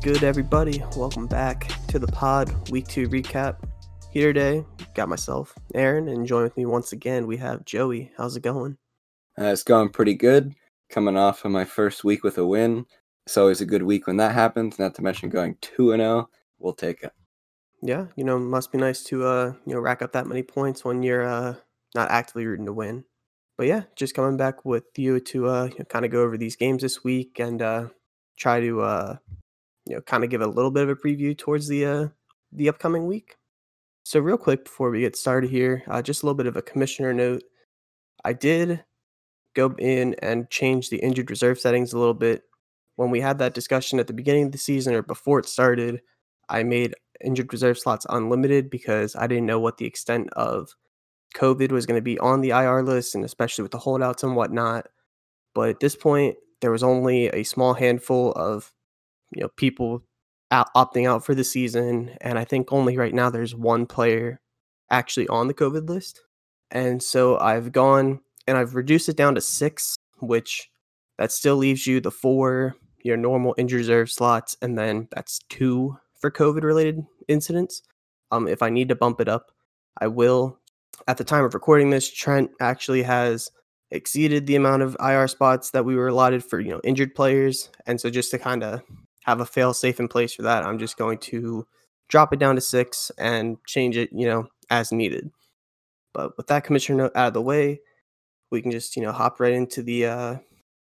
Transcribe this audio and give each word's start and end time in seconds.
Good, 0.00 0.22
everybody? 0.22 0.80
Welcome 0.96 1.26
back 1.26 1.72
to 1.88 1.98
the 1.98 2.06
pod, 2.06 2.70
week 2.70 2.86
two 2.86 3.08
recap. 3.08 3.56
Here 4.12 4.32
today, 4.32 4.64
got 4.94 5.08
myself, 5.08 5.52
Aaron, 5.74 6.08
and 6.08 6.24
join 6.24 6.44
with 6.44 6.56
me 6.56 6.66
once 6.66 6.92
again. 6.92 7.26
We 7.26 7.36
have 7.38 7.64
Joey. 7.64 8.12
How's 8.16 8.36
it 8.36 8.44
going? 8.44 8.78
Uh, 9.36 9.46
it's 9.46 9.64
going 9.64 9.88
pretty 9.88 10.14
good. 10.14 10.54
Coming 10.88 11.16
off 11.16 11.44
of 11.44 11.50
my 11.50 11.64
first 11.64 12.04
week 12.04 12.22
with 12.22 12.38
a 12.38 12.46
win. 12.46 12.86
It's 13.26 13.36
always 13.36 13.60
a 13.60 13.66
good 13.66 13.82
week 13.82 14.06
when 14.06 14.18
that 14.18 14.34
happens. 14.34 14.78
Not 14.78 14.94
to 14.94 15.02
mention 15.02 15.30
going 15.30 15.56
two 15.60 15.90
and 15.90 16.00
zero. 16.00 16.30
We'll 16.60 16.74
take 16.74 17.02
it. 17.02 17.12
Yeah, 17.82 18.06
you 18.14 18.22
know, 18.22 18.38
must 18.38 18.70
be 18.70 18.78
nice 18.78 19.02
to 19.04 19.26
uh, 19.26 19.52
you 19.66 19.74
know, 19.74 19.80
rack 19.80 20.00
up 20.00 20.12
that 20.12 20.28
many 20.28 20.44
points 20.44 20.84
when 20.84 21.02
you're 21.02 21.26
uh 21.26 21.56
not 21.96 22.10
actively 22.12 22.46
rooting 22.46 22.66
to 22.66 22.72
win. 22.72 23.04
But 23.56 23.66
yeah, 23.66 23.82
just 23.96 24.14
coming 24.14 24.36
back 24.36 24.64
with 24.64 24.84
you 24.96 25.18
to 25.18 25.48
uh 25.48 25.64
you 25.64 25.78
know, 25.80 25.84
kind 25.86 26.04
of 26.04 26.12
go 26.12 26.22
over 26.22 26.38
these 26.38 26.54
games 26.54 26.82
this 26.82 27.02
week 27.02 27.40
and 27.40 27.60
uh 27.60 27.88
try 28.36 28.60
to 28.60 28.80
uh 28.82 29.16
you 29.88 29.94
know 29.94 30.02
kind 30.02 30.22
of 30.22 30.30
give 30.30 30.42
a 30.42 30.46
little 30.46 30.70
bit 30.70 30.84
of 30.84 30.90
a 30.90 30.96
preview 30.96 31.36
towards 31.36 31.66
the 31.66 31.86
uh 31.86 32.08
the 32.52 32.68
upcoming 32.68 33.06
week. 33.06 33.36
So 34.04 34.20
real 34.20 34.38
quick 34.38 34.64
before 34.64 34.90
we 34.90 35.00
get 35.00 35.16
started 35.16 35.50
here, 35.50 35.82
uh, 35.88 36.00
just 36.00 36.22
a 36.22 36.26
little 36.26 36.36
bit 36.36 36.46
of 36.46 36.56
a 36.56 36.62
commissioner 36.62 37.12
note. 37.12 37.42
I 38.24 38.32
did 38.32 38.84
go 39.54 39.74
in 39.78 40.14
and 40.22 40.48
change 40.50 40.88
the 40.88 40.98
injured 40.98 41.30
reserve 41.30 41.58
settings 41.58 41.92
a 41.92 41.98
little 41.98 42.14
bit. 42.14 42.42
When 42.96 43.10
we 43.10 43.20
had 43.20 43.38
that 43.38 43.54
discussion 43.54 43.98
at 43.98 44.06
the 44.06 44.12
beginning 44.12 44.46
of 44.46 44.52
the 44.52 44.58
season 44.58 44.94
or 44.94 45.02
before 45.02 45.38
it 45.38 45.46
started, 45.46 46.00
I 46.48 46.62
made 46.62 46.94
injured 47.22 47.52
reserve 47.52 47.78
slots 47.78 48.06
unlimited 48.08 48.70
because 48.70 49.14
I 49.14 49.26
didn't 49.26 49.46
know 49.46 49.60
what 49.60 49.76
the 49.76 49.86
extent 49.86 50.30
of 50.32 50.74
COVID 51.34 51.70
was 51.70 51.84
going 51.84 51.98
to 51.98 52.02
be 52.02 52.18
on 52.18 52.40
the 52.40 52.50
IR 52.50 52.82
list, 52.82 53.14
and 53.14 53.24
especially 53.24 53.62
with 53.62 53.72
the 53.72 53.78
holdouts 53.78 54.22
and 54.22 54.34
whatnot. 54.34 54.86
But 55.54 55.68
at 55.68 55.80
this 55.80 55.96
point, 55.96 56.36
there 56.60 56.70
was 56.70 56.82
only 56.82 57.26
a 57.28 57.42
small 57.42 57.74
handful 57.74 58.32
of 58.32 58.72
you 59.34 59.42
know 59.42 59.48
people 59.56 60.02
out, 60.50 60.68
opting 60.74 61.08
out 61.08 61.24
for 61.24 61.34
the 61.34 61.44
season, 61.44 62.16
and 62.20 62.38
I 62.38 62.44
think 62.44 62.72
only 62.72 62.96
right 62.96 63.14
now 63.14 63.30
there's 63.30 63.54
one 63.54 63.86
player 63.86 64.40
actually 64.90 65.28
on 65.28 65.48
the 65.48 65.54
COVID 65.54 65.88
list. 65.88 66.22
And 66.70 67.02
so 67.02 67.38
I've 67.38 67.72
gone 67.72 68.20
and 68.46 68.56
I've 68.56 68.74
reduced 68.74 69.08
it 69.08 69.16
down 69.16 69.34
to 69.34 69.40
six, 69.40 69.96
which 70.20 70.70
that 71.18 71.32
still 71.32 71.56
leaves 71.56 71.86
you 71.86 72.00
the 72.00 72.10
four 72.10 72.76
your 73.04 73.16
normal 73.16 73.54
injured 73.58 73.78
reserve 73.78 74.10
slots, 74.10 74.56
and 74.62 74.76
then 74.76 75.08
that's 75.10 75.38
two 75.48 75.96
for 76.20 76.30
COVID 76.30 76.62
related 76.62 77.04
incidents. 77.28 77.82
Um, 78.30 78.48
if 78.48 78.62
I 78.62 78.70
need 78.70 78.88
to 78.88 78.94
bump 78.94 79.20
it 79.20 79.28
up, 79.28 79.52
I 80.00 80.08
will. 80.08 80.58
At 81.06 81.16
the 81.16 81.24
time 81.24 81.44
of 81.44 81.54
recording 81.54 81.90
this, 81.90 82.10
Trent 82.10 82.50
actually 82.60 83.02
has 83.04 83.50
exceeded 83.90 84.46
the 84.46 84.56
amount 84.56 84.82
of 84.82 84.96
IR 85.00 85.28
spots 85.28 85.70
that 85.70 85.84
we 85.84 85.96
were 85.96 86.08
allotted 86.08 86.44
for 86.44 86.60
you 86.60 86.70
know 86.70 86.80
injured 86.84 87.14
players, 87.14 87.70
and 87.86 88.00
so 88.00 88.10
just 88.10 88.30
to 88.32 88.38
kind 88.38 88.62
of 88.62 88.82
have 89.28 89.40
a 89.40 89.46
fail 89.46 89.74
safe 89.74 90.00
in 90.00 90.08
place 90.08 90.34
for 90.34 90.42
that, 90.42 90.64
I'm 90.64 90.78
just 90.78 90.96
going 90.96 91.18
to 91.18 91.66
drop 92.08 92.32
it 92.32 92.38
down 92.38 92.54
to 92.54 92.60
six 92.60 93.12
and 93.18 93.58
change 93.66 93.96
it 93.96 94.10
you 94.12 94.26
know 94.26 94.48
as 94.70 94.92
needed. 94.92 95.30
But 96.14 96.36
with 96.36 96.46
that 96.48 96.64
commissioner 96.64 97.04
note 97.04 97.12
out 97.14 97.28
of 97.28 97.34
the 97.34 97.42
way, 97.42 97.80
we 98.50 98.62
can 98.62 98.70
just 98.70 98.96
you 98.96 99.02
know 99.02 99.12
hop 99.12 99.38
right 99.40 99.52
into 99.52 99.82
the 99.82 100.06
uh, 100.06 100.36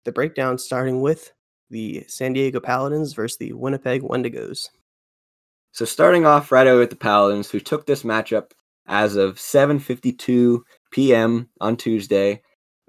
the 0.05 0.13
breakdown, 0.13 0.59
starting 0.59 1.01
with 1.01 1.33
the 1.71 2.05
San 2.09 2.33
Diego 2.33 2.61
Paladins 2.61 3.15
versus 3.15 3.39
the 3.39 3.53
Winnipeg 3.53 4.03
Wendigos. 4.03 4.69
So 5.71 5.85
starting 5.85 6.27
off 6.27 6.53
right 6.53 6.67
away 6.67 6.79
with 6.79 6.91
the 6.91 6.97
Paladins, 6.97 7.51
who 7.51 7.61
took 7.61 7.87
this 7.87 8.03
matchup 8.03 8.51
as 8.87 9.15
of 9.17 9.37
7:52 9.37 10.61
p.m. 10.91 11.49
on 11.61 11.77
Tuesday, 11.77 12.43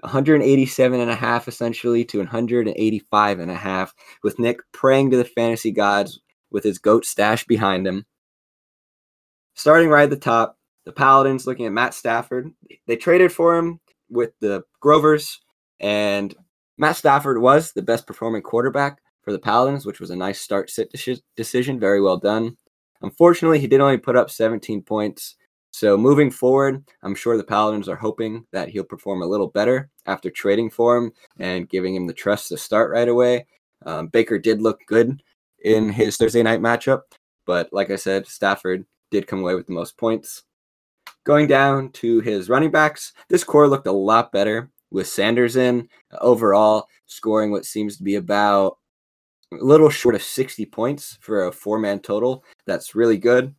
187 0.04 1.00
and 1.00 1.10
a 1.10 1.14
half 1.14 1.48
essentially 1.48 2.04
to 2.04 2.18
185 2.18 3.38
and 3.40 3.50
a 3.50 3.54
half, 3.54 3.94
with 4.22 4.38
Nick 4.38 4.60
praying 4.72 5.10
to 5.10 5.16
the 5.16 5.24
fantasy 5.24 5.70
gods 5.70 6.20
with 6.50 6.64
his 6.64 6.78
goat 6.78 7.04
stash 7.04 7.44
behind 7.44 7.86
him. 7.86 8.06
Starting 9.54 9.88
right 9.88 10.04
at 10.04 10.10
the 10.10 10.16
top, 10.16 10.56
the 10.84 10.92
Paladins 10.92 11.46
looking 11.46 11.66
at 11.66 11.72
Matt 11.72 11.94
Stafford. 11.94 12.50
They 12.86 12.96
traded 12.96 13.32
for 13.32 13.56
him 13.56 13.80
with 14.10 14.32
the 14.40 14.62
Grovers, 14.80 15.40
and 15.80 16.34
Matt 16.76 16.96
Stafford 16.96 17.40
was 17.40 17.72
the 17.72 17.82
best 17.82 18.06
performing 18.06 18.42
quarterback 18.42 19.00
for 19.22 19.32
the 19.32 19.38
Paladins, 19.38 19.86
which 19.86 20.00
was 20.00 20.10
a 20.10 20.16
nice 20.16 20.40
start 20.40 20.70
sit 20.70 20.92
decision. 21.36 21.80
Very 21.80 22.00
well 22.00 22.18
done. 22.18 22.56
Unfortunately, 23.00 23.58
he 23.58 23.66
did 23.66 23.80
only 23.80 23.98
put 23.98 24.16
up 24.16 24.30
17 24.30 24.82
points. 24.82 25.36
So 25.74 25.96
moving 25.96 26.30
forward, 26.30 26.84
I'm 27.02 27.16
sure 27.16 27.36
the 27.36 27.42
Paladins 27.42 27.88
are 27.88 27.96
hoping 27.96 28.46
that 28.52 28.68
he'll 28.68 28.84
perform 28.84 29.22
a 29.22 29.26
little 29.26 29.48
better 29.48 29.90
after 30.06 30.30
trading 30.30 30.70
for 30.70 30.96
him 30.96 31.10
and 31.40 31.68
giving 31.68 31.96
him 31.96 32.06
the 32.06 32.12
trust 32.12 32.46
to 32.50 32.56
start 32.56 32.92
right 32.92 33.08
away. 33.08 33.48
Um, 33.84 34.06
Baker 34.06 34.38
did 34.38 34.62
look 34.62 34.78
good 34.86 35.20
in 35.64 35.88
his 35.88 36.16
Thursday 36.16 36.44
night 36.44 36.60
matchup, 36.60 37.00
but 37.44 37.72
like 37.72 37.90
I 37.90 37.96
said, 37.96 38.28
Stafford 38.28 38.86
did 39.10 39.26
come 39.26 39.40
away 39.40 39.56
with 39.56 39.66
the 39.66 39.72
most 39.72 39.98
points. 39.98 40.44
Going 41.24 41.48
down 41.48 41.90
to 41.94 42.20
his 42.20 42.48
running 42.48 42.70
backs, 42.70 43.12
this 43.28 43.42
core 43.42 43.66
looked 43.66 43.88
a 43.88 43.92
lot 43.92 44.30
better 44.30 44.70
with 44.92 45.08
Sanders 45.08 45.56
in 45.56 45.88
overall, 46.20 46.86
scoring 47.06 47.50
what 47.50 47.64
seems 47.64 47.96
to 47.96 48.04
be 48.04 48.14
about 48.14 48.78
a 49.50 49.56
little 49.56 49.90
short 49.90 50.14
of 50.14 50.22
60 50.22 50.66
points 50.66 51.18
for 51.20 51.48
a 51.48 51.52
four 51.52 51.80
man 51.80 51.98
total. 51.98 52.44
That's 52.64 52.94
really 52.94 53.18
good. 53.18 53.56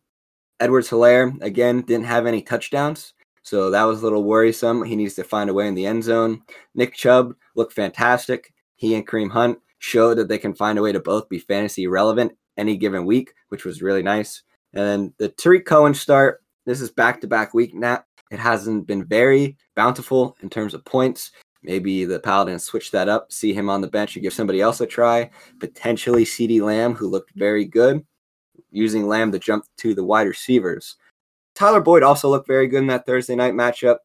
Edwards 0.60 0.88
Helaire, 0.88 1.40
again, 1.42 1.82
didn't 1.82 2.06
have 2.06 2.26
any 2.26 2.42
touchdowns. 2.42 3.12
So 3.42 3.70
that 3.70 3.84
was 3.84 4.00
a 4.00 4.04
little 4.04 4.24
worrisome. 4.24 4.82
He 4.82 4.96
needs 4.96 5.14
to 5.14 5.24
find 5.24 5.48
a 5.48 5.54
way 5.54 5.68
in 5.68 5.74
the 5.74 5.86
end 5.86 6.02
zone. 6.02 6.42
Nick 6.74 6.94
Chubb 6.94 7.34
looked 7.54 7.72
fantastic. 7.72 8.52
He 8.74 8.94
and 8.94 9.06
Kareem 9.06 9.30
Hunt 9.30 9.58
showed 9.78 10.18
that 10.18 10.28
they 10.28 10.38
can 10.38 10.54
find 10.54 10.78
a 10.78 10.82
way 10.82 10.92
to 10.92 11.00
both 11.00 11.28
be 11.28 11.38
fantasy 11.38 11.86
relevant 11.86 12.32
any 12.56 12.76
given 12.76 13.04
week, 13.04 13.34
which 13.48 13.64
was 13.64 13.82
really 13.82 14.02
nice. 14.02 14.42
And 14.72 14.82
then 14.82 15.14
the 15.18 15.28
Tarik 15.28 15.64
Cohen 15.64 15.94
start, 15.94 16.42
this 16.64 16.80
is 16.80 16.90
back 16.90 17.20
to 17.20 17.26
back 17.26 17.54
week 17.54 17.74
now. 17.74 18.04
It 18.30 18.40
hasn't 18.40 18.86
been 18.86 19.04
very 19.04 19.56
bountiful 19.76 20.36
in 20.42 20.50
terms 20.50 20.74
of 20.74 20.84
points. 20.84 21.30
Maybe 21.62 22.04
the 22.04 22.18
Paladins 22.18 22.64
switch 22.64 22.90
that 22.90 23.08
up, 23.08 23.30
see 23.30 23.52
him 23.52 23.70
on 23.70 23.80
the 23.80 23.88
bench 23.88 24.16
and 24.16 24.22
give 24.22 24.32
somebody 24.32 24.60
else 24.60 24.80
a 24.80 24.86
try. 24.86 25.30
Potentially 25.60 26.24
CeeDee 26.24 26.60
Lamb, 26.60 26.94
who 26.94 27.08
looked 27.08 27.32
very 27.36 27.64
good, 27.64 28.04
using 28.70 29.06
Lamb 29.06 29.32
to 29.32 29.38
jump 29.38 29.64
to 29.78 29.94
the 29.94 30.04
wide 30.04 30.26
receivers. 30.26 30.96
Tyler 31.54 31.80
Boyd 31.80 32.02
also 32.02 32.28
looked 32.28 32.46
very 32.46 32.68
good 32.68 32.80
in 32.80 32.86
that 32.88 33.06
Thursday 33.06 33.34
night 33.34 33.54
matchup. 33.54 33.98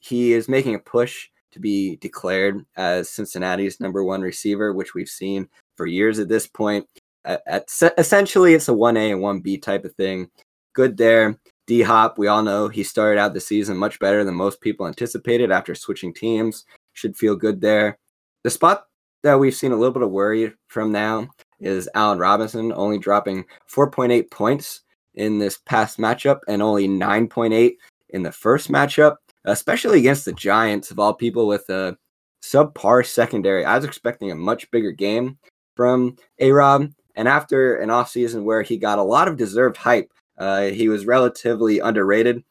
He 0.00 0.32
is 0.32 0.48
making 0.48 0.74
a 0.74 0.80
push 0.80 1.28
to 1.52 1.60
be 1.60 1.96
declared 1.96 2.64
as 2.76 3.10
Cincinnati's 3.10 3.80
number 3.80 4.04
one 4.04 4.22
receiver, 4.22 4.72
which 4.72 4.94
we've 4.94 5.08
seen 5.08 5.48
for 5.76 5.86
years 5.86 6.18
at 6.18 6.28
this 6.28 6.46
point. 6.46 6.86
At, 7.24 7.42
at 7.46 7.68
essentially, 7.98 8.54
it's 8.54 8.68
a 8.68 8.72
1A 8.72 9.12
and 9.12 9.20
1B 9.20 9.62
type 9.62 9.84
of 9.84 9.94
thing. 9.94 10.30
Good 10.74 10.96
there. 10.96 11.38
D 11.66 11.82
Hop, 11.82 12.18
we 12.18 12.26
all 12.26 12.42
know 12.42 12.66
he 12.68 12.82
started 12.82 13.20
out 13.20 13.34
the 13.34 13.40
season 13.40 13.76
much 13.76 14.00
better 14.00 14.24
than 14.24 14.34
most 14.34 14.60
people 14.60 14.88
anticipated 14.88 15.52
after 15.52 15.74
switching 15.74 16.12
teams. 16.12 16.64
Should 16.94 17.16
feel 17.16 17.36
good 17.36 17.60
there. 17.60 17.98
The 18.42 18.50
spot 18.50 18.86
that 19.22 19.38
we've 19.38 19.54
seen 19.54 19.70
a 19.70 19.76
little 19.76 19.92
bit 19.92 20.02
of 20.02 20.10
worry 20.10 20.52
from 20.66 20.90
now 20.90 21.28
is 21.60 21.88
Allen 21.94 22.18
Robinson 22.18 22.72
only 22.72 22.98
dropping 22.98 23.44
4.8 23.72 24.30
points 24.30 24.80
in 25.14 25.38
this 25.38 25.58
past 25.58 25.98
matchup 25.98 26.40
and 26.48 26.62
only 26.62 26.88
9.8 26.88 27.72
in 28.10 28.22
the 28.22 28.32
first 28.32 28.70
matchup, 28.70 29.16
especially 29.44 29.98
against 29.98 30.24
the 30.24 30.32
Giants 30.32 30.90
of 30.90 30.98
all 30.98 31.14
people 31.14 31.46
with 31.46 31.68
a 31.68 31.96
subpar 32.42 33.06
secondary. 33.06 33.64
I 33.64 33.76
was 33.76 33.84
expecting 33.84 34.30
a 34.30 34.36
much 34.36 34.70
bigger 34.70 34.92
game 34.92 35.38
from 35.76 36.16
A 36.38 36.52
Rob. 36.52 36.90
And 37.16 37.28
after 37.28 37.76
an 37.76 37.88
offseason 37.88 38.44
where 38.44 38.62
he 38.62 38.76
got 38.76 38.98
a 38.98 39.02
lot 39.02 39.28
of 39.28 39.36
deserved 39.36 39.76
hype, 39.76 40.10
uh, 40.38 40.64
he 40.64 40.88
was 40.88 41.06
relatively 41.06 41.80
underrated 41.80 42.42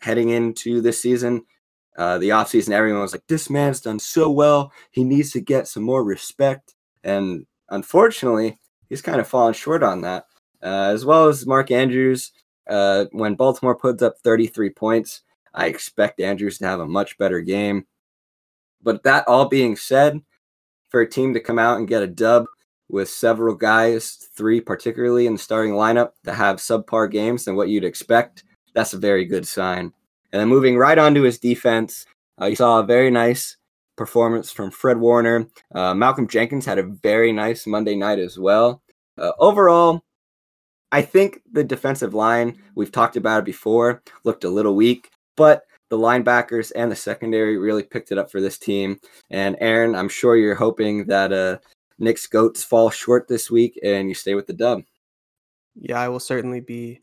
heading 0.00 0.30
into 0.30 0.80
this 0.80 1.00
season. 1.00 1.42
Uh, 1.96 2.18
the 2.18 2.30
offseason, 2.30 2.70
everyone 2.70 3.02
was 3.02 3.12
like, 3.12 3.26
this 3.28 3.48
man's 3.48 3.80
done 3.80 3.98
so 3.98 4.30
well. 4.30 4.72
He 4.90 5.04
needs 5.04 5.30
to 5.32 5.40
get 5.40 5.68
some 5.68 5.82
more 5.82 6.04
respect. 6.04 6.74
And 7.04 7.46
unfortunately, 7.70 8.58
he's 8.88 9.02
kind 9.02 9.20
of 9.20 9.28
fallen 9.28 9.54
short 9.54 9.82
on 9.82 10.02
that. 10.02 10.26
Uh, 10.62 10.90
as 10.92 11.04
well 11.04 11.28
as 11.28 11.46
Mark 11.46 11.70
Andrews, 11.70 12.32
uh, 12.68 13.06
when 13.12 13.34
Baltimore 13.34 13.76
puts 13.76 14.02
up 14.02 14.18
33 14.18 14.70
points, 14.70 15.22
I 15.54 15.66
expect 15.66 16.20
Andrews 16.20 16.58
to 16.58 16.66
have 16.66 16.80
a 16.80 16.86
much 16.86 17.16
better 17.18 17.40
game. 17.40 17.86
But 18.82 19.02
that 19.04 19.26
all 19.28 19.48
being 19.48 19.76
said, 19.76 20.20
for 20.90 21.00
a 21.00 21.08
team 21.08 21.34
to 21.34 21.40
come 21.40 21.58
out 21.58 21.78
and 21.78 21.88
get 21.88 22.02
a 22.02 22.06
dub 22.06 22.46
with 22.88 23.08
several 23.08 23.54
guys, 23.54 24.28
three 24.34 24.60
particularly 24.60 25.26
in 25.26 25.34
the 25.34 25.38
starting 25.38 25.72
lineup, 25.72 26.12
that 26.24 26.34
have 26.34 26.56
subpar 26.56 27.10
games 27.10 27.44
than 27.44 27.56
what 27.56 27.68
you'd 27.68 27.84
expect, 27.84 28.44
that's 28.74 28.94
a 28.94 28.98
very 28.98 29.24
good 29.24 29.46
sign. 29.46 29.92
And 30.32 30.40
then 30.40 30.48
moving 30.48 30.76
right 30.76 30.98
on 30.98 31.14
to 31.14 31.22
his 31.22 31.38
defense, 31.38 32.06
uh, 32.40 32.46
you 32.46 32.56
saw 32.56 32.80
a 32.80 32.86
very 32.86 33.10
nice 33.10 33.56
performance 33.96 34.50
from 34.50 34.70
Fred 34.70 34.98
Warner. 34.98 35.48
Uh, 35.74 35.94
Malcolm 35.94 36.28
Jenkins 36.28 36.66
had 36.66 36.78
a 36.78 36.82
very 36.82 37.32
nice 37.32 37.66
Monday 37.66 37.96
night 37.96 38.18
as 38.18 38.38
well. 38.38 38.82
Uh, 39.18 39.32
overall, 39.38 40.02
I 40.92 41.02
think 41.02 41.40
the 41.50 41.64
defensive 41.64 42.14
line, 42.14 42.58
we've 42.74 42.92
talked 42.92 43.16
about 43.16 43.40
it 43.40 43.44
before, 43.44 44.02
looked 44.24 44.44
a 44.44 44.50
little 44.50 44.74
weak, 44.74 45.10
but 45.36 45.62
the 45.88 45.98
linebackers 45.98 46.72
and 46.74 46.90
the 46.90 46.96
secondary 46.96 47.56
really 47.56 47.82
picked 47.82 48.12
it 48.12 48.18
up 48.18 48.30
for 48.30 48.40
this 48.40 48.58
team. 48.58 49.00
And 49.30 49.56
Aaron, 49.60 49.94
I'm 49.94 50.08
sure 50.08 50.36
you're 50.36 50.54
hoping 50.54 51.06
that 51.06 51.32
uh, 51.32 51.58
Nick's 51.98 52.26
goats 52.26 52.64
fall 52.64 52.90
short 52.90 53.28
this 53.28 53.50
week 53.50 53.78
and 53.82 54.08
you 54.08 54.14
stay 54.14 54.34
with 54.34 54.46
the 54.46 54.52
dub. 54.52 54.82
Yeah, 55.74 56.00
I 56.00 56.08
will 56.08 56.20
certainly 56.20 56.60
be 56.60 57.00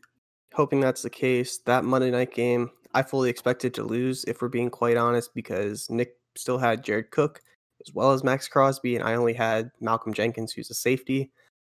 hoping 0.52 0.80
that's 0.80 1.02
the 1.02 1.10
case. 1.10 1.58
That 1.58 1.84
Monday 1.84 2.10
night 2.10 2.34
game, 2.34 2.70
I 2.92 3.02
fully 3.02 3.30
expected 3.30 3.74
to 3.74 3.84
lose, 3.84 4.24
if 4.24 4.42
we're 4.42 4.48
being 4.48 4.70
quite 4.70 4.96
honest, 4.96 5.34
because 5.34 5.88
Nick 5.90 6.16
still 6.36 6.58
had 6.58 6.84
Jared 6.84 7.10
Cook 7.10 7.40
as 7.86 7.92
well 7.94 8.12
as 8.12 8.24
Maxx 8.24 8.48
Crosby, 8.48 8.96
and 8.96 9.04
I 9.04 9.14
only 9.14 9.34
had 9.34 9.70
Malcolm 9.80 10.14
Jenkins, 10.14 10.52
who's 10.52 10.70
a 10.70 10.74
safety. 10.74 11.30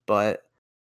But 0.06 0.40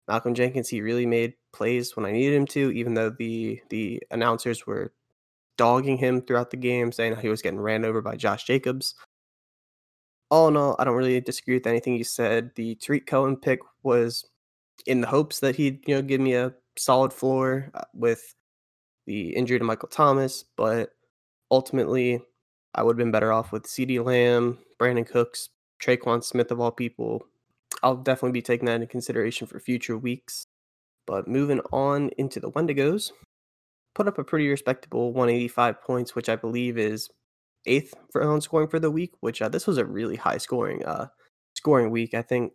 Malcolm 0.09 0.35
Jenkins, 0.35 0.69
he 0.69 0.83
really 0.83 1.07
made 1.07 1.35
plays 1.53 1.97
when 1.97 2.05
I 2.05 2.13
needed 2.13 2.35
him 2.37 2.47
to, 2.49 2.71
even 2.73 2.95
though 2.95 3.11
the 3.11 3.61
the 3.71 4.03
announcers 4.11 4.67
were 4.67 4.93
dogging 5.57 5.97
him 5.97 6.21
throughout 6.21 6.51
the 6.51 6.57
game, 6.57 6.93
saying 6.93 7.17
he 7.17 7.29
was 7.29 7.43
getting 7.43 7.61
ran 7.61 7.85
over 7.85 8.03
by 8.03 8.17
Josh 8.17 8.45
Jacobs. 8.45 8.95
All 10.31 10.49
in 10.49 10.57
all, 10.57 10.77
I 10.79 10.85
don't 10.85 10.97
really 10.97 11.21
disagree 11.21 11.55
with 11.55 11.67
anything 11.67 11.95
you 11.95 12.05
said. 12.05 12.51
The 12.57 12.75
Tarik 12.77 13.07
Cohen 13.07 13.37
pick 13.37 13.61
was 13.83 14.25
in 14.87 15.01
the 15.01 15.07
hopes 15.07 15.41
that 15.41 15.57
he'd 15.57 15.87
you 15.87 15.95
know 15.95 16.03
give 16.03 16.21
me 16.21 16.35
a 16.35 16.53
solid 16.77 17.13
floor 17.13 17.71
uh, 17.75 17.83
with 17.95 18.35
the 19.07 19.35
injury 19.37 19.59
to 19.59 19.65
Michael 19.65 19.89
Thomas, 19.89 20.45
but 20.57 20.91
ultimately 21.51 22.21
I 22.75 22.83
would 22.83 22.95
have 22.95 23.05
been 23.05 23.13
better 23.13 23.33
off 23.33 23.53
with 23.53 23.65
CeeDee 23.65 24.05
Lamb, 24.05 24.59
Brandin 24.81 25.07
Cooks, 25.07 25.51
Tre'Quan 25.83 26.25
Smith 26.25 26.51
of 26.51 26.61
all 26.61 26.73
people. 26.73 27.27
I'll 27.83 27.97
definitely 27.97 28.33
be 28.33 28.43
taking 28.43 28.67
that 28.67 28.77
into 28.77 28.87
consideration 28.87 29.47
for 29.47 29.61
future 29.61 29.97
weeks. 29.97 30.47
But 31.07 31.29
moving 31.29 31.61
on 31.73 32.11
into 32.17 32.41
the 32.41 32.51
Wendigos, 32.51 33.13
put 33.95 34.09
up 34.09 34.19
a 34.19 34.25
pretty 34.25 34.49
respectable 34.49 35.13
185 35.13 35.83
points, 35.83 36.15
which 36.15 36.29
I 36.29 36.37
believe 36.37 36.79
is 36.79 37.11
eighth 37.67 37.95
for 38.11 38.23
on 38.23 38.41
scoring 38.41 38.69
for 38.69 38.81
the 38.81 38.91
week. 38.91 39.13
Which 39.21 39.43
uh, 39.43 39.49
this 39.49 39.67
was 39.67 39.79
a 39.79 39.85
really 39.85 40.17
high 40.17 40.39
scoring 40.39 40.85
uh 40.85 41.09
scoring 41.55 41.91
week. 41.91 42.15
I 42.15 42.23
think 42.23 42.53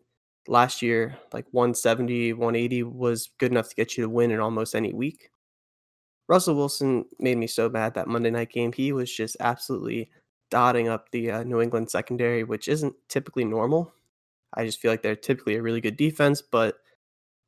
last 0.47 0.81
year 0.81 1.17
like 1.31 1.45
170, 1.51 2.33
180 2.33 2.83
was 2.83 3.29
good 3.39 3.51
enough 3.51 3.69
to 3.69 3.75
get 3.75 3.97
you 3.97 4.03
to 4.03 4.09
win 4.09 4.31
in 4.31 4.39
almost 4.39 4.75
any 4.75 4.93
week. 4.93 5.29
Russell 6.29 6.55
Wilson 6.55 7.05
made 7.17 7.39
me 7.39 7.47
so 7.47 7.69
mad 7.69 7.95
that 7.95 8.07
Monday 8.07 8.29
night 8.29 8.51
game. 8.51 8.71
He 8.71 8.93
was 8.93 9.11
just 9.11 9.35
absolutely 9.39 10.11
dotting 10.51 10.87
up 10.87 11.09
the 11.09 11.31
uh, 11.31 11.43
New 11.43 11.59
England 11.59 11.89
secondary, 11.89 12.43
which 12.43 12.67
isn't 12.67 12.95
typically 13.09 13.43
normal. 13.43 13.91
I 14.53 14.65
just 14.65 14.79
feel 14.79 14.91
like 14.91 15.01
they're 15.01 15.15
typically 15.15 15.55
a 15.55 15.61
really 15.61 15.81
good 15.81 15.97
defense, 15.97 16.41
but 16.41 16.77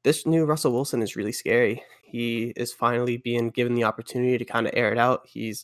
this 0.04 0.25
new 0.25 0.45
Russell 0.45 0.74
Wilson 0.74 1.04
is 1.04 1.16
really 1.16 1.31
scary. 1.31 1.83
He 2.04 2.54
is 2.56 2.74
finally 2.74 3.18
being 3.18 3.51
given 3.51 3.75
the 3.75 3.83
opportunity 3.83 4.38
to 4.38 4.45
kind 4.45 4.66
of 4.66 4.74
air 4.75 4.92
it 4.92 4.98
out. 4.98 5.22
He's 5.25 5.63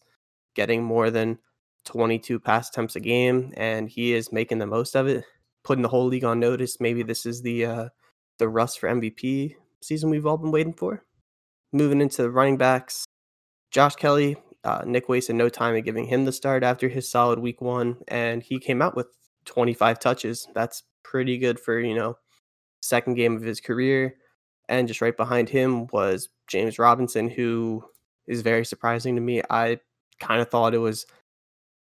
getting 0.56 0.84
more 0.84 1.10
than 1.10 1.40
22 1.86 2.40
pass 2.40 2.70
attempts 2.70 2.96
a 2.96 3.00
game, 3.00 3.52
and 3.58 3.90
he 3.90 4.14
is 4.14 4.32
making 4.32 4.60
the 4.60 4.68
most 4.68 4.96
of 4.96 5.08
it, 5.08 5.26
putting 5.64 5.82
the 5.82 5.90
whole 5.90 6.06
league 6.06 6.24
on 6.24 6.40
notice. 6.40 6.80
Maybe 6.80 7.02
this 7.02 7.26
is 7.26 7.42
the 7.42 7.66
uh, 7.66 7.90
the 8.38 8.48
Russ 8.48 8.76
for 8.76 8.90
MVP 8.90 9.56
season 9.82 10.12
we've 10.12 10.26
all 10.26 10.38
been 10.38 10.52
waiting 10.52 10.74
for. 10.74 11.04
Moving 11.74 12.02
into 12.02 12.22
the 12.22 12.32
running 12.32 12.58
backs, 12.58 13.07
Josh 13.72 13.96
Kelley, 13.96 14.38
uh, 14.64 14.84
Nick 14.86 15.10
wasted 15.10 15.36
no 15.36 15.50
time 15.50 15.76
in 15.76 15.84
giving 15.84 16.06
him 16.06 16.26
the 16.26 16.32
start 16.32 16.64
after 16.64 16.88
his 16.88 17.10
solid 17.10 17.40
week 17.40 17.62
one, 17.62 17.98
and 18.08 18.42
he 18.42 18.60
came 18.60 18.82
out 18.82 18.96
with 18.96 19.08
25 19.46 20.00
touches. 20.00 20.48
That's 20.54 20.84
pretty 21.04 21.38
good 21.38 21.60
for 21.60 21.80
you 21.80 21.96
know 21.96 22.18
second 22.82 23.16
game 23.16 23.36
of 23.36 23.44
his 23.44 23.60
career. 23.60 24.16
And 24.70 24.88
just 24.88 25.02
right 25.02 25.16
behind 25.16 25.48
him 25.48 25.88
was 25.88 26.30
James 26.48 26.78
Robinson, 26.78 27.30
who 27.30 27.84
is 28.28 28.42
very 28.42 28.66
surprising 28.66 29.16
to 29.16 29.22
me. 29.22 29.42
I 29.50 29.80
kind 30.20 30.42
of 30.42 30.50
thought 30.50 30.74
it 30.74 30.80
was 30.80 31.06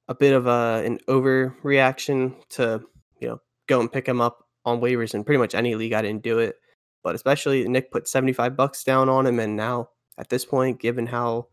a 0.08 0.14
bit 0.14 0.34
of 0.34 0.46
a 0.46 0.82
an 0.84 0.98
overreaction 1.08 2.34
to 2.50 2.82
you 3.20 3.28
know 3.28 3.40
go 3.66 3.80
and 3.80 3.90
pick 3.90 4.06
him 4.06 4.20
up 4.20 4.44
on 4.64 4.80
waivers 4.80 5.14
in 5.14 5.24
pretty 5.24 5.38
much 5.38 5.54
any 5.54 5.74
league. 5.74 5.92
I 5.92 6.02
didn't 6.02 6.22
do 6.22 6.38
it, 6.38 6.56
but 7.02 7.14
especially 7.14 7.66
Nick 7.68 7.90
put 7.90 8.08
seventy 8.08 8.32
five 8.32 8.56
bucks 8.56 8.84
down 8.84 9.08
on 9.08 9.26
him, 9.26 9.40
and 9.40 9.56
now 9.56 9.90
at 10.18 10.28
this 10.28 10.44
point, 10.44 10.80
given 10.80 11.06
how 11.06 11.48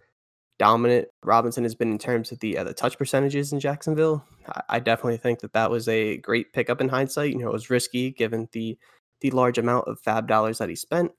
dominant 0.60 1.08
Robinson 1.24 1.64
has 1.64 1.76
been 1.76 1.92
in 1.92 1.98
terms 1.98 2.32
of 2.32 2.40
the 2.40 2.58
uh, 2.58 2.64
the 2.64 2.74
touch 2.74 2.98
percentages 2.98 3.54
in 3.54 3.60
Jacksonville, 3.60 4.26
I, 4.48 4.62
I 4.70 4.80
definitely 4.80 5.18
think 5.18 5.40
that 5.40 5.54
that 5.54 5.72
was 5.72 5.88
a 5.88 6.18
great 6.18 6.54
pickup 6.54 6.82
in 6.82 6.90
hindsight. 6.90 7.32
You 7.32 7.40
know, 7.40 7.50
it 7.50 7.54
was 7.54 7.70
risky 7.70 8.12
given 8.12 8.50
the 8.52 8.78
the 9.22 9.32
large 9.32 9.58
amount 9.58 9.88
of 9.88 10.02
FAAB 10.02 10.28
dollars 10.28 10.58
that 10.58 10.70
he 10.70 10.76
spent. 10.76 11.12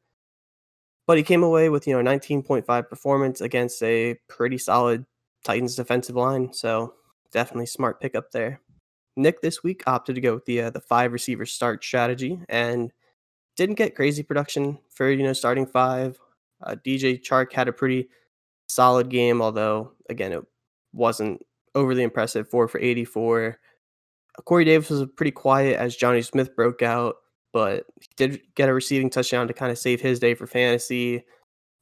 But 1.07 1.17
he 1.17 1.23
came 1.23 1.43
away 1.43 1.69
with, 1.69 1.87
you 1.87 2.01
know, 2.01 2.11
19.5 2.11 2.89
performance 2.89 3.41
against 3.41 3.83
a 3.83 4.17
pretty 4.29 4.57
solid 4.57 5.05
Titans 5.45 5.77
defensive 5.77 6.17
line. 6.17 6.53
So 6.53 6.95
definitely 7.33 7.67
smart 7.67 8.01
pickup 8.01 8.31
there. 8.31 8.61
Nick 9.17 9.43
this 9.43 9.63
week 9.63 9.83
opted 9.87 10.15
to 10.15 10.21
go 10.21 10.35
with 10.35 10.47
the 10.47 10.63
uh, 10.63 10.71
the 10.71 10.81
five 10.81 11.13
receiver 11.13 11.47
start 11.47 11.85
strategy 11.85 12.41
and 12.49 12.93
didn't 13.57 13.77
get 13.77 13.95
crazy 13.95 14.23
production 14.23 14.79
for 14.91 15.11
you 15.11 15.23
know 15.23 15.33
starting 15.33 15.67
five. 15.67 16.19
Uh, 16.63 16.75
DJ 16.85 17.23
Chark 17.23 17.53
had 17.53 17.69
a 17.69 17.73
pretty 17.73 18.09
solid 18.69 19.09
game, 19.09 19.43
although 19.43 19.93
again 20.09 20.33
it 20.33 20.45
wasn't 20.93 21.43
overly 21.75 22.03
impressive. 22.03 22.49
Four 22.49 22.69
for 22.69 22.81
84. 22.81 23.59
Corey 24.45 24.65
Davis 24.65 24.91
was 24.91 25.07
pretty 25.17 25.31
quiet 25.31 25.79
as 25.79 25.97
Jonnu 25.97 26.25
Smith 26.25 26.57
broke 26.57 26.83
out 26.83 27.17
but 27.55 27.87
he 28.01 28.09
did 28.17 28.41
get 28.57 28.69
a 28.69 28.75
receiving 28.75 29.09
touchdown 29.09 29.47
to 29.47 29.55
kind 29.55 29.71
of 29.71 29.79
save 29.79 30.01
his 30.01 30.19
day 30.19 30.35
for 30.35 30.47
fantasy. 30.47 31.25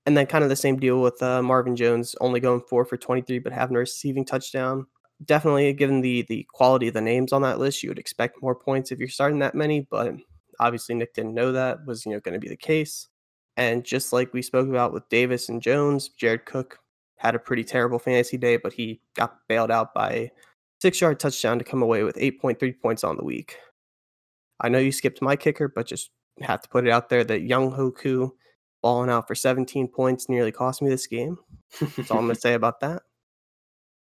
And 0.04 0.16
then 0.16 0.26
kind 0.26 0.44
of 0.44 0.50
the 0.50 0.56
same 0.56 0.78
deal 0.78 1.00
with 1.00 1.20
uh, 1.22 1.42
Marvin 1.42 1.76
Jones, 1.76 2.14
only 2.20 2.40
going 2.40 2.60
four 2.68 2.84
for 2.84 2.96
23, 2.96 3.38
but 3.38 3.52
having 3.52 3.76
a 3.76 3.80
receiving 3.80 4.24
touchdown. 4.24 4.86
Definitely, 5.24 5.72
given 5.72 6.00
the 6.00 6.22
the 6.22 6.44
quality 6.52 6.88
of 6.88 6.94
the 6.94 7.00
names 7.00 7.32
on 7.32 7.42
that 7.42 7.60
list, 7.60 7.82
you 7.82 7.88
would 7.88 8.00
expect 8.00 8.42
more 8.42 8.56
points 8.56 8.90
if 8.90 8.98
you're 8.98 9.08
starting 9.08 9.38
that 9.38 9.54
many. 9.54 9.86
But 9.88 10.14
obviously, 10.58 10.96
Nick 10.96 11.14
didn't 11.14 11.34
know 11.34 11.52
that 11.52 11.86
was 11.86 12.04
you 12.04 12.12
know 12.12 12.20
going 12.20 12.34
to 12.34 12.40
be 12.40 12.48
the 12.48 12.56
case. 12.56 13.08
And 13.56 13.84
just 13.84 14.12
like 14.12 14.32
we 14.32 14.42
spoke 14.42 14.68
about 14.68 14.92
with 14.92 15.08
Davis 15.08 15.48
and 15.48 15.60
Jones, 15.60 16.08
Jared 16.08 16.46
Cook 16.46 16.78
had 17.16 17.34
a 17.34 17.38
pretty 17.38 17.64
terrible 17.64 17.98
fantasy 17.98 18.36
day, 18.36 18.56
but 18.56 18.72
he 18.72 19.00
got 19.14 19.36
bailed 19.48 19.70
out 19.70 19.94
by 19.94 20.30
six 20.80 21.00
yard 21.00 21.20
touchdown 21.20 21.58
to 21.58 21.64
come 21.64 21.82
away 21.82 22.02
with 22.02 22.16
8.3 22.16 22.80
points 22.80 23.04
on 23.04 23.16
the 23.16 23.24
week. 23.24 23.56
I 24.60 24.68
know 24.68 24.78
you 24.78 24.92
skipped 24.92 25.22
my 25.22 25.36
kicker, 25.36 25.68
but 25.68 25.86
just 25.86 26.10
have 26.40 26.62
to 26.62 26.68
put 26.68 26.86
it 26.86 26.90
out 26.90 27.08
there 27.08 27.24
that 27.24 27.46
Younghoe 27.46 27.96
Koo 27.96 28.34
balling 28.82 29.10
out 29.10 29.28
for 29.28 29.34
17 29.34 29.88
points 29.88 30.28
nearly 30.28 30.52
cost 30.52 30.82
me 30.82 30.88
this 30.88 31.06
game. 31.06 31.38
That's 31.80 32.10
all 32.10 32.18
I'm 32.18 32.24
going 32.24 32.34
to 32.34 32.40
say 32.40 32.54
about 32.54 32.80
that. 32.80 33.02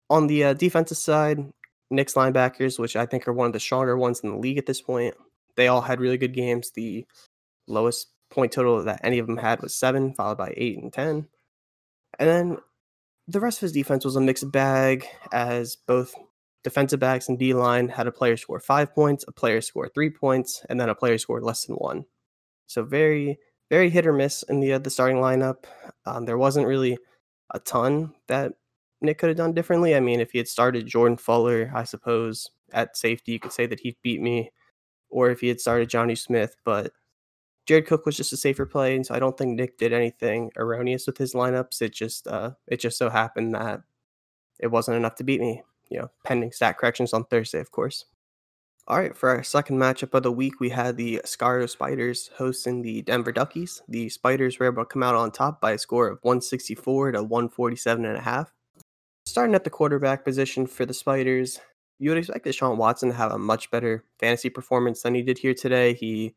On 0.10 0.28
the 0.28 0.44
uh, 0.46 0.54
defensive 0.54 0.98
side, 0.98 1.52
Nick's 1.92 2.14
linebackers, 2.16 2.80
which 2.80 2.96
I 2.96 3.06
think 3.06 3.28
are 3.28 3.34
one 3.34 3.48
of 3.48 3.54
the 3.54 3.60
stronger 3.60 3.98
ones 3.98 4.22
in 4.22 4.32
the 4.32 4.38
league 4.38 4.58
at 4.58 4.66
this 4.66 4.82
point, 4.82 5.16
they 5.56 5.68
all 5.68 5.82
had 5.82 6.00
really 6.00 6.18
good 6.18 6.34
games. 6.34 6.72
The 6.72 7.06
lowest 7.68 8.08
point 8.34 8.52
total 8.52 8.84
that 8.84 9.02
any 9.04 9.20
of 9.20 9.28
them 9.28 9.38
had 9.38 9.62
was 9.62 9.76
seven, 9.76 10.14
followed 10.14 10.38
by 10.38 10.54
eight 10.58 10.78
and 10.78 10.92
10. 10.92 11.28
And 12.20 12.30
then 12.30 12.58
the 13.28 13.40
rest 13.40 13.60
of 13.60 13.62
his 13.62 13.72
defense 13.72 14.04
was 14.04 14.16
a 14.16 14.22
mixed 14.22 14.52
bag, 14.52 15.06
as 15.32 15.76
both 15.76 16.14
defensive 16.64 17.00
backs 17.00 17.30
and 17.30 17.38
D 17.38 17.54
line 17.54 17.90
had 17.90 18.08
a 18.08 18.12
player 18.12 18.38
score 18.38 18.60
five 18.60 18.94
points, 18.94 19.26
a 19.28 19.32
player 19.32 19.62
score 19.62 19.90
three 19.90 20.10
points, 20.10 20.66
and 20.70 20.80
then 20.80 20.90
a 20.90 20.96
player 20.96 21.18
score 21.18 21.42
less 21.42 21.66
than 21.66 21.76
one. 21.76 22.06
So 22.68 22.84
very, 22.84 23.38
very 23.70 23.90
hit 23.90 24.08
or 24.08 24.14
miss 24.14 24.44
in 24.44 24.60
the 24.60 24.74
uh, 24.74 24.80
the 24.80 24.90
starting 24.90 25.18
lineup. 25.18 25.66
Um, 26.06 26.26
there 26.26 26.38
wasn't 26.38 26.68
really 26.68 26.98
a 27.54 27.60
ton 27.60 28.14
that 28.28 28.54
Nick 29.02 29.20
could 29.20 29.30
have 29.30 29.38
done 29.38 29.54
differently. 29.54 29.96
I 29.96 30.00
mean, 30.00 30.20
if 30.20 30.32
he 30.32 30.38
had 30.38 30.48
started 30.48 30.88
Jordan 30.88 31.18
Fuller, 31.18 31.72
I 31.76 31.84
suppose 31.84 32.50
at 32.72 32.98
safety, 32.98 33.34
you 33.34 33.40
could 33.40 33.54
say 33.54 33.66
that 33.68 33.82
he 33.82 33.98
beat 34.02 34.22
me, 34.22 34.52
or 35.10 35.30
if 35.30 35.42
he 35.42 35.50
had 35.50 35.60
started 35.60 35.90
Jonnu 35.90 36.18
Smith, 36.18 36.56
but 36.66 36.92
Jared 37.66 37.88
Cook 37.88 38.06
was 38.06 38.18
just 38.18 38.34
a 38.34 38.38
safer 38.38 38.66
play, 38.66 38.96
and 38.96 39.06
so 39.06 39.16
I 39.16 39.20
don't 39.20 39.38
think 39.38 39.56
Nick 39.56 39.78
did 39.78 39.94
anything 39.94 40.52
erroneous 40.58 41.08
with 41.08 41.18
his 41.18 41.34
lineups. 41.34 41.82
It 41.82 41.94
just 41.94 42.28
uh, 42.28 42.52
it 42.68 42.78
just 42.80 42.98
so 42.98 43.10
happened 43.10 43.56
that 43.56 43.82
it 44.60 44.68
wasn't 44.68 44.98
enough 44.98 45.16
to 45.16 45.24
beat 45.24 45.42
me 45.42 45.64
you 45.94 46.00
know, 46.00 46.10
pending 46.24 46.52
stat 46.52 46.78
corrections 46.78 47.14
on 47.14 47.24
Thursday, 47.26 47.60
of 47.60 47.72
course. 47.72 48.06
All 48.88 48.98
right, 48.98 49.16
for 49.16 49.30
our 49.30 49.44
second 49.44 49.78
matchup 49.78 50.14
of 50.14 50.24
the 50.24 50.32
week, 50.32 50.60
we 50.60 50.70
had 50.70 50.98
the 50.98 51.22
Scario 51.24 51.70
Spiders 51.70 52.32
hosting 52.36 52.82
the 52.82 53.02
Denver 53.04 53.32
Duckies. 53.32 53.82
The 53.88 54.10
Spiders 54.10 54.60
were 54.60 54.66
able 54.66 54.84
to 54.84 54.90
come 54.90 55.04
out 55.04 55.16
on 55.16 55.32
top 55.32 55.62
by 55.62 55.72
a 55.72 55.78
score 55.78 56.08
of 56.08 56.20
164 56.24 57.14
to 57.14 57.24
147 57.24 58.06
and 58.06 58.18
a 58.18 58.22
half. 58.22 58.52
Starting 59.26 59.56
at 59.56 59.64
the 59.64 59.70
quarterback 59.70 60.26
position 60.26 60.68
for 60.68 60.86
the 60.86 60.94
Spiders, 60.94 61.62
you 62.00 62.10
would 62.10 62.18
expect 62.18 62.46
Deshaun 62.46 62.76
Watson 62.76 63.10
to 63.10 63.16
have 63.16 63.32
a 63.32 63.38
much 63.38 63.72
better 63.72 64.04
fantasy 64.20 64.50
performance 64.50 65.04
than 65.04 65.16
he 65.16 65.22
did 65.22 65.38
here 65.38 65.54
today. 65.54 65.94
He 65.94 66.36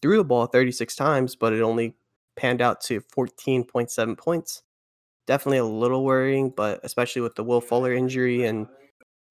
threw 0.00 0.16
the 0.16 0.24
ball 0.24 0.46
36 0.46 0.94
times, 0.96 1.36
but 1.36 1.52
it 1.52 1.60
only 1.62 1.94
panned 2.36 2.62
out 2.62 2.80
to 2.82 3.00
14.7 3.00 4.16
points. 4.16 4.62
Definitely 5.26 5.58
a 5.58 5.64
little 5.64 6.04
worrying, 6.04 6.50
but 6.50 6.80
especially 6.82 7.22
with 7.22 7.34
the 7.34 7.44
Will 7.44 7.60
Fuller 7.60 7.92
injury 7.92 8.44
and 8.44 8.66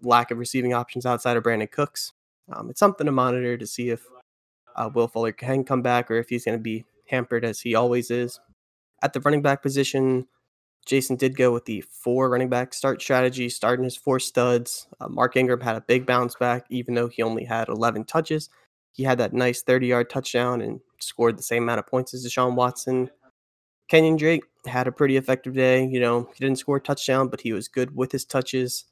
lack 0.01 0.31
of 0.31 0.37
receiving 0.37 0.73
options 0.73 1.05
outside 1.05 1.37
of 1.37 1.43
Brandin 1.43 1.71
Cooks. 1.71 2.13
Um, 2.51 2.69
it's 2.69 2.79
something 2.79 3.05
to 3.05 3.11
monitor 3.11 3.57
to 3.57 3.67
see 3.67 3.89
if 3.89 4.05
uh, 4.75 4.89
Will 4.93 5.07
Fuller 5.07 5.31
can 5.31 5.63
come 5.63 5.81
back 5.81 6.09
or 6.09 6.15
if 6.15 6.29
he's 6.29 6.45
going 6.45 6.57
to 6.57 6.61
be 6.61 6.85
hampered 7.07 7.45
as 7.45 7.59
he 7.59 7.75
always 7.75 8.09
is. 8.09 8.39
At 9.03 9.13
the 9.13 9.19
running 9.19 9.41
back 9.41 9.61
position, 9.61 10.27
Jason 10.85 11.15
did 11.15 11.37
go 11.37 11.51
with 11.51 11.65
the 11.65 11.81
four 11.81 12.29
running 12.29 12.49
back 12.49 12.73
start 12.73 13.01
strategy, 13.01 13.49
starting 13.49 13.83
his 13.83 13.95
four 13.95 14.19
studs. 14.19 14.87
Uh, 14.99 15.09
Mark 15.09 15.35
Ingram 15.35 15.61
had 15.61 15.75
a 15.75 15.81
big 15.81 16.05
bounce 16.05 16.35
back, 16.35 16.65
even 16.69 16.95
though 16.95 17.07
he 17.07 17.21
only 17.21 17.45
had 17.45 17.67
11 17.67 18.05
touches. 18.05 18.49
He 18.93 19.03
had 19.03 19.17
that 19.19 19.33
nice 19.33 19.61
30 19.61 19.87
yard 19.87 20.09
touchdown 20.09 20.61
and 20.61 20.79
scored 20.99 21.37
the 21.37 21.43
same 21.43 21.63
amount 21.63 21.79
of 21.79 21.87
points 21.87 22.13
as 22.13 22.25
Deshaun 22.25 22.55
Watson. 22.55 23.09
Kenyan 23.91 24.17
Drake 24.17 24.43
had 24.65 24.87
a 24.87 24.91
pretty 24.91 25.17
effective 25.17 25.53
day. 25.53 25.85
You 25.85 25.99
know, 25.99 26.29
he 26.33 26.43
didn't 26.43 26.59
score 26.59 26.77
a 26.77 26.81
touchdown, 26.81 27.27
but 27.27 27.41
he 27.41 27.53
was 27.53 27.67
good 27.67 27.95
with 27.95 28.11
his 28.11 28.25
touches. 28.25 28.85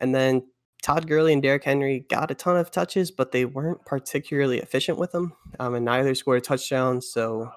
And 0.00 0.14
then 0.14 0.42
Todd 0.82 1.06
Gurley 1.06 1.32
and 1.32 1.42
Derrick 1.42 1.64
Henry 1.64 2.04
got 2.10 2.30
a 2.30 2.34
ton 2.34 2.56
of 2.56 2.70
touches, 2.70 3.10
but 3.10 3.32
they 3.32 3.46
weren't 3.46 3.84
particularly 3.86 4.58
efficient 4.58 4.98
with 4.98 5.12
them. 5.12 5.32
Um, 5.58 5.74
and 5.74 5.84
neither 5.84 6.14
scored 6.14 6.38
a 6.38 6.40
touchdown. 6.42 7.00
So 7.00 7.50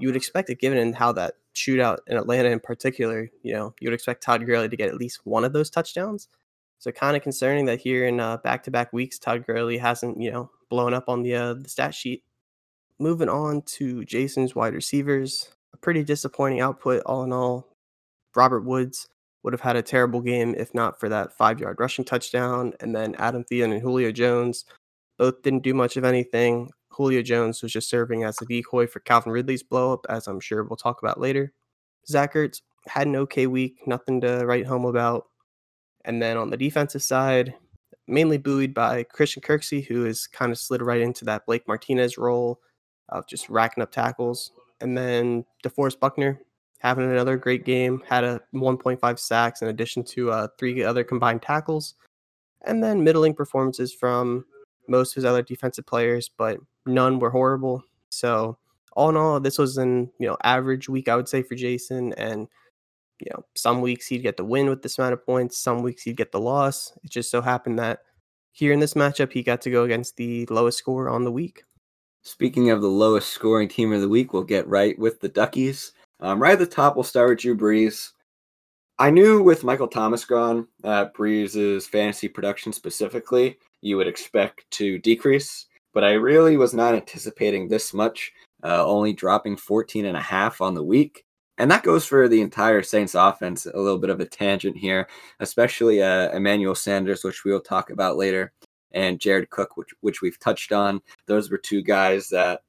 you 0.00 0.08
would 0.08 0.16
expect 0.16 0.48
it, 0.48 0.60
given 0.60 0.92
how 0.94 1.12
that 1.12 1.34
shootout 1.54 1.98
in 2.06 2.16
Atlanta 2.16 2.48
in 2.48 2.60
particular, 2.60 3.28
you 3.42 3.52
know, 3.52 3.74
you 3.80 3.88
would 3.88 3.94
expect 3.94 4.22
Todd 4.22 4.46
Gurley 4.46 4.68
to 4.68 4.76
get 4.76 4.88
at 4.88 4.96
least 4.96 5.20
one 5.24 5.44
of 5.44 5.52
those 5.52 5.68
touchdowns. 5.70 6.28
So 6.78 6.92
kind 6.92 7.16
of 7.16 7.22
concerning 7.22 7.66
that 7.66 7.80
here 7.80 8.06
in 8.06 8.20
uh, 8.20 8.36
back-to-back 8.38 8.92
weeks, 8.92 9.18
Todd 9.18 9.44
Gurley 9.46 9.78
hasn't, 9.78 10.20
you 10.20 10.30
know, 10.30 10.50
blown 10.68 10.94
up 10.94 11.08
on 11.08 11.22
the 11.22 11.34
uh, 11.34 11.54
the 11.54 11.68
stat 11.68 11.94
sheet. 11.94 12.24
Moving 12.98 13.28
on 13.28 13.62
to 13.76 14.04
Jason's 14.04 14.54
wide 14.54 14.74
receivers, 14.74 15.50
a 15.72 15.76
pretty 15.76 16.02
disappointing 16.02 16.60
output 16.60 17.02
all 17.06 17.22
in 17.22 17.32
all. 17.32 17.68
Robert 18.34 18.64
Woods 18.64 19.08
would 19.42 19.52
have 19.52 19.60
had 19.60 19.76
a 19.76 19.82
terrible 19.82 20.20
game 20.20 20.54
if 20.58 20.74
not 20.74 20.98
for 20.98 21.08
that 21.08 21.32
five-yard 21.32 21.76
rushing 21.78 22.04
touchdown, 22.04 22.72
and 22.80 22.94
then 22.94 23.14
Adam 23.18 23.44
Thielen 23.44 23.72
and 23.72 23.80
Julio 23.80 24.10
Jones 24.10 24.64
both 25.16 25.42
didn't 25.42 25.62
do 25.62 25.74
much 25.74 25.96
of 25.96 26.04
anything. 26.04 26.70
Julio 26.90 27.22
Jones 27.22 27.62
was 27.62 27.72
just 27.72 27.88
serving 27.88 28.24
as 28.24 28.40
a 28.42 28.46
decoy 28.46 28.86
for 28.88 29.00
Calvin 29.00 29.32
Ridley's 29.32 29.62
blowup, 29.62 30.04
as 30.08 30.26
I'm 30.26 30.40
sure 30.40 30.64
we'll 30.64 30.76
talk 30.76 31.00
about 31.00 31.20
later. 31.20 31.52
Zach 32.08 32.34
Ertz 32.34 32.62
had 32.86 33.06
an 33.06 33.16
okay 33.16 33.46
week, 33.46 33.86
nothing 33.86 34.20
to 34.22 34.44
write 34.44 34.66
home 34.66 34.84
about. 34.84 35.26
And 36.04 36.20
then 36.20 36.36
on 36.36 36.50
the 36.50 36.56
defensive 36.56 37.02
side, 37.02 37.54
mainly 38.08 38.38
buoyed 38.38 38.74
by 38.74 39.04
Christian 39.04 39.42
Kirksey, 39.42 39.86
who 39.86 40.04
has 40.04 40.26
kind 40.26 40.50
of 40.50 40.58
slid 40.58 40.82
right 40.82 41.00
into 41.00 41.24
that 41.26 41.46
Blake 41.46 41.66
Martinez 41.68 42.18
role 42.18 42.60
of 43.08 43.26
just 43.26 43.48
racking 43.48 43.82
up 43.82 43.92
tackles. 43.92 44.52
And 44.80 44.96
then 44.96 45.44
DeForest 45.64 46.00
Buckner 46.00 46.40
having 46.78 47.10
another 47.10 47.36
great 47.36 47.64
game, 47.64 48.02
had 48.08 48.24
a 48.24 48.40
1.5 48.54 49.18
sacks 49.18 49.62
in 49.62 49.68
addition 49.68 50.04
to 50.04 50.30
uh, 50.30 50.48
three 50.58 50.82
other 50.82 51.04
combined 51.04 51.42
tackles. 51.42 51.94
And 52.64 52.82
then 52.82 53.04
middling 53.04 53.34
performances 53.34 53.92
from 53.92 54.44
most 54.88 55.12
of 55.12 55.16
his 55.16 55.24
other 55.24 55.42
defensive 55.42 55.86
players, 55.86 56.30
but 56.36 56.58
none 56.86 57.18
were 57.18 57.30
horrible. 57.30 57.82
So 58.10 58.58
all 58.92 59.10
in 59.10 59.16
all, 59.16 59.38
this 59.38 59.58
was 59.58 59.76
an 59.76 60.10
you 60.18 60.26
know 60.26 60.36
average 60.42 60.88
week 60.88 61.08
I 61.08 61.16
would 61.16 61.28
say 61.28 61.42
for 61.42 61.54
Jason, 61.54 62.12
and 62.14 62.48
you 63.20 63.30
know 63.32 63.44
some 63.54 63.80
weeks 63.80 64.06
he'd 64.06 64.22
get 64.22 64.36
the 64.36 64.44
win 64.44 64.68
with 64.68 64.82
this 64.82 64.98
amount 64.98 65.14
of 65.14 65.24
points, 65.24 65.58
some 65.58 65.82
weeks 65.82 66.02
he'd 66.02 66.16
get 66.16 66.32
the 66.32 66.40
loss. 66.40 66.92
It 67.04 67.10
just 67.10 67.30
so 67.30 67.40
happened 67.40 67.78
that 67.78 68.00
here 68.52 68.72
in 68.72 68.80
this 68.80 68.94
matchup 68.94 69.32
he 69.32 69.42
got 69.42 69.60
to 69.62 69.70
go 69.70 69.84
against 69.84 70.16
the 70.16 70.46
lowest 70.46 70.78
score 70.78 71.08
on 71.08 71.24
the 71.24 71.32
week. 71.32 71.64
Speaking 72.22 72.70
of 72.70 72.82
the 72.82 72.88
lowest 72.88 73.30
scoring 73.30 73.68
team 73.68 73.92
of 73.92 74.00
the 74.00 74.08
week, 74.08 74.32
we'll 74.32 74.42
get 74.42 74.66
right 74.66 74.98
with 74.98 75.20
the 75.20 75.28
Duckies. 75.28 75.92
Um, 76.20 76.42
right 76.42 76.52
at 76.52 76.58
the 76.58 76.66
top, 76.66 76.96
we'll 76.96 77.04
start 77.04 77.30
with 77.30 77.38
Drew 77.38 77.56
Brees. 77.56 78.10
I 78.98 79.10
knew 79.10 79.42
with 79.42 79.62
Michael 79.62 79.86
Thomas 79.86 80.24
gone 80.24 80.66
that 80.80 81.14
Brees' 81.14 81.84
fantasy 81.84 82.26
production 82.26 82.72
specifically, 82.72 83.56
you 83.80 83.96
would 83.96 84.08
expect 84.08 84.68
to 84.72 84.98
decrease 84.98 85.68
but 85.98 86.04
I 86.04 86.12
really 86.12 86.56
was 86.56 86.74
not 86.74 86.94
anticipating 86.94 87.66
this 87.66 87.92
much, 87.92 88.32
uh, 88.62 88.86
only 88.86 89.12
dropping 89.12 89.56
14 89.56 90.04
and 90.04 90.16
a 90.16 90.20
half 90.20 90.60
on 90.60 90.74
the 90.74 90.82
week. 90.82 91.24
And 91.58 91.70
that 91.70 91.82
goes 91.82 92.04
for 92.04 92.28
the 92.28 92.40
entire 92.40 92.82
Saints 92.82 93.14
offense. 93.14 93.66
A 93.66 93.78
little 93.78 93.98
bit 93.98 94.10
of 94.10 94.20
a 94.20 94.24
tangent 94.24 94.76
here, 94.76 95.08
especially 95.40 96.02
uh, 96.02 96.30
Emmanuel 96.30 96.74
Sanders, 96.74 97.24
which 97.24 97.44
we 97.44 97.52
will 97.52 97.60
talk 97.60 97.90
about 97.90 98.16
later, 98.16 98.52
and 98.92 99.20
Jared 99.20 99.50
Cook, 99.50 99.76
which, 99.76 99.90
which 100.00 100.22
we've 100.22 100.38
touched 100.38 100.72
on. 100.72 101.00
Those 101.26 101.50
were 101.50 101.58
two 101.58 101.82
guys 101.82 102.28
that 102.28 102.62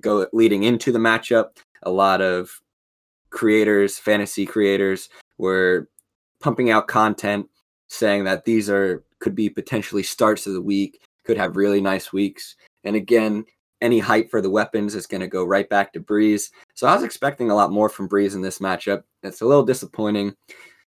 go 0.00 0.26
leading 0.32 0.62
into 0.62 0.92
the 0.92 0.98
matchup. 0.98 1.56
A 1.82 1.90
lot 1.90 2.20
of 2.20 2.50
creators, 3.30 3.98
fantasy 3.98 4.46
creators, 4.46 5.08
were 5.36 5.88
pumping 6.40 6.70
out 6.70 6.88
content 6.88 7.48
saying 7.88 8.24
that 8.24 8.44
these 8.44 8.70
are 8.70 9.04
could 9.18 9.34
be 9.34 9.50
potentially 9.50 10.02
starts 10.02 10.46
of 10.46 10.52
the 10.52 10.62
week 10.62 11.00
could 11.28 11.36
have 11.36 11.56
really 11.56 11.80
nice 11.80 12.10
weeks. 12.10 12.56
And 12.84 12.96
again, 12.96 13.44
any 13.80 13.98
hype 13.98 14.30
for 14.30 14.40
the 14.40 14.50
weapons 14.50 14.94
is 14.94 15.06
going 15.06 15.20
to 15.20 15.26
go 15.26 15.44
right 15.44 15.68
back 15.68 15.92
to 15.92 16.00
Brees. 16.00 16.50
So 16.74 16.86
I 16.86 16.94
was 16.94 17.04
expecting 17.04 17.50
a 17.50 17.54
lot 17.54 17.72
more 17.72 17.88
from 17.88 18.08
Brees 18.08 18.34
in 18.34 18.42
this 18.42 18.58
matchup. 18.58 19.04
It's 19.22 19.40
a 19.40 19.46
little 19.46 19.64
disappointing. 19.64 20.34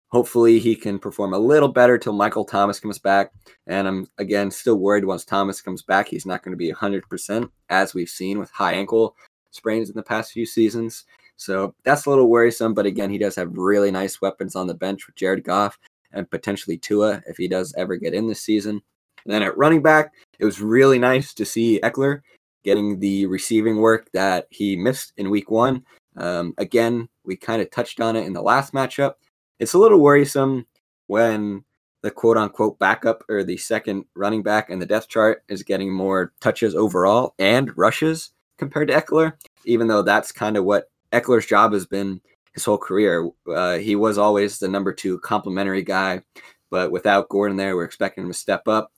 Hopefully 0.09 0.59
he 0.59 0.75
can 0.75 0.99
perform 0.99 1.33
a 1.33 1.39
little 1.39 1.69
better 1.69 1.97
till 1.97 2.13
Michael 2.13 2.45
Thomas 2.45 2.79
comes 2.79 2.99
back. 2.99 3.31
And 3.65 3.87
I'm 3.87 4.07
again 4.17 4.51
still 4.51 4.75
worried 4.75 5.05
once 5.05 5.25
Thomas 5.25 5.61
comes 5.61 5.81
back, 5.81 6.07
he's 6.07 6.25
not 6.25 6.43
going 6.43 6.51
to 6.51 6.57
be 6.57 6.71
100% 6.71 7.49
as 7.69 7.93
we've 7.93 8.09
seen 8.09 8.37
with 8.37 8.51
high 8.51 8.73
ankle 8.73 9.15
sprains 9.51 9.89
in 9.89 9.95
the 9.95 10.03
past 10.03 10.31
few 10.31 10.45
seasons. 10.45 11.05
So 11.35 11.73
that's 11.83 12.05
a 12.05 12.09
little 12.09 12.29
worrisome. 12.29 12.73
But 12.73 12.85
again, 12.85 13.09
he 13.09 13.17
does 13.17 13.35
have 13.37 13.57
really 13.57 13.91
nice 13.91 14.21
weapons 14.21 14.55
on 14.55 14.67
the 14.67 14.73
bench 14.73 15.07
with 15.07 15.15
Jared 15.15 15.43
Goff 15.43 15.79
and 16.11 16.29
potentially 16.29 16.77
Tua 16.77 17.23
if 17.27 17.37
he 17.37 17.47
does 17.47 17.73
ever 17.75 17.95
get 17.95 18.13
in 18.13 18.27
this 18.27 18.41
season. 18.41 18.81
And 19.25 19.33
then 19.33 19.41
at 19.41 19.57
running 19.57 19.81
back, 19.81 20.13
it 20.37 20.45
was 20.45 20.61
really 20.61 20.99
nice 20.99 21.33
to 21.33 21.45
see 21.45 21.79
Ekeler 21.81 22.21
getting 22.63 22.99
the 22.99 23.25
receiving 23.25 23.77
work 23.77 24.09
that 24.13 24.47
he 24.49 24.75
missed 24.75 25.13
in 25.17 25.29
week 25.29 25.51
one. 25.51 25.83
Um, 26.17 26.53
again, 26.57 27.09
we 27.23 27.35
kind 27.35 27.61
of 27.61 27.71
touched 27.71 27.99
on 27.99 28.15
it 28.15 28.25
in 28.25 28.33
the 28.33 28.41
last 28.41 28.73
matchup. 28.73 29.15
It's 29.59 29.73
a 29.73 29.79
little 29.79 29.99
worrisome 29.99 30.65
when 31.07 31.63
the 32.01 32.11
quote 32.11 32.37
unquote 32.37 32.77
backup 32.79 33.23
or 33.29 33.43
the 33.43 33.57
second 33.57 34.05
running 34.15 34.43
back 34.43 34.69
in 34.69 34.79
the 34.79 34.85
depth 34.85 35.07
chart 35.07 35.43
is 35.47 35.63
getting 35.63 35.91
more 35.91 36.33
touches 36.41 36.75
overall 36.75 37.33
and 37.39 37.75
rushes 37.77 38.31
compared 38.57 38.89
to 38.89 38.93
Ekeler, 38.93 39.33
even 39.65 39.87
though 39.87 40.01
that's 40.01 40.31
kind 40.31 40.57
of 40.57 40.65
what 40.65 40.91
Ekeler's 41.11 41.45
job 41.45 41.73
has 41.73 41.85
been 41.85 42.21
his 42.53 42.65
whole 42.65 42.77
career. 42.77 43.29
Uh, 43.47 43.77
he 43.77 43.95
was 43.95 44.17
always 44.17 44.59
the 44.59 44.67
number 44.67 44.93
two 44.93 45.17
complementary 45.19 45.81
guy, 45.81 46.21
but 46.69 46.91
without 46.91 47.29
Gordon 47.29 47.57
there, 47.57 47.75
we're 47.75 47.85
expecting 47.85 48.25
him 48.25 48.31
to 48.31 48.37
step 48.37 48.67
up. 48.67 48.91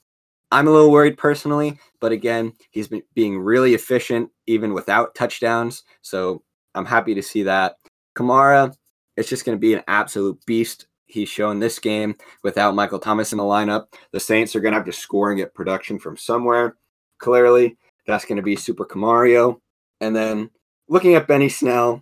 I'm 0.56 0.70
a 0.70 0.72
little 0.72 0.90
worried 0.90 1.18
personally, 1.18 1.78
but 2.00 2.14
again, 2.14 2.54
he's 2.72 2.88
been 2.88 3.04
being 3.14 3.38
really 3.38 3.74
efficient 3.74 4.30
even 4.48 4.74
without 4.74 5.14
touchdowns. 5.14 5.84
So 6.02 6.44
I'm 6.76 6.86
happy 6.86 7.14
to 7.14 7.22
see 7.22 7.44
that. 7.44 7.76
Kamara, 8.16 8.74
it's 9.18 9.28
just 9.28 9.44
going 9.44 9.58
to 9.58 9.60
be 9.60 9.74
an 9.74 9.84
absolute 9.90 10.40
beast. 10.46 10.88
He's 11.08 11.28
shown 11.28 11.60
this 11.60 11.78
game 11.78 12.16
without 12.42 12.74
Michael 12.74 13.00
Thomas 13.00 13.34
in 13.34 13.38
the 13.38 13.44
lineup. 13.44 13.88
The 14.14 14.20
Saints 14.22 14.56
are 14.56 14.62
going 14.62 14.72
to 14.72 14.78
have 14.78 14.86
to 14.86 14.94
score 14.94 15.30
and 15.30 15.38
get 15.38 15.54
production 15.54 16.00
from 16.00 16.16
somewhere. 16.16 16.78
Clearly, 17.18 17.78
that's 18.08 18.24
going 18.24 18.38
to 18.38 18.42
be 18.42 18.56
Super 18.56 18.86
Camario. 18.86 19.60
And 20.00 20.16
then 20.16 20.50
looking 20.88 21.16
at 21.16 21.28
Benny 21.28 21.50
Snell, 21.50 22.02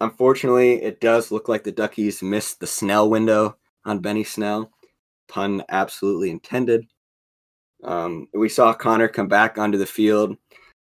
unfortunately, 0.00 0.82
it 0.82 1.02
does 1.02 1.30
look 1.30 1.46
like 1.46 1.64
the 1.64 1.72
Duckies 1.72 2.22
missed 2.22 2.58
the 2.58 2.66
Snell 2.66 3.10
window 3.10 3.58
on 3.84 3.98
Benny 3.98 4.24
Snell. 4.24 4.70
Pun 5.28 5.62
absolutely 5.68 6.30
intended. 6.30 6.86
Um, 7.84 8.28
we 8.32 8.48
saw 8.48 8.72
Conner 8.72 9.08
come 9.08 9.28
back 9.28 9.58
onto 9.58 9.78
the 9.78 9.86
field, 9.86 10.36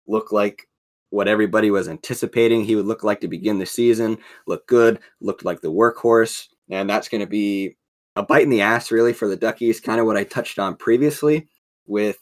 look 0.06 0.32
like 0.32 0.68
what 1.10 1.28
everybody 1.28 1.70
was 1.70 1.88
anticipating 1.88 2.64
he 2.64 2.76
would 2.76 2.86
look 2.86 3.04
like 3.04 3.20
to 3.20 3.28
begin 3.28 3.58
the 3.58 3.66
season. 3.66 4.18
Look 4.46 4.66
good, 4.66 5.00
looked 5.20 5.44
like 5.44 5.60
the 5.60 5.72
workhorse, 5.72 6.48
and 6.70 6.88
that's 6.88 7.08
going 7.08 7.20
to 7.20 7.26
be 7.26 7.76
a 8.16 8.22
bite 8.22 8.42
in 8.42 8.50
the 8.50 8.62
ass, 8.62 8.90
really, 8.90 9.12
for 9.12 9.28
the 9.28 9.36
Duckies. 9.36 9.80
Kind 9.80 10.00
of 10.00 10.06
what 10.06 10.16
I 10.16 10.24
touched 10.24 10.58
on 10.58 10.76
previously 10.76 11.48
with 11.86 12.18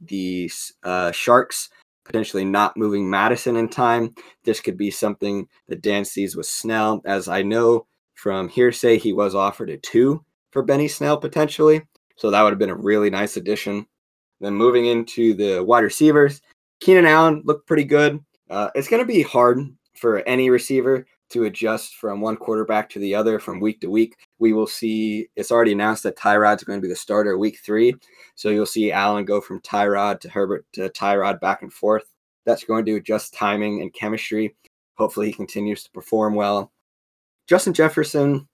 the 0.00 0.50
uh, 0.82 1.12
Sharks 1.12 1.70
potentially 2.04 2.44
not 2.44 2.76
moving 2.76 3.10
Mattison 3.10 3.56
in 3.56 3.68
time. 3.68 4.14
This 4.44 4.60
could 4.60 4.76
be 4.76 4.90
something 4.90 5.48
that 5.68 5.82
Dan 5.82 6.04
sees 6.04 6.36
with 6.36 6.46
Snell, 6.46 7.02
as 7.04 7.28
I 7.28 7.42
know 7.42 7.86
from 8.14 8.48
hearsay 8.48 8.98
he 8.98 9.12
was 9.12 9.34
offered 9.34 9.70
a 9.70 9.76
two 9.76 10.24
for 10.52 10.62
Benny 10.62 10.88
Snell 10.88 11.18
potentially. 11.18 11.82
So 12.16 12.30
that 12.30 12.42
would 12.42 12.52
have 12.52 12.58
been 12.58 12.70
a 12.70 12.76
really 12.76 13.10
nice 13.10 13.36
addition 13.36 13.86
then 14.40 14.54
moving 14.54 14.86
into 14.86 15.34
the 15.34 15.62
wide 15.62 15.84
receivers, 15.84 16.40
Keenan 16.80 17.06
Allen 17.06 17.42
looked 17.44 17.66
pretty 17.66 17.84
good. 17.84 18.20
Uh, 18.50 18.70
it's 18.74 18.88
going 18.88 19.02
to 19.02 19.06
be 19.06 19.22
hard 19.22 19.60
for 19.94 20.18
any 20.28 20.50
receiver 20.50 21.06
to 21.30 21.44
adjust 21.44 21.96
from 21.96 22.20
one 22.20 22.36
quarterback 22.36 22.88
to 22.90 22.98
the 22.98 23.14
other 23.14 23.38
from 23.38 23.60
week 23.60 23.80
to 23.80 23.90
week. 23.90 24.14
We 24.38 24.52
will 24.52 24.66
see 24.66 25.28
it's 25.34 25.50
already 25.50 25.72
announced 25.72 26.04
that 26.04 26.16
Tyrod's 26.16 26.64
going 26.64 26.78
to 26.78 26.82
be 26.82 26.88
the 26.88 26.96
starter 26.96 27.36
week 27.36 27.58
three. 27.64 27.94
So 28.36 28.50
you'll 28.50 28.66
see 28.66 28.92
Allen 28.92 29.24
go 29.24 29.40
from 29.40 29.60
Tyrod 29.60 30.20
to 30.20 30.28
Herbert 30.28 30.66
to 30.74 30.88
Tyrod 30.90 31.40
back 31.40 31.62
and 31.62 31.72
forth. 31.72 32.04
That's 32.44 32.64
going 32.64 32.84
to 32.84 32.96
adjust 32.96 33.34
timing 33.34 33.82
and 33.82 33.92
chemistry. 33.92 34.54
Hopefully 34.94 35.26
he 35.26 35.32
continues 35.32 35.82
to 35.82 35.90
perform 35.90 36.34
well. 36.34 36.72
Justin 37.48 37.74
Jefferson, 37.74 38.48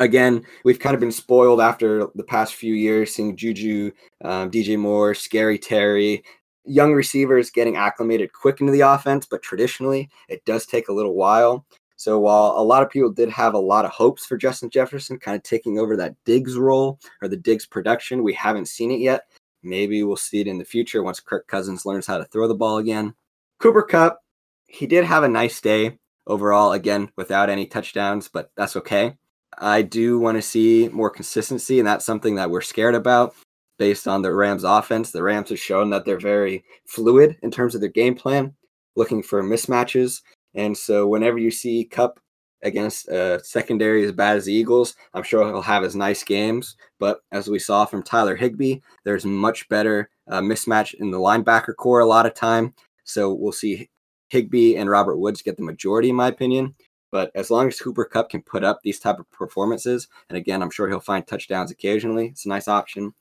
again, 0.00 0.44
we've 0.64 0.80
kind 0.80 0.94
of 0.94 1.00
been 1.00 1.12
spoiled 1.12 1.60
after 1.60 2.08
the 2.14 2.24
past 2.24 2.54
few 2.54 2.74
years 2.74 3.14
seeing 3.14 3.36
Juju, 3.36 3.92
um, 4.24 4.50
DJ 4.50 4.76
Moore, 4.76 5.14
Scary 5.14 5.58
Terry, 5.58 6.24
young 6.64 6.92
receivers 6.92 7.50
getting 7.50 7.76
acclimated 7.76 8.32
quick 8.32 8.60
into 8.60 8.72
the 8.72 8.80
offense, 8.80 9.26
but 9.26 9.42
traditionally 9.42 10.10
it 10.28 10.44
does 10.44 10.66
take 10.66 10.88
a 10.88 10.92
little 10.92 11.14
while. 11.14 11.64
So 11.96 12.18
while 12.18 12.54
a 12.56 12.64
lot 12.64 12.82
of 12.82 12.90
people 12.90 13.12
did 13.12 13.28
have 13.28 13.52
a 13.52 13.58
lot 13.58 13.84
of 13.84 13.90
hopes 13.90 14.24
for 14.24 14.38
Justin 14.38 14.70
Jefferson 14.70 15.18
kind 15.18 15.36
of 15.36 15.42
taking 15.42 15.78
over 15.78 15.96
that 15.96 16.16
Diggs 16.24 16.56
role 16.56 16.98
or 17.20 17.28
the 17.28 17.36
Diggs 17.36 17.66
production, 17.66 18.22
we 18.22 18.32
haven't 18.32 18.68
seen 18.68 18.90
it 18.90 19.00
yet. 19.00 19.26
Maybe 19.62 20.02
we'll 20.02 20.16
see 20.16 20.40
it 20.40 20.46
in 20.46 20.56
the 20.56 20.64
future 20.64 21.02
once 21.02 21.20
Kirk 21.20 21.46
Cousins 21.46 21.84
learns 21.84 22.06
how 22.06 22.16
to 22.16 22.24
throw 22.24 22.48
the 22.48 22.54
ball 22.54 22.78
again. 22.78 23.14
Cooper 23.58 23.82
Kupp, 23.82 24.20
he 24.66 24.86
did 24.86 25.04
have 25.04 25.24
a 25.24 25.28
nice 25.28 25.60
day 25.60 25.98
overall, 26.26 26.72
again, 26.72 27.10
without 27.16 27.50
any 27.50 27.66
touchdowns, 27.66 28.28
but 28.28 28.50
that's 28.56 28.76
okay. 28.76 29.16
I 29.58 29.82
do 29.82 30.18
want 30.18 30.36
to 30.36 30.42
see 30.42 30.88
more 30.92 31.10
consistency, 31.10 31.78
and 31.78 31.86
that's 31.86 32.06
something 32.06 32.34
that 32.36 32.50
we're 32.50 32.60
scared 32.60 32.94
about 32.94 33.34
based 33.78 34.06
on 34.06 34.22
the 34.22 34.32
Rams 34.32 34.64
offense. 34.64 35.10
The 35.10 35.22
Rams 35.22 35.50
have 35.50 35.58
shown 35.58 35.90
that 35.90 36.04
they're 36.04 36.18
very 36.20 36.64
fluid 36.86 37.36
in 37.42 37.50
terms 37.50 37.74
of 37.74 37.80
their 37.80 37.90
game 37.90 38.14
plan, 38.14 38.54
looking 38.96 39.22
for 39.22 39.42
mismatches. 39.42 40.22
And 40.54 40.76
so 40.76 41.06
whenever 41.06 41.38
you 41.38 41.50
see 41.50 41.84
Kupp 41.84 42.20
against 42.62 43.08
a 43.08 43.40
secondary 43.42 44.04
as 44.04 44.12
bad 44.12 44.36
as 44.36 44.44
the 44.44 44.52
Eagles, 44.52 44.94
I'm 45.14 45.22
sure 45.22 45.46
he'll 45.46 45.62
have 45.62 45.82
his 45.82 45.96
nice 45.96 46.22
games. 46.22 46.76
But 46.98 47.20
as 47.32 47.48
we 47.48 47.58
saw 47.58 47.86
from 47.86 48.02
Tyler 48.02 48.36
Higbee, 48.36 48.80
there's 49.04 49.24
much 49.24 49.68
better 49.68 50.10
uh, 50.28 50.40
mismatch 50.40 50.94
in 50.94 51.10
the 51.10 51.18
linebacker 51.18 51.74
core 51.74 52.00
a 52.00 52.06
lot 52.06 52.26
of 52.26 52.34
time. 52.34 52.74
So 53.04 53.32
we'll 53.32 53.52
see 53.52 53.88
Higbee 54.28 54.76
and 54.76 54.90
Robert 54.90 55.16
Woods 55.16 55.42
get 55.42 55.56
the 55.56 55.62
majority, 55.62 56.10
in 56.10 56.16
my 56.16 56.28
opinion. 56.28 56.74
But 57.10 57.32
as 57.34 57.50
long 57.50 57.68
as 57.68 57.80
Cooper 57.80 58.04
Kupp 58.04 58.30
can 58.30 58.42
put 58.42 58.62
up 58.62 58.80
these 58.82 59.00
type 59.00 59.18
of 59.18 59.30
performances, 59.30 60.08
and 60.28 60.38
again, 60.38 60.62
I'm 60.62 60.70
sure 60.70 60.88
he'll 60.88 61.00
find 61.00 61.26
touchdowns 61.26 61.70
occasionally. 61.70 62.28
It's 62.28 62.46
a 62.46 62.48
nice 62.48 62.68
option. 62.68 63.12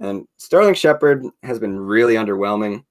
And 0.00 0.26
Sterling 0.36 0.74
Shepard 0.74 1.24
has 1.42 1.58
been 1.58 1.78
really 1.78 2.14
underwhelming. 2.14 2.84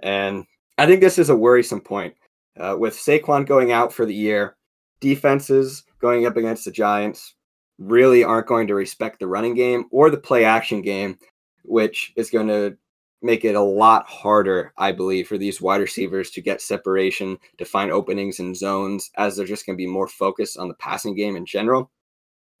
And 0.00 0.44
I 0.76 0.86
think 0.86 1.00
this 1.00 1.18
is 1.18 1.30
a 1.30 1.36
worrisome 1.36 1.80
point. 1.80 2.14
Uh, 2.58 2.76
with 2.78 2.94
Saquon 2.94 3.46
going 3.46 3.72
out 3.72 3.92
for 3.92 4.04
the 4.04 4.14
year, 4.14 4.56
defenses 5.00 5.84
going 6.00 6.26
up 6.26 6.36
against 6.36 6.64
the 6.64 6.70
Giants 6.70 7.34
really 7.78 8.24
aren't 8.24 8.48
going 8.48 8.66
to 8.66 8.74
respect 8.74 9.20
the 9.20 9.26
running 9.26 9.54
game 9.54 9.86
or 9.90 10.10
the 10.10 10.16
play 10.16 10.44
action 10.44 10.82
game, 10.82 11.18
which 11.62 12.12
is 12.16 12.30
going 12.30 12.48
to 12.48 12.76
make 13.20 13.44
it 13.44 13.54
a 13.54 13.60
lot 13.60 14.06
harder, 14.06 14.72
I 14.76 14.92
believe, 14.92 15.26
for 15.28 15.38
these 15.38 15.60
wide 15.60 15.80
receivers 15.80 16.30
to 16.30 16.40
get 16.40 16.60
separation, 16.60 17.38
to 17.58 17.64
find 17.64 17.90
openings 17.90 18.38
in 18.38 18.54
zones, 18.54 19.10
as 19.16 19.36
they're 19.36 19.46
just 19.46 19.66
going 19.66 19.76
to 19.76 19.82
be 19.82 19.86
more 19.86 20.08
focused 20.08 20.56
on 20.56 20.68
the 20.68 20.74
passing 20.74 21.14
game 21.14 21.36
in 21.36 21.44
general. 21.44 21.90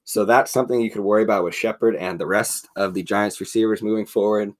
So 0.04 0.24
that's 0.24 0.50
something 0.50 0.80
you 0.80 0.90
could 0.90 1.02
worry 1.02 1.22
about 1.22 1.44
with 1.44 1.54
Shepard 1.54 1.94
and 1.94 2.18
the 2.18 2.26
rest 2.26 2.68
of 2.76 2.94
the 2.94 3.02
Giants 3.02 3.40
receivers 3.40 3.82
moving 3.82 4.06
forward. 4.06 4.52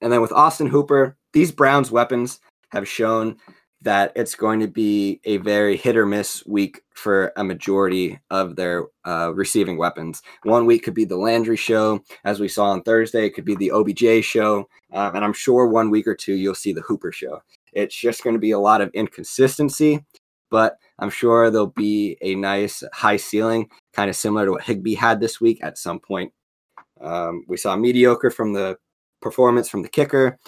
And 0.00 0.12
then 0.12 0.20
with 0.20 0.32
Austin 0.32 0.66
Hooper, 0.66 1.16
these 1.32 1.50
Browns 1.50 1.90
weapons 1.90 2.38
have 2.70 2.86
shown 2.86 3.38
that 3.82 4.12
it's 4.16 4.34
going 4.34 4.60
to 4.60 4.68
be 4.68 5.20
a 5.24 5.36
very 5.38 5.76
hit 5.76 5.96
or 5.96 6.06
miss 6.06 6.44
week 6.46 6.80
for 6.94 7.32
a 7.36 7.44
majority 7.44 8.18
of 8.30 8.56
their 8.56 8.86
uh, 9.04 9.32
receiving 9.34 9.76
weapons. 9.76 10.22
One 10.44 10.66
week 10.66 10.82
could 10.82 10.94
be 10.94 11.04
the 11.04 11.16
Landry 11.16 11.56
show, 11.56 12.00
as 12.24 12.40
we 12.40 12.48
saw 12.48 12.70
on 12.70 12.82
Thursday. 12.82 13.26
It 13.26 13.34
could 13.34 13.44
be 13.44 13.54
the 13.54 13.70
OBJ 13.70 14.24
show. 14.24 14.68
Um, 14.92 15.14
and 15.14 15.24
I'm 15.24 15.32
sure 15.32 15.66
one 15.66 15.90
week 15.90 16.06
or 16.06 16.14
two 16.14 16.34
you'll 16.34 16.54
see 16.54 16.72
the 16.72 16.80
Hooper 16.82 17.12
show. 17.12 17.42
It's 17.72 17.94
just 17.94 18.24
going 18.24 18.34
to 18.34 18.40
be 18.40 18.52
a 18.52 18.58
lot 18.58 18.80
of 18.80 18.90
inconsistency, 18.94 20.04
but 20.50 20.78
I'm 20.98 21.10
sure 21.10 21.50
there'll 21.50 21.66
be 21.66 22.16
a 22.22 22.34
nice 22.34 22.82
high 22.94 23.18
ceiling, 23.18 23.68
kind 23.92 24.08
of 24.08 24.16
similar 24.16 24.46
to 24.46 24.52
what 24.52 24.62
Higbee 24.62 24.94
had 24.94 25.20
this 25.20 25.40
week 25.40 25.62
at 25.62 25.76
some 25.76 26.00
point. 26.00 26.32
Um, 27.00 27.44
we 27.46 27.58
saw 27.58 27.76
mediocre 27.76 28.30
from 28.30 28.54
the 28.54 28.78
performance 29.20 29.68
from 29.68 29.82
the 29.82 29.88
kicker. 29.88 30.38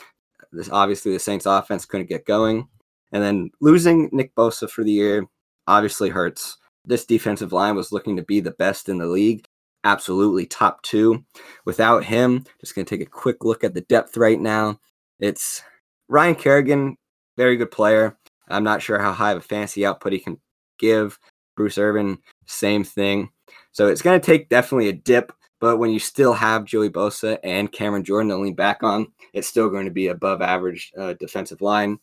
This 0.50 0.70
obviously 0.70 1.12
the 1.12 1.18
Saints 1.18 1.44
offense 1.44 1.84
couldn't 1.84 2.08
get 2.08 2.24
going. 2.24 2.68
And 3.12 3.22
then 3.22 3.50
losing 3.60 4.08
Nick 4.12 4.34
Bosa 4.34 4.68
for 4.68 4.84
the 4.84 4.92
year 4.92 5.26
obviously 5.66 6.08
hurts. 6.08 6.56
This 6.84 7.04
defensive 7.04 7.52
line 7.52 7.76
was 7.76 7.92
looking 7.92 8.16
to 8.16 8.22
be 8.22 8.40
the 8.40 8.52
best 8.52 8.88
in 8.88 8.98
the 8.98 9.06
league, 9.06 9.46
absolutely 9.84 10.46
top 10.46 10.82
two. 10.82 11.24
Without 11.64 12.04
him, 12.04 12.44
just 12.60 12.74
going 12.74 12.86
to 12.86 12.96
take 12.96 13.06
a 13.06 13.10
quick 13.10 13.44
look 13.44 13.62
at 13.64 13.74
the 13.74 13.82
depth 13.82 14.16
right 14.16 14.40
now. 14.40 14.80
It's 15.20 15.62
Ryan 16.08 16.34
Kerrigan, 16.34 16.96
very 17.36 17.56
good 17.56 17.70
player. 17.70 18.16
I'm 18.48 18.64
not 18.64 18.80
sure 18.80 18.98
how 18.98 19.12
high 19.12 19.32
of 19.32 19.38
a 19.38 19.42
fantasy 19.42 19.84
output 19.84 20.12
he 20.12 20.18
can 20.18 20.40
give. 20.78 21.18
Bruce 21.56 21.76
Irvin, 21.76 22.18
same 22.46 22.84
thing. 22.84 23.30
So 23.72 23.88
it's 23.88 24.02
going 24.02 24.18
to 24.18 24.24
take 24.24 24.48
definitely 24.48 24.88
a 24.88 24.92
dip, 24.92 25.32
but 25.60 25.78
when 25.78 25.90
you 25.90 25.98
still 25.98 26.32
have 26.32 26.64
Joey 26.64 26.88
Bosa 26.88 27.38
and 27.44 27.70
Cameron 27.70 28.04
Jordan 28.04 28.30
to 28.30 28.38
lean 28.38 28.54
back 28.54 28.82
on, 28.82 29.08
it's 29.34 29.48
still 29.48 29.68
going 29.68 29.84
to 29.84 29.90
be 29.90 30.06
above 30.06 30.40
average 30.40 30.92
uh, 30.96 31.14
defensive 31.14 31.60
line. 31.60 31.98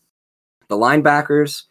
The 0.68 0.76
linebackers, 0.76 1.64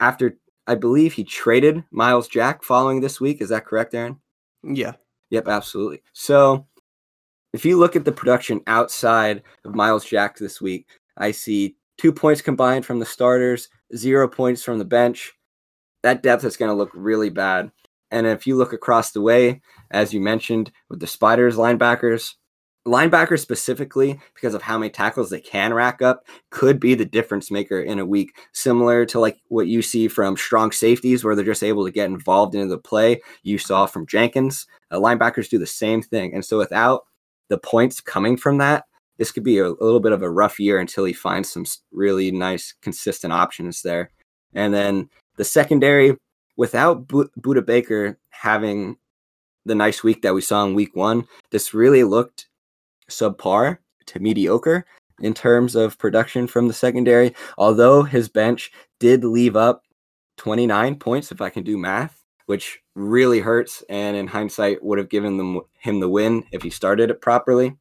after 0.00 0.36
I 0.68 0.74
believe 0.74 1.14
he 1.14 1.24
traded 1.24 1.82
Myles 1.90 2.28
Jack 2.28 2.62
following 2.62 3.00
this 3.00 3.20
week. 3.20 3.40
Is 3.40 3.48
that 3.48 3.64
correct, 3.64 3.94
Aaron? 3.94 4.20
Yeah. 4.62 4.92
Yep, 5.30 5.48
absolutely. 5.48 6.02
So 6.12 6.66
if 7.54 7.64
you 7.64 7.78
look 7.78 7.96
at 7.96 8.04
the 8.04 8.12
production 8.12 8.60
outside 8.66 9.42
of 9.64 9.74
Myles 9.74 10.04
Jack 10.04 10.36
this 10.36 10.60
week, 10.60 10.86
I 11.16 11.30
see 11.30 11.76
two 11.96 12.12
points 12.12 12.42
combined 12.42 12.84
from 12.84 12.98
the 12.98 13.06
starters, 13.06 13.70
zero 13.96 14.28
points 14.28 14.62
from 14.62 14.78
the 14.78 14.84
bench. 14.84 15.32
That 16.02 16.22
depth 16.22 16.44
is 16.44 16.58
going 16.58 16.70
to 16.70 16.76
look 16.76 16.90
really 16.94 17.30
bad. 17.30 17.70
And 18.10 18.26
if 18.26 18.46
you 18.46 18.56
look 18.56 18.74
across 18.74 19.10
the 19.10 19.22
way, 19.22 19.62
as 19.90 20.12
you 20.12 20.20
mentioned, 20.20 20.70
with 20.90 21.00
the 21.00 21.06
Spiders 21.06 21.56
linebackers, 21.56 22.34
linebackers 22.86 23.40
specifically 23.40 24.18
because 24.34 24.54
of 24.54 24.62
how 24.62 24.78
many 24.78 24.90
tackles 24.90 25.30
they 25.30 25.40
can 25.40 25.74
rack 25.74 26.00
up 26.00 26.26
could 26.50 26.80
be 26.80 26.94
the 26.94 27.04
difference 27.04 27.50
maker 27.50 27.80
in 27.80 27.98
a 27.98 28.06
week. 28.06 28.36
Similar 28.52 29.04
to 29.06 29.20
like 29.20 29.38
what 29.48 29.66
you 29.66 29.82
see 29.82 30.08
from 30.08 30.36
strong 30.36 30.72
safeties 30.72 31.24
where 31.24 31.34
they're 31.34 31.44
just 31.44 31.62
able 31.62 31.84
to 31.84 31.90
get 31.90 32.06
involved 32.06 32.54
into 32.54 32.68
the 32.68 32.78
play 32.78 33.20
you 33.42 33.58
saw 33.58 33.86
from 33.86 34.06
jenkins 34.06 34.66
uh, 34.90 34.96
linebackers 34.96 35.50
do 35.50 35.58
the 35.58 35.66
same 35.66 36.00
thing. 36.00 36.32
And 36.34 36.44
so 36.44 36.56
without 36.58 37.04
the 37.48 37.58
points 37.58 38.00
coming 38.00 38.36
from 38.36 38.58
that 38.58 38.84
this 39.18 39.32
could 39.32 39.44
be 39.44 39.58
a, 39.58 39.66
a 39.66 39.68
little 39.68 40.00
bit 40.00 40.12
of 40.12 40.22
a 40.22 40.30
rough 40.30 40.58
year 40.58 40.78
until 40.78 41.04
he 41.04 41.12
finds 41.12 41.52
some 41.52 41.66
really 41.92 42.30
nice 42.30 42.72
consistent 42.80 43.32
options 43.32 43.82
there. 43.82 44.10
And 44.54 44.72
then 44.72 45.10
the 45.36 45.44
secondary 45.44 46.16
without 46.56 47.08
B- 47.08 47.24
Budda 47.40 47.66
Baker 47.66 48.18
having 48.30 48.96
the 49.64 49.74
nice 49.74 50.02
week 50.02 50.22
that 50.22 50.34
we 50.34 50.40
saw 50.40 50.64
in 50.64 50.74
week 50.74 50.94
one, 50.94 51.26
this 51.50 51.74
really 51.74 52.04
looked 52.04 52.47
subpar 53.08 53.78
to 54.06 54.20
mediocre 54.20 54.84
in 55.20 55.34
terms 55.34 55.74
of 55.74 55.98
production 55.98 56.46
from 56.46 56.68
the 56.68 56.74
secondary. 56.74 57.34
Although 57.56 58.02
his 58.02 58.28
bench 58.28 58.70
did 59.00 59.24
leave 59.24 59.56
up 59.56 59.82
29 60.36 60.96
points, 60.96 61.32
if 61.32 61.40
I 61.40 61.50
can 61.50 61.64
do 61.64 61.76
math, 61.76 62.24
which 62.46 62.80
really 62.94 63.40
hurts, 63.40 63.82
and 63.88 64.16
in 64.16 64.26
hindsight 64.26 64.82
would 64.82 64.98
have 64.98 65.10
given 65.10 65.36
them 65.36 65.60
him 65.78 66.00
the 66.00 66.08
win 66.08 66.44
if 66.52 66.62
he 66.62 66.70
started 66.70 67.10
it 67.10 67.20
properly. 67.20 67.76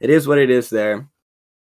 It 0.00 0.10
is 0.10 0.28
what 0.28 0.38
it 0.38 0.50
is 0.50 0.68
there, 0.68 1.08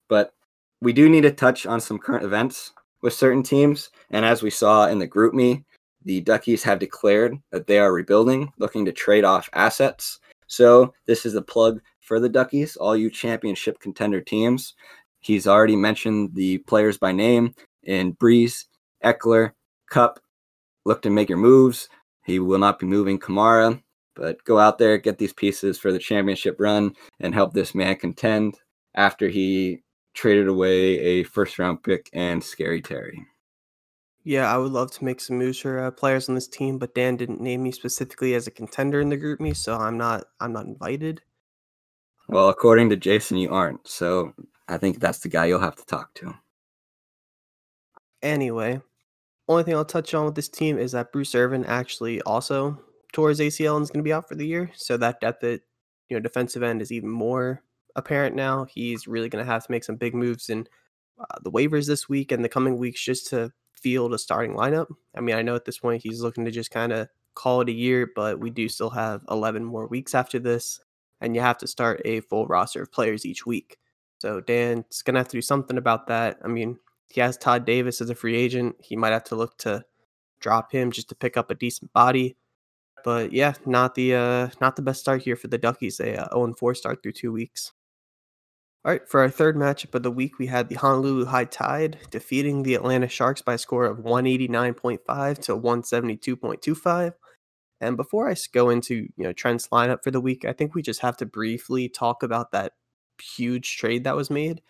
but 0.08 0.34
we 0.80 0.92
do 0.92 1.08
need 1.08 1.20
to 1.22 1.30
touch 1.30 1.66
on 1.66 1.80
some 1.80 1.98
current 1.98 2.24
events 2.24 2.72
with 3.02 3.12
certain 3.12 3.42
teams. 3.42 3.90
And 4.10 4.24
as 4.24 4.42
we 4.42 4.50
saw 4.50 4.88
in 4.88 4.98
the 4.98 5.06
GroupMe, 5.06 5.64
the 6.04 6.20
Duckies 6.20 6.64
have 6.64 6.80
declared 6.80 7.38
that 7.52 7.66
they 7.66 7.78
are 7.78 7.92
rebuilding, 7.92 8.52
looking 8.58 8.84
to 8.86 8.92
trade 8.92 9.24
off 9.24 9.48
assets. 9.52 10.18
So 10.48 10.92
this 11.06 11.24
is 11.24 11.34
a 11.34 11.42
plug 11.42 11.80
for 12.02 12.20
the 12.20 12.28
Duckies, 12.28 12.76
all 12.76 12.96
you 12.96 13.10
championship 13.10 13.80
contender 13.80 14.20
teams. 14.20 14.74
He's 15.20 15.46
already 15.46 15.76
mentioned 15.76 16.34
the 16.34 16.58
players 16.58 16.98
by 16.98 17.12
name 17.12 17.54
in 17.84 18.14
Brees, 18.14 18.66
Ekeler, 19.04 19.52
Kupp. 19.88 20.18
Look 20.84 21.02
to 21.02 21.10
make 21.10 21.28
your 21.28 21.38
moves. 21.38 21.88
He 22.24 22.38
will 22.38 22.58
not 22.58 22.78
be 22.78 22.86
moving 22.86 23.18
Kamara, 23.18 23.80
but 24.14 24.42
go 24.44 24.58
out 24.58 24.78
there, 24.78 24.98
get 24.98 25.18
these 25.18 25.32
pieces 25.32 25.78
for 25.78 25.92
the 25.92 25.98
championship 25.98 26.56
run, 26.58 26.94
and 27.20 27.34
help 27.34 27.54
this 27.54 27.74
man 27.74 27.96
contend 27.96 28.58
after 28.94 29.28
he 29.28 29.82
traded 30.14 30.48
away 30.48 30.98
a 30.98 31.22
first 31.22 31.58
round 31.58 31.82
pick 31.82 32.10
and 32.12 32.42
Scary 32.42 32.82
Terry. 32.82 33.24
Yeah, 34.24 34.52
I 34.52 34.56
would 34.56 34.70
love 34.70 34.92
to 34.92 35.04
make 35.04 35.20
some 35.20 35.38
moves 35.38 35.58
for 35.58 35.80
uh, 35.80 35.90
players 35.90 36.28
on 36.28 36.36
this 36.36 36.46
team, 36.46 36.78
but 36.78 36.94
Dan 36.94 37.16
didn't 37.16 37.40
name 37.40 37.62
me 37.62 37.72
specifically 37.72 38.34
as 38.34 38.46
a 38.46 38.52
contender 38.52 39.00
in 39.00 39.08
the 39.08 39.16
GroupMe, 39.16 39.56
so 39.56 39.76
I'm 39.76 39.98
not 39.98 40.24
I'm 40.40 40.52
not 40.52 40.66
invited. 40.66 41.22
Well, 42.32 42.48
according 42.48 42.88
to 42.88 42.96
Jason, 42.96 43.36
you 43.36 43.50
aren't. 43.50 43.86
So 43.86 44.32
I 44.66 44.78
think 44.78 45.00
that's 45.00 45.18
the 45.18 45.28
guy 45.28 45.44
you'll 45.44 45.60
have 45.60 45.76
to 45.76 45.84
talk 45.84 46.14
to. 46.14 46.34
Anyway, 48.22 48.80
only 49.48 49.64
thing 49.64 49.74
I'll 49.74 49.84
touch 49.84 50.14
on 50.14 50.24
with 50.24 50.34
this 50.34 50.48
team 50.48 50.78
is 50.78 50.92
that 50.92 51.12
Bruce 51.12 51.34
Irvin 51.34 51.66
actually 51.66 52.22
also 52.22 52.82
tore 53.12 53.28
his 53.28 53.40
ACL 53.40 53.76
and 53.76 53.82
is 53.82 53.90
going 53.90 54.02
to 54.02 54.08
be 54.08 54.14
out 54.14 54.30
for 54.30 54.34
the 54.34 54.46
year. 54.46 54.70
So 54.74 54.96
that 54.96 55.20
depth 55.20 55.44
at 55.44 55.60
you 56.08 56.16
know 56.16 56.20
defensive 56.20 56.62
end 56.62 56.80
is 56.80 56.90
even 56.90 57.10
more 57.10 57.62
apparent 57.96 58.34
now. 58.34 58.64
He's 58.64 59.06
really 59.06 59.28
going 59.28 59.44
to 59.44 59.50
have 59.52 59.66
to 59.66 59.70
make 59.70 59.84
some 59.84 59.96
big 59.96 60.14
moves 60.14 60.48
in 60.48 60.66
uh, 61.20 61.38
the 61.42 61.50
waivers 61.50 61.86
this 61.86 62.08
week 62.08 62.32
and 62.32 62.42
the 62.42 62.48
coming 62.48 62.78
weeks 62.78 63.04
just 63.04 63.26
to 63.28 63.52
field 63.74 64.14
a 64.14 64.18
starting 64.18 64.56
lineup. 64.56 64.86
I 65.14 65.20
mean, 65.20 65.36
I 65.36 65.42
know 65.42 65.54
at 65.54 65.66
this 65.66 65.78
point 65.80 66.02
he's 66.02 66.22
looking 66.22 66.46
to 66.46 66.50
just 66.50 66.70
kind 66.70 66.92
of 66.92 67.08
call 67.34 67.60
it 67.60 67.68
a 67.68 67.72
year, 67.72 68.10
but 68.16 68.40
we 68.40 68.48
do 68.48 68.70
still 68.70 68.90
have 68.90 69.22
11 69.28 69.62
more 69.62 69.86
weeks 69.86 70.14
after 70.14 70.38
this 70.38 70.80
and 71.22 71.34
you 71.34 71.40
have 71.40 71.56
to 71.58 71.66
start 71.66 72.02
a 72.04 72.20
full 72.20 72.46
roster 72.46 72.82
of 72.82 72.92
players 72.92 73.24
each 73.24 73.46
week. 73.46 73.78
So 74.18 74.40
Dan's 74.40 75.02
gonna 75.02 75.20
have 75.20 75.28
to 75.28 75.38
do 75.38 75.42
something 75.42 75.78
about 75.78 76.08
that. 76.08 76.38
I 76.44 76.48
mean, 76.48 76.78
he 77.08 77.20
has 77.20 77.36
Todd 77.36 77.64
Davis 77.64 78.00
as 78.00 78.10
a 78.10 78.14
free 78.14 78.36
agent. 78.36 78.76
He 78.80 78.96
might 78.96 79.12
have 79.12 79.24
to 79.24 79.36
look 79.36 79.56
to 79.58 79.84
drop 80.40 80.72
him 80.72 80.90
just 80.90 81.08
to 81.08 81.14
pick 81.14 81.36
up 81.36 81.50
a 81.50 81.54
decent 81.54 81.92
body. 81.92 82.36
But 83.04 83.32
yeah, 83.32 83.54
not 83.66 83.94
the 83.94 84.14
uh 84.14 84.48
not 84.60 84.76
the 84.76 84.82
best 84.82 85.00
start 85.00 85.22
here 85.22 85.36
for 85.36 85.48
the 85.48 85.58
Duckies. 85.58 85.96
They 85.98 86.16
uh, 86.16 86.28
0 86.32 86.54
4 86.58 86.74
start 86.74 87.02
through 87.02 87.12
two 87.12 87.32
weeks. 87.32 87.72
All 88.84 88.90
right, 88.90 89.08
for 89.08 89.20
our 89.20 89.30
third 89.30 89.54
matchup 89.56 89.94
of 89.94 90.02
the 90.02 90.10
week, 90.10 90.40
we 90.40 90.48
had 90.48 90.68
the 90.68 90.74
Honolulu 90.74 91.26
High 91.26 91.44
Tide 91.44 91.98
defeating 92.10 92.64
the 92.64 92.74
Atlanta 92.74 93.06
Sharks 93.06 93.40
by 93.40 93.54
a 93.54 93.58
score 93.58 93.84
of 93.84 93.98
189.5 93.98 95.38
to 95.42 95.56
172.25. 95.56 97.14
And 97.82 97.96
before 97.96 98.30
I 98.30 98.36
go 98.52 98.70
into 98.70 99.08
you 99.16 99.24
know 99.24 99.32
Trent's 99.32 99.68
lineup 99.68 100.02
for 100.02 100.10
the 100.10 100.20
week, 100.20 100.44
I 100.44 100.52
think 100.52 100.74
we 100.74 100.82
just 100.82 101.00
have 101.00 101.16
to 101.18 101.26
briefly 101.26 101.88
talk 101.88 102.22
about 102.22 102.52
that 102.52 102.72
huge 103.20 103.76
trade 103.76 104.04
that 104.04 104.16
was 104.16 104.30
made. 104.30 104.62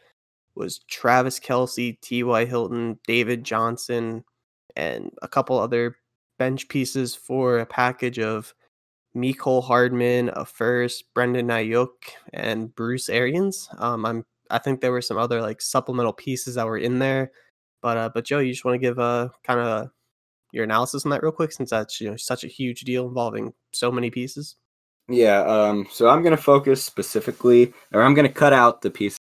Was 0.55 0.81
Travis 0.81 1.39
Kelce, 1.39 2.01
T.Y. 2.01 2.45
Hilton, 2.45 2.99
David 3.07 3.45
Johnson, 3.45 4.25
and 4.77 5.11
a 5.23 5.29
couple 5.29 5.59
other 5.59 5.97
bench 6.39 6.69
pieces 6.69 7.15
for 7.15 7.59
a 7.59 7.67
package 7.67 8.19
of 8.19 8.55
Mecole 9.17 9.63
Hardman, 9.63 10.31
a 10.35 10.45
first, 10.45 11.05
Brandon 11.15 11.49
Aiyuk, 11.49 11.89
and 12.33 12.75
Bruce 12.75 13.09
Arians. 13.09 13.69
Um, 13.79 14.07
I'm 14.07 14.25
I 14.51 14.59
think 14.59 14.81
there 14.81 14.93
were 14.93 15.03
some 15.03 15.19
other 15.19 15.41
like 15.41 15.61
supplemental 15.61 16.13
pieces 16.13 16.55
that 16.55 16.67
were 16.67 16.79
in 16.79 16.99
there, 16.99 17.33
but 17.83 17.97
uh, 17.97 18.11
but 18.13 18.25
Joe, 18.25 18.39
you 18.39 18.53
just 18.53 18.65
want 18.65 18.75
to 18.75 18.79
give 18.87 18.99
a 18.99 19.31
kind 19.45 19.61
of 19.61 19.91
your 20.53 20.65
analysis 20.65 21.05
on 21.05 21.11
that 21.11 21.23
real 21.23 21.33
quick, 21.33 21.53
since 21.53 21.71
that's 21.71 22.01
you 22.01 22.11
know 22.11 22.17
such 22.17 22.45
a 22.45 22.49
huge 22.49 22.83
deal 22.83 23.09
involving 23.09 23.53
so 23.73 23.91
many 23.91 24.11
pieces. 24.11 24.57
Yeah. 25.09 25.41
Um. 25.41 25.87
So 25.91 26.09
I'm 26.09 26.23
gonna 26.23 26.37
focus 26.37 26.85
specifically, 26.85 27.73
or 27.93 28.03
I'm 28.03 28.15
gonna 28.15 28.29
cut 28.29 28.53
out 28.53 28.83
the 28.83 28.91
pieces 28.91 29.19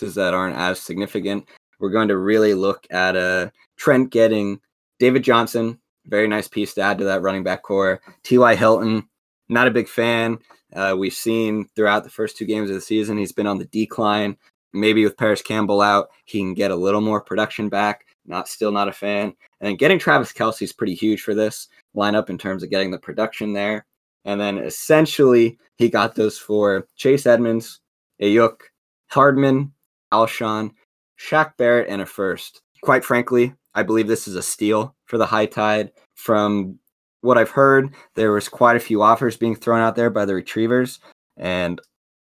that 0.00 0.34
aren't 0.34 0.56
as 0.56 0.80
significant. 0.80 1.48
We're 1.80 1.90
going 1.90 2.08
to 2.08 2.16
really 2.16 2.54
look 2.54 2.86
at 2.90 3.16
uh 3.16 3.50
Trent 3.76 4.10
getting 4.10 4.60
David 4.98 5.24
Johnson, 5.24 5.80
very 6.06 6.28
nice 6.28 6.48
piece 6.48 6.74
to 6.74 6.82
add 6.82 6.98
to 6.98 7.04
that 7.04 7.22
running 7.22 7.42
back 7.42 7.62
core. 7.62 8.00
T.Y. 8.22 8.54
Hilton, 8.54 9.08
not 9.48 9.66
a 9.66 9.72
big 9.72 9.88
fan. 9.88 10.38
Uh, 10.74 10.94
we've 10.98 11.14
seen 11.14 11.68
throughout 11.74 12.04
the 12.04 12.10
first 12.10 12.36
two 12.36 12.44
games 12.44 12.68
of 12.68 12.74
the 12.74 12.80
season, 12.80 13.16
he's 13.16 13.32
been 13.32 13.46
on 13.46 13.58
the 13.58 13.66
decline. 13.66 14.36
Maybe 14.72 15.04
with 15.04 15.16
Parris 15.16 15.42
Campbell 15.42 15.80
out, 15.80 16.08
he 16.24 16.40
can 16.40 16.54
get 16.54 16.72
a 16.72 16.76
little 16.76 17.00
more 17.00 17.20
production 17.20 17.68
back. 17.68 18.06
Not 18.26 18.48
still 18.48 18.72
not 18.72 18.88
a 18.88 18.92
fan. 18.92 19.34
And 19.64 19.78
getting 19.78 19.98
Travis 19.98 20.32
Kelce 20.32 20.62
is 20.62 20.72
pretty 20.72 20.94
huge 20.94 21.22
for 21.22 21.34
this 21.34 21.68
lineup 21.96 22.28
in 22.28 22.38
terms 22.38 22.62
of 22.62 22.70
getting 22.70 22.90
the 22.90 22.98
production 22.98 23.54
there. 23.54 23.86
And 24.24 24.40
then 24.40 24.58
essentially 24.58 25.58
he 25.76 25.88
got 25.88 26.14
those 26.14 26.38
for 26.38 26.86
Chase 26.96 27.26
Edmonds, 27.26 27.80
Aiyuk, 28.22 28.60
Hardman, 29.08 29.72
Alshon, 30.12 30.70
Shaq 31.18 31.56
Barrett, 31.56 31.88
and 31.88 32.02
a 32.02 32.06
first. 32.06 32.60
Quite 32.82 33.04
frankly, 33.04 33.54
I 33.74 33.82
believe 33.82 34.06
this 34.06 34.28
is 34.28 34.36
a 34.36 34.42
steal 34.42 34.94
for 35.06 35.18
the 35.18 35.26
high 35.26 35.46
tide 35.46 35.92
from 36.14 36.78
what 37.24 37.38
I've 37.38 37.50
heard, 37.50 37.94
there 38.16 38.32
was 38.32 38.50
quite 38.50 38.76
a 38.76 38.80
few 38.80 39.00
offers 39.00 39.38
being 39.38 39.56
thrown 39.56 39.80
out 39.80 39.96
there 39.96 40.10
by 40.10 40.26
the 40.26 40.34
retrievers, 40.34 41.00
and 41.38 41.80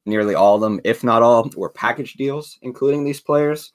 nearly 0.07 0.33
all 0.33 0.55
of 0.55 0.61
them, 0.61 0.81
if 0.83 1.03
not 1.03 1.21
all, 1.21 1.47
were 1.55 1.69
package 1.69 2.13
deals, 2.13 2.57
including 2.63 3.03
these 3.03 3.21
players. 3.21 3.71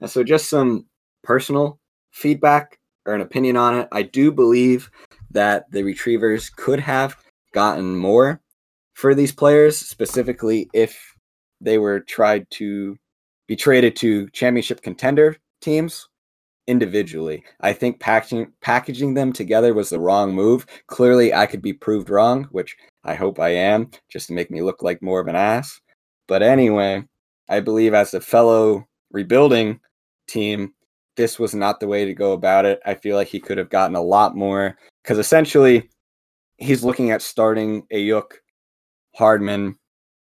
And 0.00 0.10
so, 0.10 0.24
just 0.24 0.50
some 0.50 0.86
personal 1.22 1.78
feedback 2.10 2.80
or 3.06 3.14
an 3.14 3.20
opinion 3.20 3.56
on 3.56 3.78
it. 3.78 3.88
I 3.92 4.02
do 4.02 4.30
believe 4.32 4.90
that 5.30 5.70
the 5.70 5.82
retrievers 5.82 6.50
could 6.50 6.80
have 6.80 7.16
gotten 7.52 7.96
more 7.96 8.40
for 8.94 9.14
these 9.14 9.32
players, 9.32 9.76
specifically 9.78 10.68
if 10.72 11.14
they 11.60 11.78
were 11.78 12.00
tried 12.00 12.50
to 12.50 12.96
be 13.46 13.56
traded 13.56 13.96
to 13.96 14.28
championship 14.30 14.82
contender 14.82 15.36
teams 15.60 16.08
individually. 16.66 17.44
I 17.60 17.72
think 17.72 18.00
packaging 18.00 18.52
packaging 18.60 19.14
them 19.14 19.32
together 19.32 19.72
was 19.72 19.90
the 19.90 20.00
wrong 20.00 20.34
move. 20.34 20.66
Clearly, 20.88 21.32
I 21.32 21.46
could 21.46 21.62
be 21.62 21.72
proved 21.72 22.10
wrong, 22.10 22.44
which 22.50 22.76
I 23.04 23.14
hope 23.14 23.38
I 23.38 23.50
am, 23.50 23.90
just 24.08 24.26
to 24.28 24.34
make 24.34 24.50
me 24.50 24.62
look 24.62 24.82
like 24.82 25.00
more 25.02 25.20
of 25.20 25.28
an 25.28 25.36
ass. 25.36 25.80
But 26.26 26.42
anyway, 26.42 27.04
I 27.48 27.60
believe 27.60 27.94
as 27.94 28.14
a 28.14 28.20
fellow 28.20 28.88
rebuilding 29.12 29.80
team, 30.26 30.74
this 31.16 31.38
was 31.38 31.54
not 31.54 31.80
the 31.80 31.88
way 31.88 32.04
to 32.04 32.14
go 32.14 32.32
about 32.32 32.64
it. 32.64 32.80
I 32.84 32.94
feel 32.94 33.16
like 33.16 33.28
he 33.28 33.40
could 33.40 33.58
have 33.58 33.70
gotten 33.70 33.96
a 33.96 34.02
lot 34.02 34.36
more 34.36 34.76
because 35.02 35.18
essentially 35.18 35.88
he's 36.58 36.84
looking 36.84 37.10
at 37.10 37.22
starting 37.22 37.82
Aiyuk, 37.92 38.32
Hardman. 39.14 39.76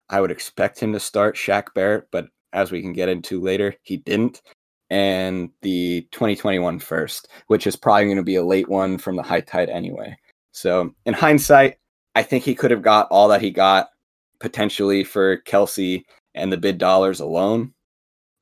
I 0.09 0.21
would 0.21 0.31
expect 0.31 0.79
him 0.79 0.93
to 0.93 0.99
start 0.99 1.35
Shaq 1.35 1.73
Barrett, 1.75 2.07
but 2.11 2.27
as 2.53 2.71
we 2.71 2.81
can 2.81 2.93
get 2.93 3.09
into 3.09 3.41
later, 3.41 3.75
he 3.83 3.97
didn't 3.97 4.41
and 4.89 5.49
the 5.61 6.07
2021 6.11 6.79
first, 6.79 7.27
which 7.47 7.67
is 7.67 7.75
probably 7.75 8.05
going 8.05 8.17
to 8.17 8.23
be 8.23 8.35
a 8.35 8.43
late 8.43 8.67
one 8.67 8.97
from 8.97 9.15
the 9.15 9.23
high 9.23 9.41
tide 9.41 9.69
anyway. 9.69 10.15
So, 10.51 10.93
in 11.05 11.13
hindsight, 11.13 11.77
I 12.15 12.23
think 12.23 12.43
he 12.43 12.55
could 12.55 12.71
have 12.71 12.81
got 12.81 13.07
all 13.11 13.27
that 13.27 13.41
he 13.41 13.51
got 13.51 13.89
potentially 14.39 15.03
for 15.03 15.41
Kelce 15.43 16.03
and 16.33 16.51
the 16.51 16.57
bid 16.57 16.77
dollars 16.77 17.19
alone 17.19 17.73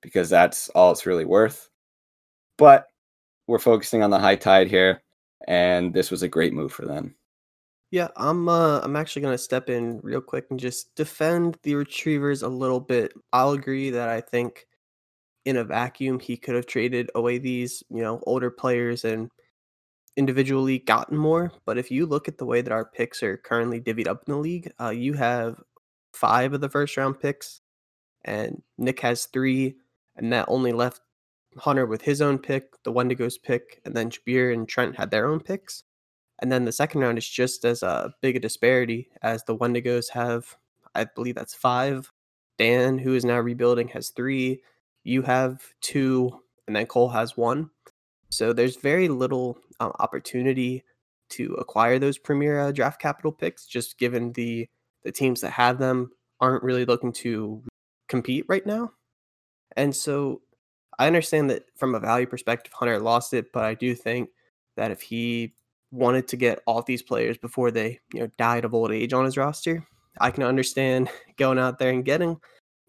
because 0.02 0.30
that's 0.30 0.70
all 0.70 0.92
it's 0.92 1.06
really 1.06 1.26
worth. 1.26 1.67
But 2.58 2.88
we're 3.48 3.60
focusing 3.60 4.04
on 4.04 4.10
the 4.10 4.20
high 4.20 4.36
tide 4.36 4.68
here, 4.68 5.02
and 5.48 5.94
this 5.94 6.12
was 6.12 6.24
a 6.24 6.28
great 6.28 6.54
move 6.54 6.72
for 6.72 6.86
them. 6.86 7.16
Yeah, 7.92 8.10
I'm 8.18 8.50
uh 8.50 8.82
I'm 8.82 8.96
actually 8.96 9.22
gonna 9.22 9.38
step 9.38 9.70
in 9.70 10.00
real 10.04 10.20
quick 10.22 10.48
and 10.50 10.60
just 10.60 10.94
defend 10.96 11.58
the 11.64 11.76
retrievers 11.76 12.42
a 12.42 12.50
little 12.50 12.82
bit. 12.82 13.14
I'll 13.32 13.52
agree 13.52 13.90
that 13.92 14.10
I 14.10 14.20
think 14.20 14.68
in 15.46 15.56
a 15.56 15.64
vacuum, 15.64 16.20
he 16.20 16.36
could 16.36 16.56
have 16.56 16.66
traded 16.66 17.10
away 17.16 17.38
these, 17.38 17.82
you 17.90 18.02
know, 18.02 18.22
older 18.28 18.52
players 18.52 19.06
and 19.06 19.32
individually 20.18 20.80
gotten 20.80 21.16
more. 21.16 21.54
But 21.66 21.78
if 21.78 21.90
you 21.90 22.06
look 22.06 22.28
at 22.28 22.38
the 22.38 22.46
way 22.46 22.62
that 22.62 22.74
our 22.74 22.84
picks 22.84 23.24
are 23.24 23.38
currently 23.38 23.80
divvied 23.80 24.08
up 24.08 24.24
in 24.28 24.34
the 24.34 24.40
league, 24.40 24.70
uh, 24.82 24.90
you 24.90 25.14
have 25.14 25.62
five 26.14 26.52
of 26.54 26.60
the 26.60 26.68
first 26.68 26.98
round 26.98 27.22
picks, 27.22 27.62
and 28.26 28.62
Nick 28.78 29.00
has 29.00 29.28
three, 29.28 29.78
and 30.18 30.34
that 30.34 30.46
only 30.50 30.74
left 30.74 31.00
Hunter 31.58 31.86
with 31.86 32.02
his 32.02 32.22
own 32.22 32.38
pick, 32.38 32.82
the 32.84 32.92
Wendigos 32.92 33.42
pick, 33.42 33.82
and 33.86 33.96
then 33.96 34.10
Jabir 34.10 34.54
and 34.54 34.68
Trent 34.68 34.98
had 34.98 35.12
their 35.12 35.28
own 35.28 35.40
picks. 35.40 35.84
And 36.40 36.52
then 36.52 36.66
the 36.66 36.72
second 36.72 37.02
round 37.02 37.18
is 37.18 37.28
just 37.28 37.66
as 37.66 37.82
uh, 37.82 38.10
big 38.22 38.36
a 38.36 38.40
disparity 38.40 39.10
as 39.24 39.44
the 39.44 39.58
Wendigos 39.58 40.12
have, 40.12 40.56
I 40.94 41.06
believe 41.06 41.36
that's 41.36 41.56
five. 41.56 42.12
Dan, 42.58 42.98
who 42.98 43.14
is 43.16 43.26
now 43.26 43.40
rebuilding, 43.40 43.88
has 43.90 44.10
three 44.10 44.62
you 45.08 45.22
have 45.22 45.64
two, 45.80 46.42
and 46.68 46.76
then 46.76 46.86
Cole 46.86 47.08
has 47.08 47.38
one. 47.38 47.70
So 48.30 48.52
there's 48.52 48.76
very 48.76 49.08
little 49.08 49.58
um, 49.80 49.94
opportunity 50.00 50.84
to 51.30 51.54
acquire 51.54 51.98
those 51.98 52.18
premier 52.18 52.60
uh, 52.60 52.72
draft 52.74 53.00
capital 53.00 53.32
picks, 53.32 53.66
just 53.66 53.98
given 53.98 54.34
the 54.34 54.68
the 55.04 55.12
teams 55.12 55.40
that 55.42 55.52
have 55.52 55.80
them 55.80 56.12
aren't 56.42 56.64
really 56.64 56.84
looking 56.84 57.14
to 57.14 57.64
compete 58.10 58.44
right 58.50 58.66
now. 58.66 58.92
And 59.78 59.96
so 59.96 60.42
I 61.00 61.08
understand 61.08 61.50
that 61.50 61.66
from 61.76 61.96
a 61.96 62.00
value 62.00 62.26
perspective, 62.26 62.74
Hunter 62.74 63.00
lost 63.00 63.34
it, 63.34 63.52
but 63.54 63.64
I 63.64 63.74
do 63.74 63.94
think 63.94 64.30
that 64.76 64.92
if 64.92 65.02
he 65.02 65.54
wanted 65.92 66.28
to 66.28 66.38
get 66.38 66.62
all 66.66 66.82
these 66.82 67.02
players 67.02 67.38
before 67.38 67.72
they 67.72 68.00
you 68.14 68.22
know 68.22 68.30
died 68.38 68.66
of 68.66 68.74
old 68.74 68.92
age 68.92 69.14
on 69.14 69.26
his 69.26 69.38
roster, 69.38 69.86
I 70.20 70.32
can 70.32 70.44
understand 70.44 71.10
going 71.38 71.60
out 71.60 71.80
there 71.80 71.92
and 71.92 72.06
getting 72.06 72.38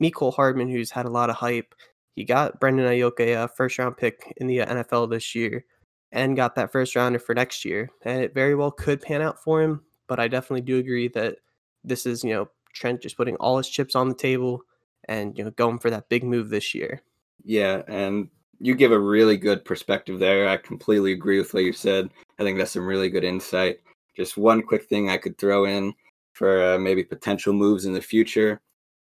Mecole 0.02 0.34
Hardman, 0.34 0.68
who's 0.68 0.90
had 0.90 1.06
a 1.06 1.10
lot 1.10 1.30
of 1.30 1.36
hype, 1.36 1.74
he 2.18 2.24
got 2.24 2.58
Brandon 2.58 2.86
Aiyuk 2.86 3.20
a 3.20 3.46
first 3.48 3.78
round 3.78 3.96
pick 3.96 4.32
in 4.38 4.48
the 4.48 4.62
uh, 4.62 4.74
NFL 4.74 5.10
this 5.10 5.36
year 5.36 5.64
and 6.10 6.36
got 6.36 6.54
that 6.56 6.72
first 6.72 6.96
rounder 6.96 7.20
for 7.20 7.34
next 7.34 7.64
year. 7.64 7.90
And 8.02 8.22
it 8.22 8.34
very 8.34 8.54
well 8.54 8.70
could 8.70 9.00
pan 9.00 9.22
out 9.22 9.42
for 9.42 9.62
him. 9.62 9.82
But 10.08 10.18
I 10.18 10.26
definitely 10.26 10.62
do 10.62 10.78
agree 10.78 11.08
that 11.08 11.36
this 11.84 12.06
is, 12.06 12.24
you 12.24 12.32
know, 12.32 12.48
Trent 12.72 13.02
just 13.02 13.16
putting 13.16 13.36
all 13.36 13.58
his 13.58 13.68
chips 13.68 13.94
on 13.94 14.08
the 14.08 14.16
table 14.16 14.62
and, 15.08 15.36
you 15.38 15.44
know, 15.44 15.50
going 15.52 15.78
for 15.78 15.90
that 15.90 16.08
big 16.08 16.24
move 16.24 16.48
this 16.48 16.74
year. 16.74 17.02
Yeah. 17.44 17.82
And 17.88 18.28
you 18.60 18.74
give 18.74 18.92
a 18.92 18.98
really 18.98 19.36
good 19.36 19.64
perspective 19.64 20.18
there. 20.18 20.48
I 20.48 20.56
completely 20.56 21.12
agree 21.12 21.38
with 21.38 21.54
what 21.54 21.64
you 21.64 21.72
said. 21.72 22.10
I 22.38 22.42
think 22.42 22.58
that's 22.58 22.72
some 22.72 22.86
really 22.86 23.08
good 23.08 23.24
insight. 23.24 23.80
Just 24.16 24.36
one 24.36 24.62
quick 24.62 24.88
thing 24.88 25.08
I 25.08 25.16
could 25.16 25.38
throw 25.38 25.64
in 25.64 25.94
for 26.32 26.74
uh, 26.74 26.78
maybe 26.78 27.04
potential 27.04 27.52
moves 27.52 27.84
in 27.84 27.92
the 27.92 28.00
future. 28.00 28.60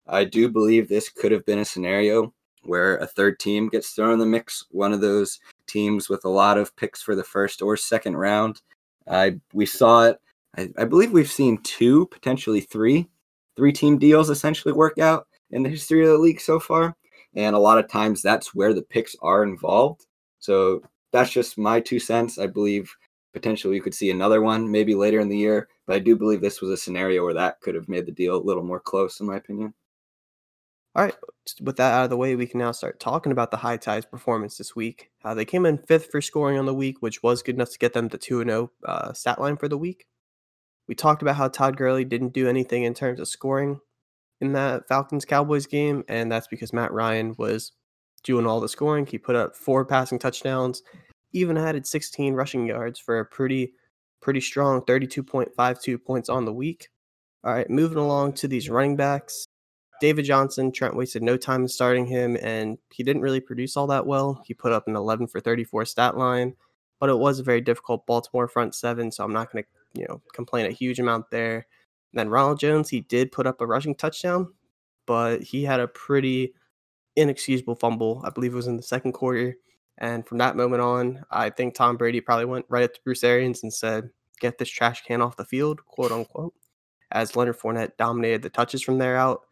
I 0.07 0.25
do 0.25 0.49
believe 0.49 0.89
this 0.89 1.09
could 1.09 1.33
have 1.33 1.47
been 1.47 1.61
a 1.61 1.65
scenario 1.65 2.33
where 2.65 2.97
a 2.97 3.07
third 3.07 3.39
team 3.39 3.69
gets 3.69 3.91
thrown 3.91 4.13
in 4.13 4.19
the 4.19 4.27
mix, 4.27 4.65
one 4.71 4.93
of 4.93 5.01
those 5.01 5.39
teams 5.67 6.09
with 6.09 6.25
a 6.25 6.29
lot 6.31 6.59
of 6.59 6.75
picks 6.77 7.03
for 7.03 7.15
the 7.15 7.25
first 7.25 7.63
or 7.63 7.77
second 7.77 8.17
round. 8.17 8.61
I 9.09 9.41
we 9.53 9.67
saw 9.67 10.05
it. 10.05 10.19
I, 10.57 10.71
I 10.79 10.85
believe 10.85 11.13
we've 11.13 11.31
seen 11.31 11.59
two, 11.59 12.07
potentially 12.07 12.61
three, 12.61 13.09
three 13.57 13.73
team 13.73 13.99
deals 13.99 14.31
essentially 14.31 14.73
work 14.73 14.99
out 14.99 15.27
in 15.51 15.63
the 15.63 15.69
history 15.69 16.03
of 16.03 16.09
the 16.09 16.19
league 16.19 16.41
so 16.41 16.59
far. 16.59 16.97
And 17.37 17.57
a 17.57 17.59
lot 17.59 17.79
of 17.79 17.89
times 17.89 18.23
that's 18.23 18.55
where 18.55 18.73
the 18.73 18.83
picks 18.83 19.17
are 19.23 19.43
involved. 19.43 20.07
So 20.39 20.83
that's 21.13 21.31
just 21.31 21.59
my 21.59 21.81
two 21.81 21.99
cents. 21.99 22.39
I 22.39 22.47
believe 22.47 22.95
potentially 23.33 23.75
you 23.75 23.83
could 23.83 23.95
see 23.95 24.11
another 24.11 24.41
one 24.41 24.71
maybe 24.71 24.95
later 24.95 25.21
in 25.21 25.29
the 25.29 25.37
year, 25.37 25.69
but 25.87 25.97
I 25.97 25.99
do 25.99 26.17
believe 26.17 26.41
this 26.41 26.61
was 26.61 26.71
a 26.71 26.77
scenario 26.77 27.25
where 27.25 27.35
that 27.35 27.61
could 27.61 27.75
have 27.75 27.89
made 27.89 28.07
the 28.07 28.13
deal 28.13 28.37
a 28.37 28.39
little 28.39 28.63
more 28.63 28.81
close, 28.81 29.21
in 29.21 29.27
my 29.27 29.37
opinion. 29.37 29.75
All 30.97 31.05
right, 31.05 31.15
with 31.61 31.77
that 31.77 31.93
out 31.93 32.05
of 32.05 32.11
the 32.11 32.17
way, 32.17 32.37
we 32.37 32.47
can 32.47 32.61
now 32.61 32.71
start 32.71 33.01
talking 33.01 33.33
about 33.33 33.51
the 33.51 33.57
High 33.57 33.77
Tide's 33.77 34.07
performance 34.07 34.57
this 34.57 34.77
week. 34.77 35.11
Uh, 35.25 35.35
they 35.35 35.45
came 35.45 35.67
in 35.67 35.79
fifth 35.79 36.13
for 36.13 36.21
scoring 36.21 36.57
on 36.57 36.67
the 36.67 36.75
week, 36.75 36.99
which 37.01 37.21
was 37.21 37.43
good 37.43 37.57
enough 37.57 37.71
to 37.71 37.79
get 37.79 37.93
them 37.93 38.09
to 38.11 38.19
2 38.19 38.45
0 38.45 38.71
uh, 38.85 39.13
stat 39.13 39.41
line 39.41 39.57
for 39.57 39.67
the 39.67 39.77
week. 39.77 40.07
We 40.87 40.95
talked 40.95 41.23
about 41.23 41.35
how 41.35 41.49
Todd 41.49 41.77
Gurley 41.77 42.05
didn't 42.05 42.33
do 42.33 42.49
anything 42.49 42.85
in 42.85 42.95
terms 42.95 43.19
of 43.19 43.27
scoring 43.27 43.81
in 44.45 44.53
that 44.53 44.89
Falcons 44.89 45.25
Cowboys 45.25 45.67
game, 45.67 46.05
and 46.09 46.31
that's 46.31 46.47
because 46.47 46.73
Matt 46.73 46.93
Ryan 46.93 47.35
was 47.39 47.73
doing 48.23 48.47
all 48.47 48.61
the 48.61 48.69
scoring. 48.69 49.07
He 49.07 49.19
put 49.19 49.37
up 49.37 49.55
four 49.57 49.85
passing 49.85 50.19
touchdowns, 50.19 50.83
even 51.33 51.59
added 51.59 51.87
16 51.87 52.35
rushing 52.35 52.67
yards 52.67 52.99
for 52.99 53.19
a 53.19 53.25
pretty 53.25 53.73
pretty 54.21 54.41
strong 54.41 54.81
32.52 54.81 56.03
points 56.03 56.29
on 56.31 56.47
the 56.47 56.53
week. 56.53 56.89
All 57.45 57.53
right, 57.53 57.69
moving 57.69 57.99
along 57.99 58.33
to 58.35 58.49
these 58.49 58.71
running 58.71 58.97
backs. 58.97 59.45
David 60.01 60.25
Johnson, 60.25 60.73
Trent 60.73 60.97
wasted 60.97 61.23
no 61.23 61.37
time 61.37 61.63
in 61.63 61.69
starting 61.69 62.07
him, 62.07 62.39
and 62.41 62.79
he 62.91 63.03
didn't 63.03 63.23
really 63.23 63.41
produce 63.41 63.77
all 63.77 63.87
that 63.89 64.07
well. 64.07 64.43
He 64.47 64.55
put 64.55 64.73
up 64.73 64.89
an 64.89 64.97
11 64.97 65.27
for 65.27 65.41
34 65.41 65.85
stat 65.85 66.17
line, 66.17 66.55
but 67.01 67.11
it 67.11 67.19
was 67.19 67.39
a 67.39 67.45
very 67.45 67.61
difficult 67.61 68.07
Baltimore 68.07 68.49
front 68.49 68.75
seven, 68.75 69.13
so 69.13 69.25
I'm 69.25 69.33
not 69.33 69.53
going 69.53 69.65
to, 69.65 70.01
you 70.01 70.07
know, 70.09 70.23
complain 70.33 70.67
a 70.67 70.71
huge 70.71 70.99
amount 70.99 71.31
there. 71.31 71.67
Then 72.15 72.29
Ronald 72.29 72.61
Jones, 72.61 72.89
he 72.89 73.01
did 73.01 73.33
put 73.33 73.47
up 73.47 73.61
a 73.61 73.67
rushing 73.67 73.95
touchdown, 73.95 74.53
but 75.07 75.43
he 75.43 75.65
had 75.65 75.81
a 75.81 75.89
pretty 75.89 76.55
inexcusable 77.17 77.75
fumble. 77.75 78.23
I 78.25 78.31
believe 78.31 78.53
it 78.53 78.57
was 78.57 78.67
in 78.67 78.77
the 78.77 78.83
second 78.83 79.13
quarter. 79.13 79.57
And 79.99 80.27
from 80.27 80.39
that 80.39 80.57
moment 80.57 80.83
on, 80.83 81.25
I 81.31 81.51
think 81.51 81.75
Tom 81.75 81.97
Brady 81.97 82.21
probably 82.21 82.47
went 82.47 82.67
right 82.69 82.85
up 82.85 82.95
to 82.95 83.01
Bruce 83.05 83.25
Arians 83.25 83.63
and 83.63 83.73
said, 83.73 84.11
"Get 84.41 84.59
this 84.59 84.69
trash 84.69 85.03
can 85.05 85.23
off 85.23 85.37
the 85.37 85.45
field," 85.45 85.85
quote 85.87 86.11
unquote. 86.11 86.55
As 87.13 87.37
Leonard 87.37 87.59
Fournette 87.59 87.97
dominated 87.97 88.43
the 88.43 88.51
touches 88.51 88.83
from 88.83 88.99
there 88.99 89.17
out, 89.17 89.43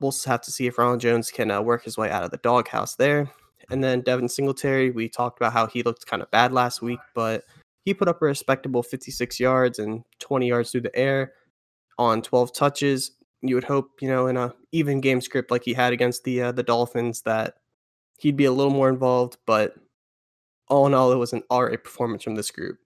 we'll 0.00 0.14
have 0.26 0.40
to 0.42 0.50
see 0.50 0.66
if 0.66 0.78
Ronald 0.78 1.00
Jones 1.00 1.30
can 1.30 1.50
uh, 1.50 1.62
work 1.62 1.84
his 1.84 1.96
way 1.96 2.10
out 2.10 2.24
of 2.24 2.30
the 2.30 2.38
doghouse 2.38 2.96
there. 2.96 3.30
And 3.70 3.82
then 3.82 4.02
Devin 4.02 4.28
Singletary, 4.28 4.90
we 4.90 5.08
talked 5.08 5.38
about 5.38 5.52
how 5.52 5.66
he 5.66 5.82
looked 5.82 6.06
kind 6.06 6.22
of 6.22 6.30
bad 6.30 6.52
last 6.52 6.82
week, 6.82 6.98
but 7.14 7.44
he 7.84 7.94
put 7.94 8.08
up 8.08 8.20
a 8.20 8.26
respectable 8.26 8.82
56 8.82 9.38
yards 9.40 9.78
and 9.78 10.04
20 10.18 10.48
yards 10.48 10.70
through 10.70 10.82
the 10.82 10.96
air 10.96 11.32
on 11.98 12.22
12 12.22 12.52
touches. 12.52 13.12
You 13.42 13.54
would 13.54 13.64
hope, 13.64 13.90
you 14.00 14.08
know, 14.08 14.26
in 14.26 14.36
a 14.36 14.54
even 14.72 15.00
game 15.00 15.20
script 15.20 15.50
like 15.50 15.64
he 15.64 15.74
had 15.74 15.92
against 15.92 16.24
the 16.24 16.42
uh, 16.42 16.52
the 16.52 16.62
Dolphins, 16.62 17.22
that 17.22 17.54
he'd 18.18 18.36
be 18.36 18.46
a 18.46 18.52
little 18.52 18.72
more 18.72 18.88
involved. 18.88 19.36
But 19.46 19.74
all 20.68 20.86
in 20.86 20.94
all, 20.94 21.12
it 21.12 21.16
was 21.16 21.32
an 21.32 21.42
alright 21.50 21.82
performance 21.82 22.22
from 22.22 22.36
this 22.36 22.50
group. 22.50 22.78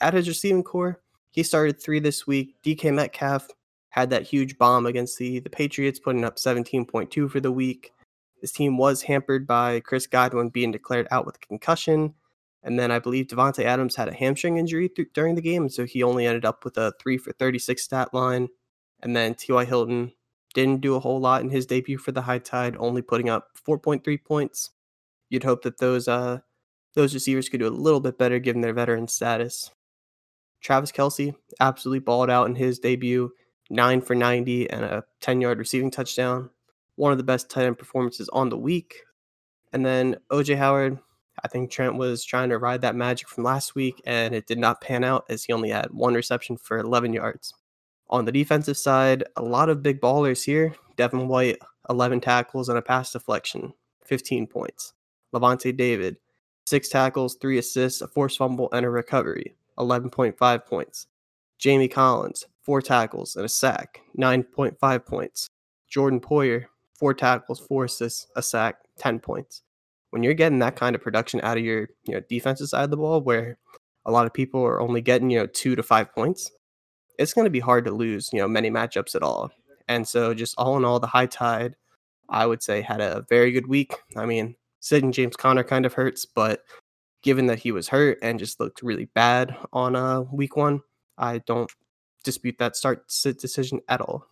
At 0.00 0.14
his 0.14 0.28
receiving 0.28 0.62
core, 0.62 1.02
he 1.30 1.42
started 1.42 1.80
three 1.80 2.00
this 2.00 2.26
week. 2.26 2.56
DK 2.64 2.92
Metcalf 2.94 3.48
had 3.90 4.08
that 4.10 4.22
huge 4.22 4.56
bomb 4.56 4.86
against 4.86 5.18
the 5.18 5.40
the 5.40 5.50
Patriots, 5.50 5.98
putting 5.98 6.24
up 6.24 6.36
17.2 6.36 7.30
for 7.30 7.40
the 7.40 7.52
week. 7.52 7.92
His 8.40 8.52
team 8.52 8.76
was 8.76 9.02
hampered 9.02 9.46
by 9.46 9.80
Chris 9.80 10.06
Godwin 10.06 10.48
being 10.48 10.72
declared 10.72 11.06
out 11.10 11.26
with 11.26 11.40
concussion, 11.40 12.14
and 12.62 12.78
then 12.78 12.90
I 12.90 12.98
believe 12.98 13.26
Davante 13.26 13.64
Adams 13.64 13.96
had 13.96 14.08
a 14.08 14.14
hamstring 14.14 14.56
injury 14.56 14.88
th- 14.88 15.08
during 15.12 15.34
the 15.34 15.42
game, 15.42 15.68
so 15.68 15.84
he 15.84 16.02
only 16.02 16.26
ended 16.26 16.44
up 16.44 16.64
with 16.64 16.76
a 16.78 16.92
three 17.00 17.18
for 17.18 17.32
36 17.32 17.82
stat 17.82 18.14
line. 18.14 18.48
And 19.02 19.16
then 19.16 19.34
T.Y. 19.34 19.64
Hilton 19.64 20.12
didn't 20.54 20.80
do 20.80 20.94
a 20.94 21.00
whole 21.00 21.20
lot 21.20 21.42
in 21.42 21.50
his 21.50 21.66
debut 21.66 21.98
for 21.98 22.12
the 22.12 22.22
High 22.22 22.38
Tide, 22.38 22.76
only 22.78 23.02
putting 23.02 23.28
up 23.28 23.48
4.3 23.66 24.24
points. 24.24 24.70
You'd 25.28 25.44
hope 25.44 25.62
that 25.62 25.78
those 25.78 26.06
uh 26.08 26.40
those 26.94 27.14
receivers 27.14 27.48
could 27.48 27.60
do 27.60 27.66
a 27.66 27.70
little 27.70 28.00
bit 28.00 28.18
better 28.18 28.38
given 28.38 28.60
their 28.60 28.74
veteran 28.74 29.08
status. 29.08 29.70
Travis 30.60 30.92
Kelce 30.92 31.34
absolutely 31.58 32.00
balled 32.00 32.30
out 32.30 32.46
in 32.46 32.54
his 32.54 32.78
debut, 32.78 33.32
nine 33.70 34.00
for 34.02 34.14
90 34.14 34.70
and 34.70 34.84
a 34.84 35.04
10 35.20 35.40
yard 35.40 35.58
receiving 35.58 35.90
touchdown. 35.90 36.50
One 36.96 37.12
of 37.12 37.18
the 37.18 37.24
best 37.24 37.50
tight 37.50 37.64
end 37.64 37.78
performances 37.78 38.28
on 38.28 38.50
the 38.50 38.58
week. 38.58 38.96
And 39.72 39.84
then 39.84 40.16
OJ 40.30 40.58
Howard, 40.58 40.98
I 41.44 41.48
think 41.48 41.70
Trent 41.70 41.96
was 41.96 42.24
trying 42.24 42.50
to 42.50 42.58
ride 42.58 42.82
that 42.82 42.94
magic 42.94 43.28
from 43.28 43.44
last 43.44 43.74
week, 43.74 44.00
and 44.06 44.34
it 44.34 44.46
did 44.46 44.58
not 44.58 44.80
pan 44.80 45.02
out 45.02 45.24
as 45.28 45.44
he 45.44 45.52
only 45.52 45.70
had 45.70 45.90
one 45.90 46.14
reception 46.14 46.56
for 46.56 46.78
11 46.78 47.12
yards. 47.12 47.52
On 48.10 48.24
the 48.24 48.32
defensive 48.32 48.76
side, 48.76 49.24
a 49.36 49.42
lot 49.42 49.68
of 49.68 49.82
big 49.82 50.00
ballers 50.00 50.44
here. 50.44 50.74
Devin 50.96 51.28
White, 51.28 51.58
11 51.88 52.20
tackles 52.20 52.68
and 52.68 52.78
a 52.78 52.82
pass 52.82 53.12
deflection, 53.12 53.72
15 54.04 54.46
points. 54.46 54.92
Lavonte 55.34 55.76
David, 55.76 56.18
six 56.66 56.88
tackles, 56.88 57.36
three 57.36 57.58
assists, 57.58 58.02
a 58.02 58.08
forced 58.08 58.38
fumble, 58.38 58.68
and 58.72 58.84
a 58.84 58.90
recovery, 58.90 59.56
11.5 59.78 60.66
points. 60.66 61.06
Jamie 61.58 61.88
Collins, 61.88 62.46
four 62.60 62.82
tackles 62.82 63.36
and 63.36 63.44
a 63.44 63.48
sack, 63.48 64.00
9.5 64.18 65.06
points. 65.06 65.48
Jordan 65.88 66.20
Poyer, 66.20 66.66
four 66.94 67.14
tackles, 67.14 67.60
four 67.60 67.84
assists, 67.84 68.26
a 68.36 68.42
sack, 68.42 68.76
10 68.98 69.20
points. 69.20 69.62
When 70.12 70.22
you're 70.22 70.34
getting 70.34 70.60
that 70.60 70.76
kind 70.76 70.94
of 70.94 71.02
production 71.02 71.40
out 71.42 71.58
of 71.58 71.64
your 71.64 71.88
you 72.04 72.14
know 72.14 72.20
defensive 72.28 72.68
side 72.68 72.84
of 72.84 72.90
the 72.90 72.96
ball, 72.96 73.20
where 73.20 73.58
a 74.04 74.10
lot 74.10 74.26
of 74.26 74.32
people 74.32 74.62
are 74.62 74.80
only 74.80 75.00
getting 75.00 75.30
you 75.30 75.38
know 75.38 75.46
two 75.46 75.74
to 75.74 75.82
five 75.82 76.14
points, 76.14 76.50
it's 77.18 77.34
going 77.34 77.46
to 77.46 77.50
be 77.50 77.60
hard 77.60 77.84
to 77.86 77.92
lose 77.92 78.30
you 78.32 78.38
know 78.38 78.48
many 78.48 78.70
matchups 78.70 79.14
at 79.14 79.22
all. 79.22 79.50
And 79.88 80.06
so, 80.06 80.32
just 80.32 80.54
all 80.58 80.76
in 80.76 80.84
all, 80.84 81.00
the 81.00 81.06
high 81.06 81.26
tide, 81.26 81.76
I 82.28 82.46
would 82.46 82.62
say, 82.62 82.82
had 82.82 83.00
a 83.00 83.24
very 83.28 83.52
good 83.52 83.66
week. 83.66 83.94
I 84.16 84.26
mean, 84.26 84.54
sitting 84.80 85.12
James 85.12 85.36
Conner 85.36 85.64
kind 85.64 85.86
of 85.86 85.94
hurts, 85.94 86.24
but 86.24 86.62
given 87.22 87.46
that 87.46 87.60
he 87.60 87.72
was 87.72 87.88
hurt 87.88 88.18
and 88.22 88.38
just 88.38 88.60
looked 88.60 88.82
really 88.82 89.06
bad 89.14 89.56
on 89.72 89.96
uh, 89.96 90.20
week 90.32 90.56
one, 90.56 90.82
I 91.16 91.38
don't 91.38 91.70
dispute 92.24 92.56
that 92.58 92.76
start 92.76 93.10
sit 93.10 93.40
decision 93.40 93.80
at 93.88 94.00
all. 94.00 94.26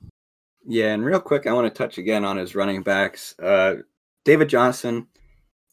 Yeah, 0.67 0.93
and 0.93 1.05
real 1.05 1.21
quick, 1.21 1.47
I 1.47 1.53
want 1.53 1.73
to 1.73 1.77
touch 1.77 1.99
again 1.99 2.25
on 2.25 2.37
his 2.37 2.55
running 2.55 2.83
backs. 2.83 3.35
Uh, 3.39 3.77
David 4.25 4.49
Johnson. 4.49 5.07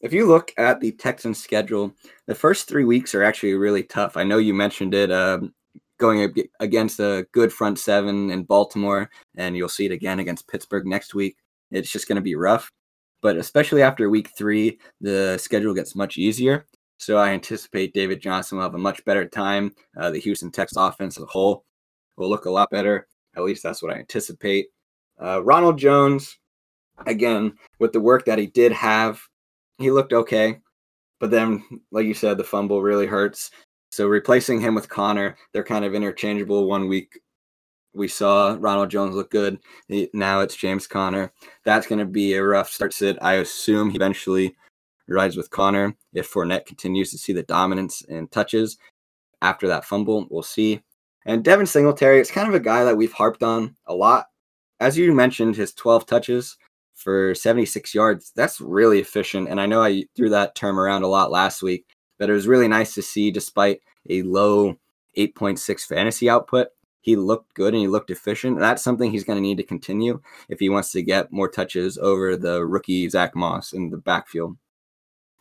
If 0.00 0.12
you 0.12 0.26
look 0.26 0.52
at 0.58 0.80
the 0.80 0.92
Texans' 0.92 1.42
schedule, 1.42 1.92
the 2.26 2.34
first 2.34 2.68
three 2.68 2.84
weeks 2.84 3.14
are 3.14 3.24
actually 3.24 3.54
really 3.54 3.82
tough. 3.82 4.16
I 4.16 4.22
know 4.22 4.38
you 4.38 4.54
mentioned 4.54 4.94
it, 4.94 5.10
um, 5.10 5.52
going 5.98 6.32
against 6.60 7.00
a 7.00 7.26
good 7.32 7.52
front 7.52 7.78
seven 7.78 8.30
in 8.30 8.44
Baltimore, 8.44 9.10
and 9.36 9.56
you'll 9.56 9.68
see 9.68 9.86
it 9.86 9.92
again 9.92 10.20
against 10.20 10.46
Pittsburgh 10.46 10.86
next 10.86 11.14
week. 11.14 11.36
It's 11.72 11.90
just 11.90 12.06
going 12.06 12.16
to 12.16 12.22
be 12.22 12.36
rough. 12.36 12.70
But 13.20 13.36
especially 13.36 13.82
after 13.82 14.08
week 14.08 14.30
three, 14.38 14.78
the 15.00 15.36
schedule 15.38 15.74
gets 15.74 15.96
much 15.96 16.16
easier. 16.16 16.66
So 16.98 17.16
I 17.16 17.30
anticipate 17.30 17.94
David 17.94 18.20
Johnson 18.20 18.58
will 18.58 18.64
have 18.64 18.74
a 18.74 18.78
much 18.78 19.04
better 19.04 19.26
time. 19.26 19.74
Uh, 19.96 20.10
the 20.10 20.20
Houston 20.20 20.52
Texans 20.52 20.78
offense 20.78 21.16
as 21.16 21.24
a 21.24 21.26
whole 21.26 21.64
will 22.16 22.28
look 22.28 22.44
a 22.44 22.50
lot 22.50 22.70
better. 22.70 23.08
At 23.36 23.42
least 23.42 23.64
that's 23.64 23.82
what 23.82 23.92
I 23.92 23.98
anticipate. 23.98 24.68
Uh, 25.20 25.42
Ronald 25.42 25.78
Jones, 25.78 26.38
again, 27.06 27.54
with 27.80 27.92
the 27.92 28.00
work 28.00 28.24
that 28.26 28.38
he 28.38 28.46
did 28.46 28.70
have, 28.70 29.20
he 29.78 29.90
looked 29.90 30.12
okay. 30.12 30.60
But 31.20 31.30
then, 31.30 31.64
like 31.90 32.06
you 32.06 32.14
said, 32.14 32.38
the 32.38 32.44
fumble 32.44 32.82
really 32.82 33.06
hurts. 33.06 33.50
So 33.90 34.06
replacing 34.06 34.60
him 34.60 34.74
with 34.74 34.88
Conner, 34.88 35.36
they're 35.52 35.64
kind 35.64 35.84
of 35.84 35.94
interchangeable. 35.94 36.68
One 36.68 36.88
week 36.88 37.20
we 37.94 38.06
saw 38.06 38.56
Ronald 38.60 38.90
Jones 38.90 39.14
look 39.14 39.30
good. 39.30 39.58
Now 40.12 40.40
it's 40.40 40.54
James 40.54 40.86
Conner. 40.86 41.32
That's 41.64 41.86
going 41.86 41.98
to 41.98 42.04
be 42.04 42.34
a 42.34 42.44
rough 42.44 42.70
start 42.70 42.92
sit. 42.92 43.18
I 43.22 43.34
assume 43.34 43.90
he 43.90 43.96
eventually 43.96 44.54
rides 45.08 45.36
with 45.36 45.50
Conner. 45.50 45.96
If 46.12 46.30
Fournette 46.30 46.66
continues 46.66 47.10
to 47.10 47.18
see 47.18 47.32
the 47.32 47.42
dominance 47.44 48.02
and 48.08 48.30
touches 48.30 48.76
after 49.40 49.66
that 49.68 49.84
fumble, 49.86 50.26
we'll 50.30 50.42
see. 50.42 50.82
And 51.24 51.42
Devin 51.42 51.66
Singletary, 51.66 52.20
it's 52.20 52.30
kind 52.30 52.48
of 52.48 52.54
a 52.54 52.60
guy 52.60 52.84
that 52.84 52.96
we've 52.96 53.12
harped 53.12 53.42
on 53.42 53.74
a 53.86 53.94
lot. 53.94 54.26
As 54.80 54.96
you 54.96 55.12
mentioned, 55.12 55.56
his 55.56 55.72
12 55.72 56.06
touches 56.06 56.56
for 56.98 57.34
76 57.34 57.94
yards, 57.94 58.32
that's 58.34 58.60
really 58.60 58.98
efficient. 58.98 59.48
And 59.48 59.60
I 59.60 59.66
know 59.66 59.82
I 59.82 60.04
threw 60.16 60.28
that 60.30 60.54
term 60.54 60.78
around 60.78 61.04
a 61.04 61.08
lot 61.08 61.30
last 61.30 61.62
week, 61.62 61.86
but 62.18 62.28
it 62.28 62.32
was 62.32 62.48
really 62.48 62.68
nice 62.68 62.94
to 62.94 63.02
see 63.02 63.30
despite 63.30 63.80
a 64.10 64.22
low 64.22 64.76
8.6 65.16 65.86
fantasy 65.86 66.28
output. 66.28 66.68
He 67.00 67.16
looked 67.16 67.54
good 67.54 67.72
and 67.72 67.80
he 67.80 67.88
looked 67.88 68.10
efficient. 68.10 68.58
That's 68.58 68.82
something 68.82 69.10
he's 69.10 69.24
going 69.24 69.36
to 69.36 69.42
need 69.42 69.58
to 69.58 69.62
continue 69.62 70.20
if 70.48 70.58
he 70.58 70.68
wants 70.68 70.90
to 70.92 71.02
get 71.02 71.32
more 71.32 71.48
touches 71.48 71.96
over 71.96 72.36
the 72.36 72.66
rookie 72.66 73.08
Zach 73.08 73.34
Moss 73.36 73.72
in 73.72 73.90
the 73.90 73.96
backfield. 73.96 74.56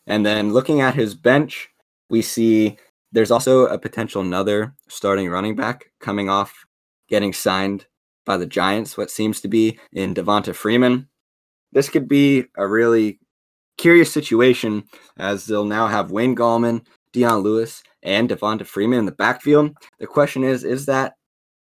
And 0.06 0.26
then 0.26 0.54
looking 0.54 0.80
at 0.82 0.96
his 0.96 1.16
bench, 1.16 1.70
we 2.10 2.22
see 2.22 2.78
there's 3.12 3.32
also 3.32 3.66
a 3.66 3.78
potential 3.78 4.22
another 4.22 4.76
starting 4.88 5.30
running 5.30 5.56
back 5.56 5.92
coming 6.00 6.30
off 6.30 6.66
getting 7.10 7.34
signed 7.34 7.86
by 8.26 8.38
the 8.38 8.46
Giants, 8.46 8.98
what 8.98 9.10
seems 9.10 9.42
to 9.42 9.48
be 9.48 9.80
in 9.94 10.14
Devonta 10.14 10.54
Freeman. 10.54 11.08
This 11.78 11.90
could 11.90 12.08
be 12.08 12.46
a 12.58 12.68
really 12.68 13.20
curious 13.78 14.12
situation 14.12 14.86
as 15.20 15.46
they'll 15.46 15.64
now 15.64 15.86
have 15.86 16.10
Wayne 16.10 16.36
Gallman, 16.36 16.84
Dion 17.14 17.42
Lewis, 17.42 17.84
and 18.02 18.28
Devonta 18.28 18.66
Freeman 18.66 18.98
in 18.98 19.06
the 19.06 19.12
backfield. 19.12 19.76
The 20.00 20.08
question 20.08 20.44
is, 20.44 20.64
is 20.64 20.88
that 20.88 21.14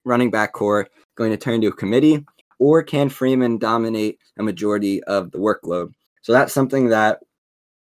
running 0.05 0.31
back 0.31 0.53
core 0.53 0.87
going 1.15 1.31
to 1.31 1.37
turn 1.37 1.55
into 1.55 1.67
a 1.67 1.73
committee, 1.73 2.25
or 2.59 2.81
can 2.81 3.09
Freeman 3.09 3.57
dominate 3.57 4.19
a 4.37 4.43
majority 4.43 5.03
of 5.03 5.31
the 5.31 5.37
workload? 5.37 5.91
So 6.21 6.31
that's 6.31 6.53
something 6.53 6.87
that 6.87 7.19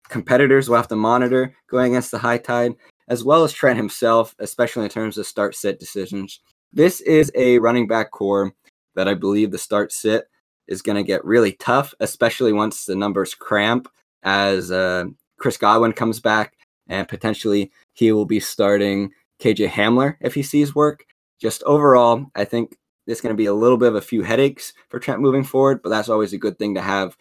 competitors 0.07 0.69
will 0.69 0.77
have 0.77 0.89
to 0.89 0.95
monitor 0.95 1.55
going 1.71 1.93
against 1.93 2.11
the 2.11 2.19
high 2.19 2.37
tide, 2.37 2.73
as 3.07 3.23
well 3.23 3.43
as 3.43 3.51
Trent 3.51 3.77
himself, 3.77 4.35
especially 4.37 4.83
in 4.83 4.91
terms 4.91 5.17
of 5.17 5.25
start 5.25 5.55
sit 5.55 5.79
decisions. 5.79 6.39
This 6.71 7.01
is 7.01 7.31
a 7.33 7.57
running 7.57 7.87
back 7.87 8.11
core 8.11 8.53
that 8.93 9.07
I 9.07 9.15
believe 9.15 9.49
the 9.49 9.57
start 9.57 9.91
sit 9.91 10.25
is 10.67 10.81
going 10.81 10.95
to 10.97 11.03
get 11.03 11.23
really 11.25 11.53
tough, 11.53 11.93
especially 11.99 12.53
once 12.53 12.85
the 12.85 12.95
numbers 12.95 13.33
cramp 13.33 13.87
as 14.23 14.71
uh, 14.71 15.05
Chris 15.37 15.57
Godwin 15.57 15.93
comes 15.93 16.19
back 16.19 16.53
and 16.87 17.07
potentially 17.07 17.71
he 17.93 18.11
will 18.11 18.25
be 18.25 18.39
starting 18.39 19.11
KJ 19.39 19.69
Hamler 19.69 20.17
if 20.21 20.33
he 20.33 20.43
sees 20.43 20.75
work. 20.75 21.05
Just 21.39 21.63
overall, 21.63 22.25
I 22.35 22.45
think 22.45 22.77
It's 23.07 23.21
going 23.21 23.33
to 23.33 23.37
be 23.37 23.45
a 23.45 23.53
little 23.53 23.77
bit 23.77 23.89
of 23.89 23.95
a 23.95 24.01
few 24.01 24.23
headaches 24.23 24.73
for 24.89 24.99
Trent 24.99 25.21
moving 25.21 25.43
forward, 25.43 25.81
but 25.83 25.89
that's 25.89 26.09
always 26.09 26.33
a 26.33 26.37
good 26.37 26.57
thing 26.57 26.75
to 26.75 26.81
have 26.81 27.15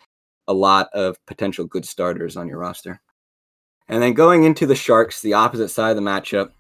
a 0.47 0.53
lot 0.55 0.89
of 0.95 1.17
potential 1.27 1.67
good 1.67 1.85
starters 1.85 2.37
on 2.37 2.49
your 2.49 2.59
roster. 2.59 3.01
And 3.89 4.03
then 4.03 4.15
going 4.15 4.45
into 4.45 4.67
the 4.67 4.75
Sharks, 4.75 5.21
the 5.21 5.35
opposite 5.35 5.69
side 5.69 5.91
of 5.91 5.97
the 5.97 6.03
matchup, 6.03 6.51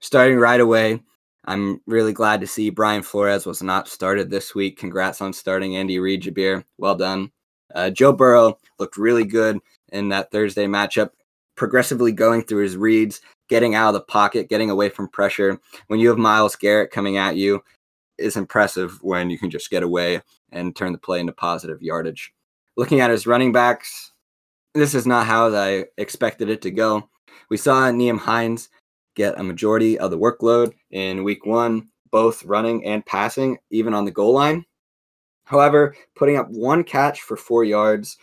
starting 0.00 0.38
right 0.38 0.60
away, 0.60 1.02
I'm 1.44 1.80
really 1.86 2.12
glad 2.12 2.40
to 2.40 2.46
see 2.46 2.70
Brian 2.70 3.02
Flores 3.02 3.46
was 3.46 3.62
not 3.62 3.88
started 3.88 4.30
this 4.30 4.54
week. 4.54 4.78
Congrats 4.78 5.20
on 5.20 5.32
starting 5.32 5.76
Andy 5.76 5.98
Reid, 5.98 6.22
Jabir. 6.22 6.64
Well 6.78 6.94
done. 6.94 7.32
Uh, 7.74 7.90
Joe 7.90 8.12
Burrow 8.12 8.58
looked 8.78 8.96
really 8.96 9.24
good 9.24 9.58
in 9.92 10.08
that 10.10 10.30
Thursday 10.30 10.66
matchup, 10.66 11.10
progressively 11.56 12.12
going 12.12 12.42
through 12.42 12.62
his 12.62 12.76
reads, 12.76 13.20
getting 13.48 13.74
out 13.74 13.88
of 13.88 13.94
the 13.94 14.00
pocket, 14.00 14.48
getting 14.48 14.70
away 14.70 14.88
from 14.88 15.08
pressure. 15.08 15.58
When 15.86 16.00
you 16.00 16.08
have 16.08 16.18
Myles 16.18 16.56
Garrett 16.56 16.90
coming 16.90 17.16
at 17.16 17.36
you, 17.36 17.62
is 18.18 18.36
impressive 18.36 18.98
when 19.02 19.30
you 19.30 19.38
can 19.38 19.50
just 19.50 19.70
get 19.70 19.82
away 19.82 20.20
and 20.52 20.76
turn 20.76 20.92
the 20.92 20.98
play 20.98 21.20
into 21.20 21.32
positive 21.32 21.82
yardage. 21.82 22.32
Looking 22.76 23.00
at 23.00 23.10
his 23.10 23.26
running 23.26 23.52
backs, 23.52 24.12
this 24.74 24.94
is 24.94 25.06
not 25.06 25.26
how 25.26 25.54
I 25.54 25.86
expected 25.96 26.48
it 26.48 26.62
to 26.62 26.70
go. 26.70 27.08
We 27.48 27.56
saw 27.56 27.90
Nyheim 27.90 28.18
Hines 28.18 28.68
get 29.20 29.38
a 29.38 29.42
majority 29.42 29.98
of 29.98 30.10
the 30.10 30.18
workload 30.18 30.72
in 30.90 31.24
week 31.24 31.44
one, 31.44 31.88
both 32.10 32.42
running 32.44 32.86
and 32.86 33.04
passing, 33.04 33.58
even 33.70 33.92
on 33.92 34.06
the 34.06 34.10
goal 34.10 34.32
line. 34.32 34.64
However, 35.44 35.94
putting 36.16 36.38
up 36.38 36.48
one 36.48 36.84
catch 36.84 37.20
for 37.20 37.36
four 37.36 37.62
yards, 37.62 38.16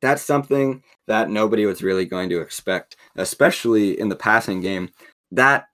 that's 0.00 0.22
something 0.22 0.84
that 1.08 1.30
nobody 1.30 1.66
was 1.66 1.82
really 1.82 2.04
going 2.04 2.28
to 2.28 2.40
expect, 2.40 2.94
especially 3.16 3.98
in 3.98 4.08
the 4.08 4.14
passing 4.14 4.60
game. 4.60 4.90
That, 5.32 5.64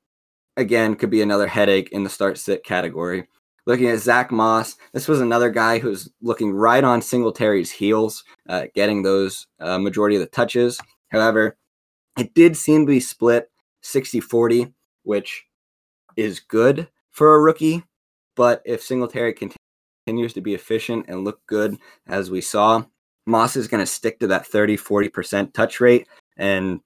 again, 0.56 0.96
could 0.96 1.10
be 1.10 1.20
another 1.20 1.48
headache 1.48 1.90
in 1.92 2.02
the 2.02 2.08
start 2.08 2.38
sit 2.38 2.64
category. 2.64 3.28
Looking 3.66 3.88
at 3.88 3.98
Zach 3.98 4.30
Moss, 4.30 4.76
this 4.94 5.06
was 5.06 5.20
another 5.20 5.50
guy 5.50 5.80
who's 5.80 6.08
looking 6.22 6.52
right 6.52 6.82
on 6.82 7.02
Singletary's 7.02 7.72
heels, 7.72 8.24
uh, 8.48 8.66
getting 8.74 9.02
those 9.02 9.48
uh, 9.60 9.78
majority 9.78 10.16
of 10.16 10.22
the 10.22 10.28
touches. 10.28 10.80
However, 11.10 11.58
it 12.16 12.32
did 12.32 12.56
seem 12.56 12.86
to 12.86 12.90
be 12.90 13.00
split 13.00 13.50
60 13.86 14.20
40, 14.20 14.72
which 15.04 15.44
is 16.16 16.40
good 16.40 16.88
for 17.10 17.34
a 17.34 17.40
rookie. 17.40 17.84
But 18.34 18.62
if 18.64 18.82
Singletary 18.82 19.34
continues 19.34 20.32
to 20.34 20.40
be 20.40 20.54
efficient 20.54 21.06
and 21.08 21.24
look 21.24 21.40
good, 21.46 21.78
as 22.06 22.30
we 22.30 22.40
saw, 22.40 22.84
Moss 23.26 23.56
is 23.56 23.68
going 23.68 23.82
to 23.82 23.86
stick 23.90 24.20
to 24.20 24.26
that 24.28 24.46
30 24.46 24.76
40% 24.76 25.52
touch 25.52 25.80
rate. 25.80 26.06
And 26.36 26.80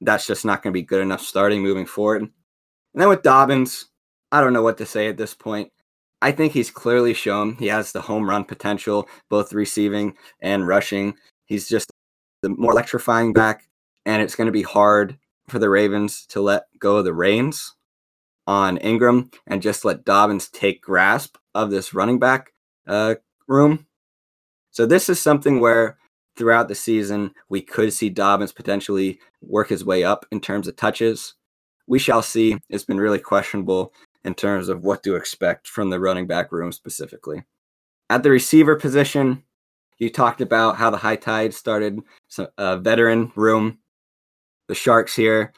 that's 0.00 0.26
just 0.26 0.44
not 0.44 0.62
going 0.62 0.72
to 0.72 0.78
be 0.78 0.82
good 0.82 1.02
enough 1.02 1.20
starting 1.20 1.62
moving 1.62 1.86
forward. 1.86 2.22
And 2.22 2.30
then 2.94 3.08
with 3.08 3.22
Dobbins, 3.22 3.86
I 4.32 4.40
don't 4.40 4.52
know 4.52 4.62
what 4.62 4.78
to 4.78 4.86
say 4.86 5.08
at 5.08 5.16
this 5.16 5.34
point. 5.34 5.70
I 6.22 6.32
think 6.32 6.52
he's 6.52 6.70
clearly 6.70 7.14
shown 7.14 7.56
he 7.56 7.68
has 7.68 7.92
the 7.92 8.00
home 8.00 8.28
run 8.28 8.44
potential, 8.44 9.08
both 9.28 9.52
receiving 9.52 10.14
and 10.40 10.66
rushing. 10.66 11.14
He's 11.46 11.68
just 11.68 11.90
the 12.42 12.50
more 12.50 12.72
electrifying 12.72 13.32
back, 13.32 13.64
and 14.06 14.22
it's 14.22 14.34
going 14.34 14.46
to 14.46 14.52
be 14.52 14.62
hard 14.62 15.18
for 15.50 15.58
the 15.58 15.70
Ravens 15.70 16.26
to 16.26 16.40
let 16.40 16.64
go 16.78 16.96
of 16.96 17.04
the 17.04 17.12
reins 17.12 17.74
on 18.46 18.78
Ingram 18.78 19.30
and 19.46 19.62
just 19.62 19.84
let 19.84 20.04
Dobbins 20.04 20.48
take 20.48 20.82
grasp 20.82 21.36
of 21.54 21.70
this 21.70 21.92
running 21.94 22.18
back 22.18 22.52
uh, 22.86 23.16
room. 23.46 23.86
So 24.70 24.86
this 24.86 25.08
is 25.08 25.20
something 25.20 25.60
where 25.60 25.98
throughout 26.36 26.68
the 26.68 26.74
season 26.74 27.32
we 27.48 27.60
could 27.60 27.92
see 27.92 28.08
Dobbins 28.08 28.52
potentially 28.52 29.20
work 29.42 29.68
his 29.68 29.84
way 29.84 30.04
up 30.04 30.24
in 30.30 30.40
terms 30.40 30.68
of 30.68 30.76
touches. 30.76 31.34
We 31.86 31.98
shall 31.98 32.22
see. 32.22 32.56
It's 32.68 32.84
been 32.84 33.00
really 33.00 33.18
questionable 33.18 33.92
in 34.24 34.34
terms 34.34 34.68
of 34.68 34.82
what 34.82 35.02
to 35.02 35.16
expect 35.16 35.66
from 35.66 35.90
the 35.90 36.00
running 36.00 36.26
back 36.26 36.52
room 36.52 36.72
specifically. 36.72 37.44
At 38.08 38.22
the 38.22 38.30
receiver 38.30 38.76
position, 38.76 39.44
you 39.98 40.10
talked 40.10 40.40
about 40.40 40.76
how 40.76 40.90
the 40.90 40.96
high 40.96 41.16
tide 41.16 41.54
started 41.54 42.00
a 42.56 42.78
veteran 42.78 43.32
room. 43.36 43.78
The 44.70 44.76
Sharks 44.76 45.16
here 45.16 45.52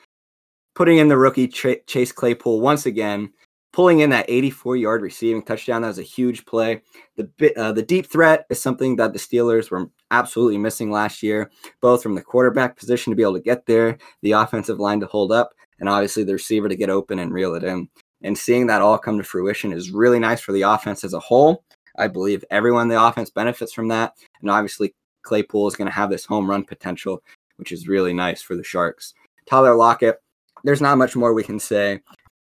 putting 0.75 0.97
in 0.97 1.09
the 1.09 1.19
rookie 1.19 1.47
Chase 1.47 2.13
Claypool 2.13 2.63
once 2.63 2.87
again, 2.87 3.31
pulling 3.71 4.01
in 4.01 4.09
that 4.09 4.25
84 4.27 4.77
yard 4.77 5.03
receiving 5.03 5.43
touchdown. 5.43 5.83
That 5.83 5.89
was 5.89 5.99
a 5.99 6.03
huge 6.03 6.47
play. 6.47 6.81
The 7.17 7.53
uh, 7.59 7.73
the 7.73 7.83
deep 7.83 8.07
threat 8.07 8.47
is 8.49 8.63
something 8.63 8.97
that 8.97 9.13
the 9.13 9.19
Steelers 9.19 9.71
were 9.71 9.91
absolutely 10.11 10.57
missing 10.57 10.91
last 10.91 11.23
year, 11.23 11.51
both 11.83 12.03
from 12.03 12.15
the 12.15 12.23
quarterback 12.23 12.75
position 12.75 13.11
to 13.11 13.15
be 13.15 13.23
able 13.23 13.35
to 13.35 13.41
get 13.41 13.67
there, 13.67 13.99
the 14.23 14.33
offensive 14.33 14.81
line 14.81 15.01
to 15.01 15.07
hold 15.07 15.31
up, 15.31 15.53
and 15.79 15.91
obviously 15.91 16.25
the 16.25 16.33
receiver 16.33 16.71
to 16.71 16.75
get 16.77 16.89
open 16.89 17.19
and 17.19 17.35
reel 17.35 17.55
it 17.55 17.65
in. 17.65 17.91
And 18.23 18.39
seeing 18.39 18.67
that 18.69 18.81
all 18.81 18.97
come 18.97 19.19
to 19.19 19.25
fruition 19.25 19.75
is 19.75 19.91
really 19.91 20.21
nice 20.21 20.41
for 20.41 20.53
the 20.53 20.63
offense 20.63 21.05
as 21.05 21.13
a 21.13 21.21
whole. 21.21 21.65
I 21.99 22.09
believe 22.09 22.47
everyone 22.51 22.85
in 22.85 22.89
the 22.89 23.05
offense 23.05 23.29
benefits 23.29 23.75
from 23.75 23.89
that. 23.89 24.15
And 24.41 24.51
obviously, 24.51 24.95
Claypool 25.23 25.69
is 25.69 25.77
going 25.77 25.89
to 25.89 25.95
have 25.95 26.09
this 26.09 26.25
home 26.25 26.49
run 26.49 26.65
potential, 26.65 27.23
which 27.57 27.73
is 27.73 27.89
really 27.89 28.13
nice 28.13 28.43
for 28.43 28.57
the 28.57 28.65
Sharks. 28.65 29.15
Tyler 29.49 29.75
Lockett, 29.75 30.21
there's 30.65 30.81
not 30.81 30.99
much 30.99 31.17
more 31.17 31.35
we 31.35 31.43
can 31.43 31.59
say. 31.59 32.01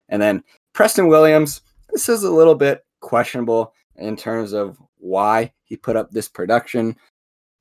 And 0.10 0.21
then 0.21 0.43
Preston 0.73 1.07
Williams, 1.07 1.62
this 1.91 2.10
is 2.10 2.23
a 2.23 2.31
little 2.31 2.55
bit 2.55 2.86
questionable 3.01 3.73
in 3.95 4.15
terms 4.15 4.53
of 4.53 4.77
why 4.97 5.53
he 5.63 5.75
put 5.75 5.95
up 5.95 6.12
this 6.12 6.27
production. 6.27 6.95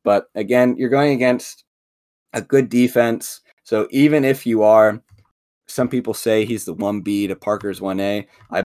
But 0.04 0.28
again, 0.34 0.76
you're 0.76 0.88
going 0.88 1.12
against 1.12 1.64
a 2.32 2.40
good 2.40 2.68
defense. 2.68 3.40
So 3.64 3.88
even 3.90 4.24
if 4.24 4.46
you 4.46 4.62
are 4.62 5.02
some 5.66 5.88
people 5.88 6.14
say 6.14 6.44
he's 6.44 6.64
the 6.64 6.74
1B 6.74 7.28
to 7.28 7.36
Parker's 7.36 7.80
1A. 7.80 8.26
I 8.50 8.62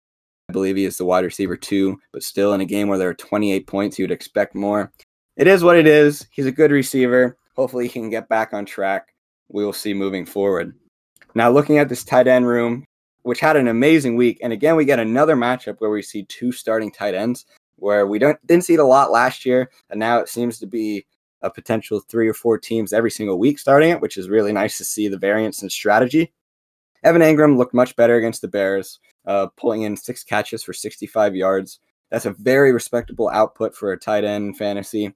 believe 0.52 0.76
he 0.76 0.85
is 0.85 0.96
the 0.96 1.05
wide 1.05 1.24
receiver 1.24 1.57
2, 1.57 1.98
but 2.12 2.22
still 2.22 2.55
in 2.55 2.61
a 2.61 2.66
game 2.66 2.88
where 2.88 2.98
there 2.98 3.09
are 3.09 3.14
28 3.14 3.66
points, 3.66 3.98
you 3.98 4.05
would 4.05 4.12
expect 4.12 4.55
more. 4.55 4.92
It 5.37 5.46
is 5.46 5.62
what 5.62 5.76
it 5.76 5.87
is. 5.87 6.26
He's 6.31 6.46
a 6.46 6.52
good 6.52 6.70
receiver. 6.70 7.37
Hopefully, 7.57 7.87
he 7.87 7.92
can 7.92 8.11
get 8.11 8.29
back 8.29 8.53
on 8.53 8.64
track. 8.64 9.14
We 9.49 9.64
will 9.64 9.73
see 9.73 9.95
moving 9.95 10.27
forward. 10.27 10.75
Now, 11.35 11.51
looking 11.51 11.79
at 11.79 11.88
this 11.88 12.05
tight 12.05 12.27
end 12.27 12.47
room, 12.47 12.85
which 13.23 13.40
had 13.40 13.57
an 13.57 13.69
amazing 13.69 14.16
week, 14.16 14.38
and 14.42 14.53
again, 14.53 14.77
we 14.77 14.85
get 14.85 14.99
another 14.99 15.37
matchup 15.37 15.77
where 15.79 15.90
we 15.90 16.03
see 16.03 16.25
two 16.25 16.53
starting 16.53 16.90
tight 16.90 17.14
ends, 17.14 17.47
where 17.77 18.07
we 18.07 18.19
don't 18.19 18.38
didn't 18.47 18.64
see 18.64 18.75
it 18.75 18.81
a 18.81 18.85
lot 18.85 19.11
last 19.11 19.45
year, 19.45 19.71
and 19.90 20.01
now 20.01 20.19
it 20.19 20.29
seems 20.29 20.59
to 20.59 20.66
be 20.66 21.07
a 21.42 21.51
potential 21.51 22.01
three 22.01 22.29
or 22.29 22.35
four 22.35 22.59
teams 22.59 22.92
every 22.92 23.11
single 23.11 23.38
week 23.38 23.59
starting 23.59 23.90
it, 23.90 24.01
which 24.01 24.16
is 24.16 24.29
really 24.29 24.53
nice 24.53 24.79
to 24.79 24.85
see 24.85 25.09
the 25.09 25.19
variance 25.19 25.62
in 25.62 25.71
strategy. 25.71 26.33
Evan 27.05 27.23
Engram 27.23 27.57
looked 27.57 27.75
much 27.75 27.95
better 27.97 28.16
against 28.16 28.40
the 28.40 28.49
Bears, 28.49 28.99
uh, 29.27 29.47
pulling 29.57 29.83
in 29.83 29.97
six 29.97 30.25
catches 30.25 30.62
for 30.62 30.73
65 30.73 31.37
yards. 31.37 31.79
That's 32.11 32.27
a 32.27 32.33
very 32.33 32.73
respectable 32.73 33.29
output 33.29 33.75
for 33.75 33.92
a 33.92 33.99
tight 33.99 34.25
end 34.25 34.57
fantasy. 34.57 35.14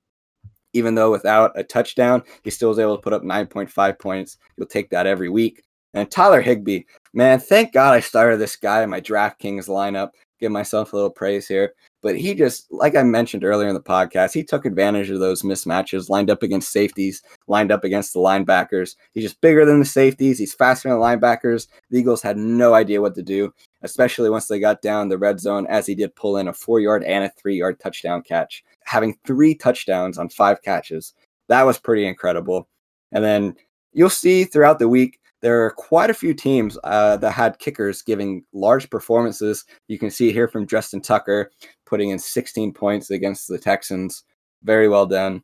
Even 0.72 0.94
though 0.94 1.10
without 1.10 1.52
a 1.56 1.64
touchdown, 1.64 2.22
he 2.44 2.50
still 2.50 2.68
was 2.68 2.78
able 2.78 2.96
to 2.96 3.02
put 3.02 3.12
up 3.12 3.22
9.5 3.22 3.98
points. 3.98 4.38
You'll 4.56 4.66
take 4.66 4.90
that 4.90 5.06
every 5.06 5.28
week. 5.28 5.62
And 5.94 6.10
Tyler 6.10 6.40
Higbee, 6.40 6.82
man, 7.14 7.40
thank 7.40 7.72
God 7.72 7.94
I 7.94 8.00
started 8.00 8.38
this 8.38 8.56
guy 8.56 8.82
in 8.82 8.90
my 8.90 9.00
DraftKings 9.00 9.68
lineup. 9.68 10.10
Give 10.38 10.52
myself 10.52 10.92
a 10.92 10.96
little 10.96 11.10
praise 11.10 11.48
here. 11.48 11.74
But 12.02 12.16
he 12.16 12.34
just, 12.34 12.72
like 12.72 12.96
I 12.96 13.02
mentioned 13.02 13.44
earlier 13.44 13.68
in 13.68 13.74
the 13.74 13.80
podcast, 13.80 14.32
he 14.32 14.42
took 14.42 14.64
advantage 14.64 15.10
of 15.10 15.20
those 15.20 15.42
mismatches, 15.42 16.08
lined 16.08 16.30
up 16.30 16.42
against 16.42 16.72
safeties, 16.72 17.22
lined 17.46 17.70
up 17.70 17.84
against 17.84 18.14
the 18.14 18.20
linebackers. 18.20 18.96
He's 19.12 19.24
just 19.24 19.40
bigger 19.42 19.66
than 19.66 19.80
the 19.80 19.84
safeties. 19.84 20.38
He's 20.38 20.54
faster 20.54 20.88
than 20.88 20.98
the 20.98 21.04
linebackers. 21.04 21.68
The 21.90 21.98
Eagles 21.98 22.22
had 22.22 22.38
no 22.38 22.72
idea 22.72 23.02
what 23.02 23.14
to 23.16 23.22
do, 23.22 23.52
especially 23.82 24.30
once 24.30 24.46
they 24.46 24.58
got 24.58 24.80
down 24.80 25.08
the 25.08 25.18
red 25.18 25.40
zone, 25.40 25.66
as 25.68 25.86
he 25.86 25.94
did 25.94 26.16
pull 26.16 26.38
in 26.38 26.48
a 26.48 26.52
four 26.54 26.80
yard 26.80 27.04
and 27.04 27.24
a 27.24 27.30
three 27.30 27.56
yard 27.56 27.78
touchdown 27.80 28.22
catch, 28.22 28.64
having 28.84 29.18
three 29.26 29.54
touchdowns 29.54 30.16
on 30.16 30.30
five 30.30 30.62
catches. 30.62 31.12
That 31.48 31.66
was 31.66 31.78
pretty 31.78 32.06
incredible. 32.06 32.68
And 33.12 33.22
then 33.22 33.56
you'll 33.92 34.08
see 34.08 34.44
throughout 34.44 34.78
the 34.78 34.88
week, 34.88 35.18
there 35.42 35.64
are 35.64 35.70
quite 35.70 36.10
a 36.10 36.14
few 36.14 36.34
teams 36.34 36.78
uh, 36.84 37.16
that 37.16 37.32
had 37.32 37.58
kickers 37.58 38.02
giving 38.02 38.44
large 38.52 38.90
performances. 38.90 39.64
You 39.88 39.98
can 39.98 40.10
see 40.10 40.32
here 40.32 40.48
from 40.48 40.66
Justin 40.66 41.00
Tucker 41.00 41.50
putting 41.86 42.10
in 42.10 42.18
16 42.18 42.72
points 42.72 43.10
against 43.10 43.48
the 43.48 43.58
Texans. 43.58 44.24
Very 44.62 44.88
well 44.88 45.06
done. 45.06 45.42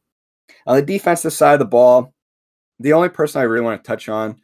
On 0.66 0.76
the 0.76 0.82
defensive 0.82 1.32
side 1.32 1.54
of 1.54 1.58
the 1.60 1.64
ball, 1.64 2.12
the 2.78 2.92
only 2.92 3.08
person 3.08 3.40
I 3.40 3.44
really 3.44 3.64
want 3.64 3.82
to 3.82 3.86
touch 3.86 4.08
on, 4.08 4.36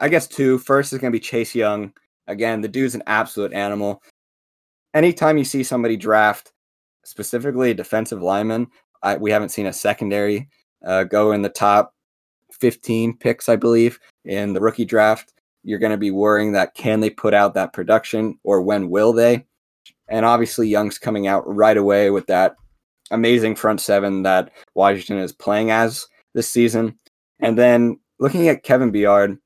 I 0.00 0.08
guess 0.08 0.28
two. 0.28 0.58
First 0.58 0.92
is 0.92 1.00
going 1.00 1.12
to 1.12 1.16
be 1.16 1.20
Chase 1.20 1.54
Young. 1.54 1.92
Again, 2.28 2.60
the 2.60 2.68
dude's 2.68 2.94
an 2.94 3.02
absolute 3.06 3.52
animal. 3.52 4.00
Anytime 4.94 5.36
you 5.36 5.44
see 5.44 5.64
somebody 5.64 5.96
draft, 5.96 6.52
specifically 7.04 7.72
a 7.72 7.74
defensive 7.74 8.22
lineman, 8.22 8.68
I, 9.02 9.16
we 9.16 9.32
haven't 9.32 9.48
seen 9.48 9.66
a 9.66 9.72
secondary 9.72 10.48
uh, 10.86 11.04
go 11.04 11.32
in 11.32 11.42
the 11.42 11.48
top 11.48 11.92
15 12.62 13.16
picks, 13.16 13.48
I 13.48 13.56
believe, 13.56 13.98
in 14.24 14.52
the 14.52 14.60
rookie 14.60 14.84
draft. 14.84 15.34
You're 15.64 15.80
going 15.80 15.90
to 15.90 15.98
be 15.98 16.12
worrying 16.12 16.52
that 16.52 16.74
can 16.74 17.00
they 17.00 17.10
put 17.10 17.34
out 17.34 17.54
that 17.54 17.72
production 17.72 18.38
or 18.44 18.62
when 18.62 18.88
will 18.88 19.12
they? 19.12 19.44
And 20.08 20.24
obviously, 20.24 20.68
Young's 20.68 20.96
coming 20.96 21.26
out 21.26 21.42
right 21.44 21.76
away 21.76 22.10
with 22.10 22.28
that 22.28 22.54
amazing 23.10 23.56
front 23.56 23.80
seven 23.80 24.22
that 24.22 24.52
Washington 24.74 25.18
is 25.18 25.32
playing 25.32 25.72
as 25.72 26.06
this 26.34 26.48
season. 26.48 26.96
And 27.40 27.58
then 27.58 27.98
looking 28.20 28.46
at 28.46 28.62
Kevin 28.62 28.92
Byard, 28.92 29.38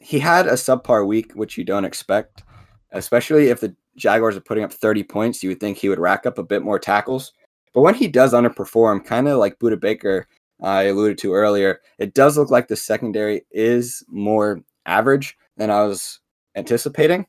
he 0.00 0.18
had 0.18 0.48
a 0.48 0.54
subpar 0.54 1.06
week, 1.06 1.32
which 1.34 1.56
you 1.56 1.62
don't 1.62 1.84
expect, 1.84 2.42
especially 2.90 3.50
if 3.50 3.60
the 3.60 3.76
Jaguars 3.96 4.36
are 4.36 4.40
putting 4.40 4.64
up 4.64 4.72
30 4.72 5.04
points, 5.04 5.44
you 5.44 5.50
would 5.50 5.60
think 5.60 5.78
he 5.78 5.88
would 5.88 6.00
rack 6.00 6.26
up 6.26 6.38
a 6.38 6.42
bit 6.42 6.62
more 6.62 6.80
tackles. 6.80 7.32
But 7.72 7.82
when 7.82 7.94
he 7.94 8.08
does 8.08 8.32
underperform, 8.32 9.04
kind 9.04 9.28
of 9.28 9.38
like 9.38 9.60
Budda 9.60 9.78
Baker 9.78 10.26
I 10.62 10.84
alluded 10.84 11.18
to 11.18 11.34
earlier, 11.34 11.80
it 11.98 12.14
does 12.14 12.38
look 12.38 12.50
like 12.50 12.68
the 12.68 12.76
secondary 12.76 13.42
is 13.50 14.02
more 14.08 14.60
average 14.86 15.36
than 15.56 15.70
I 15.70 15.82
was 15.84 16.20
anticipating. 16.54 17.26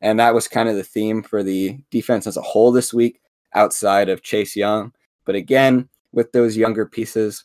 And 0.00 0.18
that 0.18 0.34
was 0.34 0.48
kind 0.48 0.68
of 0.68 0.76
the 0.76 0.82
theme 0.82 1.22
for 1.22 1.42
the 1.42 1.78
defense 1.90 2.26
as 2.26 2.36
a 2.36 2.42
whole 2.42 2.72
this 2.72 2.94
week, 2.94 3.20
outside 3.54 4.08
of 4.08 4.22
Chase 4.22 4.56
Young. 4.56 4.92
But 5.24 5.34
again, 5.34 5.88
with 6.12 6.32
those 6.32 6.56
younger 6.56 6.86
pieces 6.86 7.44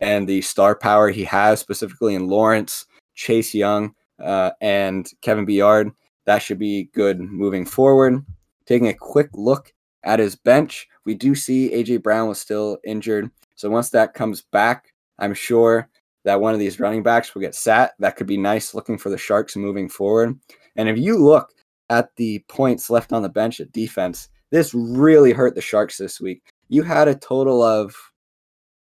and 0.00 0.28
the 0.28 0.42
star 0.42 0.76
power 0.76 1.08
he 1.08 1.24
has, 1.24 1.60
specifically 1.60 2.14
in 2.14 2.28
Lawrence, 2.28 2.86
Chase 3.14 3.54
Young, 3.54 3.94
uh, 4.22 4.50
and 4.60 5.08
Kevin 5.22 5.46
Byard, 5.46 5.92
that 6.26 6.42
should 6.42 6.58
be 6.58 6.90
good 6.94 7.20
moving 7.20 7.64
forward. 7.64 8.24
Taking 8.66 8.88
a 8.88 8.94
quick 8.94 9.30
look 9.32 9.72
at 10.04 10.18
his 10.18 10.36
bench, 10.36 10.88
we 11.04 11.14
do 11.14 11.34
see 11.34 11.70
AJ 11.70 12.02
Brown 12.02 12.28
was 12.28 12.40
still 12.40 12.78
injured. 12.84 13.30
So 13.58 13.68
once 13.68 13.90
that 13.90 14.14
comes 14.14 14.42
back, 14.52 14.94
I'm 15.18 15.34
sure 15.34 15.88
that 16.24 16.40
one 16.40 16.54
of 16.54 16.60
these 16.60 16.78
running 16.78 17.02
backs 17.02 17.34
will 17.34 17.42
get 17.42 17.56
sat. 17.56 17.94
That 17.98 18.14
could 18.14 18.28
be 18.28 18.36
nice 18.36 18.72
looking 18.72 18.96
for 18.96 19.10
the 19.10 19.18
Sharks 19.18 19.56
moving 19.56 19.88
forward. 19.88 20.38
And 20.76 20.88
if 20.88 20.96
you 20.96 21.18
look 21.18 21.52
at 21.90 22.14
the 22.14 22.38
points 22.48 22.88
left 22.88 23.12
on 23.12 23.22
the 23.22 23.28
bench 23.28 23.58
at 23.58 23.72
defense, 23.72 24.28
this 24.52 24.72
really 24.74 25.32
hurt 25.32 25.56
the 25.56 25.60
Sharks 25.60 25.98
this 25.98 26.20
week. 26.20 26.40
You 26.68 26.84
had 26.84 27.08
a 27.08 27.16
total 27.16 27.60
of, 27.60 27.96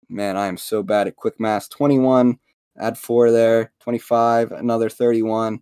man, 0.09 0.35
I 0.35 0.47
am 0.47 0.57
so 0.57 0.83
bad 0.83 1.07
at 1.07 1.15
quick 1.15 1.39
math 1.39 1.69
21, 1.69 2.37
add 2.77 2.97
four 2.97 3.31
there, 3.31 3.71
25, 3.79 4.51
another 4.51 4.89
31. 4.89 5.61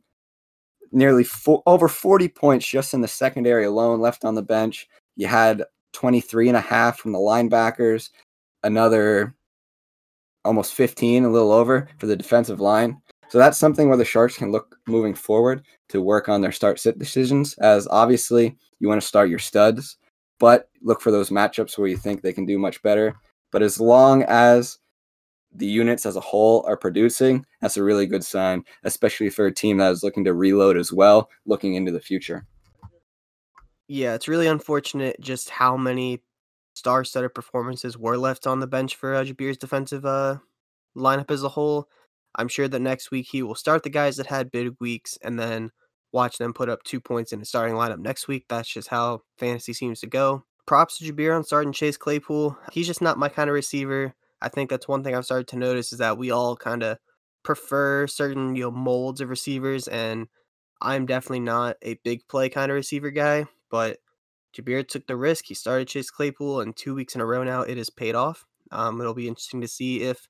Nearly 0.91 1.23
four, 1.23 1.61
over 1.67 1.87
40 1.87 2.29
points 2.29 2.67
just 2.67 2.95
in 2.95 3.01
the 3.01 3.07
secondary 3.07 3.65
alone 3.65 4.01
left 4.01 4.25
on 4.25 4.33
the 4.33 4.41
bench. 4.41 4.87
You 5.15 5.27
had 5.27 5.65
23 5.93 6.47
and 6.47 6.57
a 6.57 6.61
half 6.61 6.97
from 6.97 7.11
the 7.11 7.19
linebackers, 7.19 8.09
another 8.63 9.35
almost 10.45 10.73
15, 10.73 11.25
a 11.25 11.29
little 11.29 11.51
over 11.51 11.87
for 11.97 12.07
the 12.07 12.15
defensive 12.15 12.59
line. 12.59 13.01
So 13.29 13.37
that's 13.37 13.57
something 13.57 13.89
where 13.89 13.97
the 13.97 14.05
Sharks 14.05 14.37
can 14.37 14.51
look 14.51 14.77
moving 14.87 15.13
forward 15.13 15.63
to 15.89 16.01
work 16.01 16.29
on 16.29 16.41
their 16.41 16.51
start 16.51 16.79
sit 16.79 16.97
decisions. 16.97 17.53
As 17.57 17.87
obviously 17.89 18.55
you 18.79 18.87
want 18.87 19.01
to 19.01 19.07
start 19.07 19.29
your 19.29 19.39
studs, 19.39 19.97
but 20.39 20.69
look 20.81 21.01
for 21.01 21.11
those 21.11 21.29
matchups 21.29 21.77
where 21.77 21.87
you 21.87 21.97
think 21.97 22.21
they 22.21 22.33
can 22.33 22.45
do 22.45 22.57
much 22.57 22.81
better. 22.81 23.15
But 23.51 23.61
as 23.61 23.79
long 23.79 24.23
as 24.23 24.79
the 25.53 25.65
units 25.65 26.05
as 26.05 26.15
a 26.15 26.21
whole 26.21 26.65
are 26.67 26.77
producing, 26.77 27.45
that's 27.61 27.77
a 27.77 27.83
really 27.83 28.05
good 28.05 28.23
sign, 28.23 28.63
especially 28.83 29.29
for 29.29 29.47
a 29.47 29.53
team 29.53 29.77
that 29.77 29.91
is 29.91 30.03
looking 30.03 30.23
to 30.25 30.33
reload 30.33 30.77
as 30.77 30.93
well, 30.93 31.29
looking 31.45 31.75
into 31.75 31.91
the 31.91 31.99
future. 31.99 32.45
Yeah, 33.87 34.13
it's 34.13 34.27
really 34.27 34.47
unfortunate 34.47 35.19
just 35.21 35.49
how 35.49 35.77
many 35.77 36.21
star-studded 36.77 37.33
performances 37.33 37.97
were 37.97 38.17
left 38.17 38.45
on 38.45 38.59
the 38.59 38.67
bench 38.67 38.95
for 38.95 39.15
uh, 39.15 39.23
Jabir's 39.23 39.57
defensive 39.57 40.05
uh, 40.05 40.37
lineup 40.95 41.31
as 41.31 41.43
a 41.43 41.49
whole. 41.49 41.87
I'm 42.35 42.47
sure 42.47 42.67
that 42.67 42.79
next 42.79 43.09
week 43.09 43.27
he 43.31 43.41
will 43.41 43.55
start 43.55 43.83
the 43.83 43.89
guys 43.89 44.17
that 44.17 44.27
had 44.27 44.51
big 44.51 44.75
weeks 44.79 45.17
and 45.23 45.39
then 45.39 45.71
watch 46.11 46.37
them 46.37 46.53
put 46.53 46.69
up 46.69 46.83
two 46.83 47.01
points 47.01 47.33
in 47.33 47.39
the 47.39 47.45
starting 47.45 47.75
lineup 47.75 47.97
next 47.97 48.27
week. 48.27 48.45
That's 48.47 48.69
just 48.69 48.89
how 48.89 49.21
fantasy 49.39 49.73
seems 49.73 49.99
to 50.01 50.07
go. 50.07 50.45
Props 50.67 50.99
to 50.99 51.11
Jabir 51.11 51.35
on 51.35 51.43
starting 51.43 51.73
Chase 51.73 51.97
Claypool. 51.97 52.57
He's 52.71 52.87
just 52.87 53.01
not 53.01 53.17
my 53.17 53.29
kind 53.29 53.49
of 53.49 53.55
receiver. 53.55 54.13
I 54.41 54.49
think 54.49 54.69
that's 54.69 54.87
one 54.87 55.03
thing 55.03 55.15
I've 55.15 55.25
started 55.25 55.47
to 55.49 55.57
notice 55.57 55.91
is 55.91 55.99
that 55.99 56.17
we 56.17 56.29
all 56.29 56.55
kind 56.55 56.83
of 56.83 56.97
prefer 57.43 58.05
certain 58.05 58.55
you 58.55 58.63
know 58.63 58.71
molds 58.71 59.21
of 59.21 59.29
receivers, 59.29 59.87
and 59.87 60.27
I'm 60.81 61.05
definitely 61.07 61.39
not 61.39 61.77
a 61.81 61.95
big 62.03 62.27
play 62.27 62.49
kind 62.49 62.69
of 62.71 62.75
receiver 62.75 63.09
guy. 63.09 63.45
But 63.71 63.97
Jabir 64.55 64.87
took 64.87 65.07
the 65.07 65.15
risk. 65.15 65.45
He 65.47 65.53
started 65.53 65.87
Chase 65.87 66.09
Claypool, 66.09 66.61
and 66.61 66.75
two 66.75 66.95
weeks 66.95 67.15
in 67.15 67.21
a 67.21 67.25
row 67.25 67.43
now, 67.43 67.61
it 67.61 67.77
has 67.77 67.89
paid 67.89 68.15
off. 68.15 68.45
Um, 68.71 68.99
it'll 68.99 69.13
be 69.13 69.27
interesting 69.27 69.61
to 69.61 69.67
see 69.67 70.01
if 70.01 70.27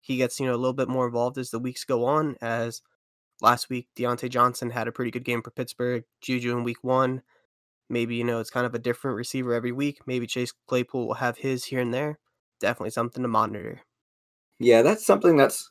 he 0.00 0.16
gets 0.16 0.40
you 0.40 0.46
know 0.46 0.54
a 0.54 0.56
little 0.56 0.72
bit 0.72 0.88
more 0.88 1.06
involved 1.06 1.38
as 1.38 1.50
the 1.50 1.58
weeks 1.58 1.84
go 1.84 2.04
on. 2.04 2.36
As 2.40 2.82
last 3.40 3.68
week, 3.68 3.88
Diontae 3.96 4.30
Johnson 4.30 4.70
had 4.70 4.88
a 4.88 4.92
pretty 4.92 5.10
good 5.10 5.24
game 5.24 5.42
for 5.42 5.50
Pittsburgh. 5.50 6.04
Juju 6.20 6.56
in 6.56 6.64
week 6.64 6.82
one. 6.82 7.22
Maybe 7.90 8.16
you 8.16 8.24
know 8.24 8.40
it's 8.40 8.50
kind 8.50 8.66
of 8.66 8.74
a 8.74 8.78
different 8.78 9.16
receiver 9.16 9.54
every 9.54 9.72
week. 9.72 10.00
Maybe 10.06 10.26
Chase 10.26 10.52
Claypool 10.66 11.06
will 11.06 11.14
have 11.14 11.38
his 11.38 11.64
here 11.64 11.80
and 11.80 11.92
there. 11.92 12.18
Definitely 12.60 12.90
something 12.90 13.22
to 13.22 13.28
monitor. 13.28 13.80
Yeah, 14.58 14.82
that's 14.82 15.06
something 15.06 15.36
that's 15.36 15.70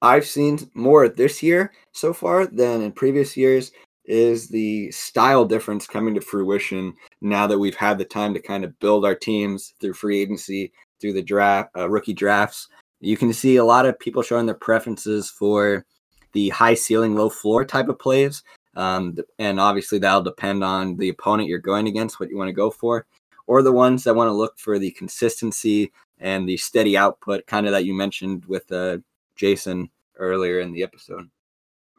I've 0.00 0.26
seen 0.26 0.70
more 0.74 1.08
this 1.08 1.42
year 1.42 1.72
so 1.92 2.12
far 2.12 2.46
than 2.46 2.82
in 2.82 2.92
previous 2.92 3.36
years 3.36 3.72
is 4.04 4.48
the 4.48 4.90
style 4.90 5.44
difference 5.44 5.86
coming 5.86 6.14
to 6.14 6.20
fruition 6.20 6.94
now 7.20 7.46
that 7.46 7.58
we've 7.58 7.76
had 7.76 7.98
the 7.98 8.04
time 8.04 8.34
to 8.34 8.40
kind 8.40 8.64
of 8.64 8.78
build 8.78 9.04
our 9.04 9.14
teams 9.14 9.74
through 9.80 9.94
free 9.94 10.20
agency, 10.20 10.72
through 11.00 11.12
the 11.14 11.22
draft, 11.22 11.70
uh, 11.76 11.88
rookie 11.88 12.12
drafts. 12.12 12.68
You 13.00 13.16
can 13.16 13.32
see 13.32 13.56
a 13.56 13.64
lot 13.64 13.86
of 13.86 13.98
people 13.98 14.22
showing 14.22 14.46
their 14.46 14.54
preferences 14.54 15.30
for 15.30 15.84
the 16.32 16.50
high 16.50 16.74
ceiling, 16.74 17.14
low 17.14 17.28
floor 17.28 17.64
type 17.64 17.88
of 17.88 17.98
plays. 17.98 18.42
Um, 18.76 19.16
and 19.38 19.60
obviously, 19.60 19.98
that'll 19.98 20.22
depend 20.22 20.64
on 20.64 20.96
the 20.96 21.08
opponent 21.08 21.48
you're 21.48 21.58
going 21.58 21.86
against, 21.86 22.18
what 22.18 22.28
you 22.28 22.36
want 22.36 22.48
to 22.48 22.52
go 22.52 22.70
for, 22.70 23.06
or 23.46 23.62
the 23.62 23.72
ones 23.72 24.04
that 24.04 24.16
want 24.16 24.28
to 24.28 24.32
look 24.32 24.58
for 24.58 24.78
the 24.78 24.90
consistency 24.92 25.92
and 26.18 26.48
the 26.48 26.56
steady 26.56 26.96
output, 26.96 27.46
kind 27.46 27.66
of 27.66 27.72
that 27.72 27.84
you 27.84 27.94
mentioned 27.94 28.44
with 28.46 28.70
uh, 28.72 28.98
Jason 29.36 29.90
earlier 30.16 30.60
in 30.60 30.72
the 30.72 30.82
episode. 30.82 31.28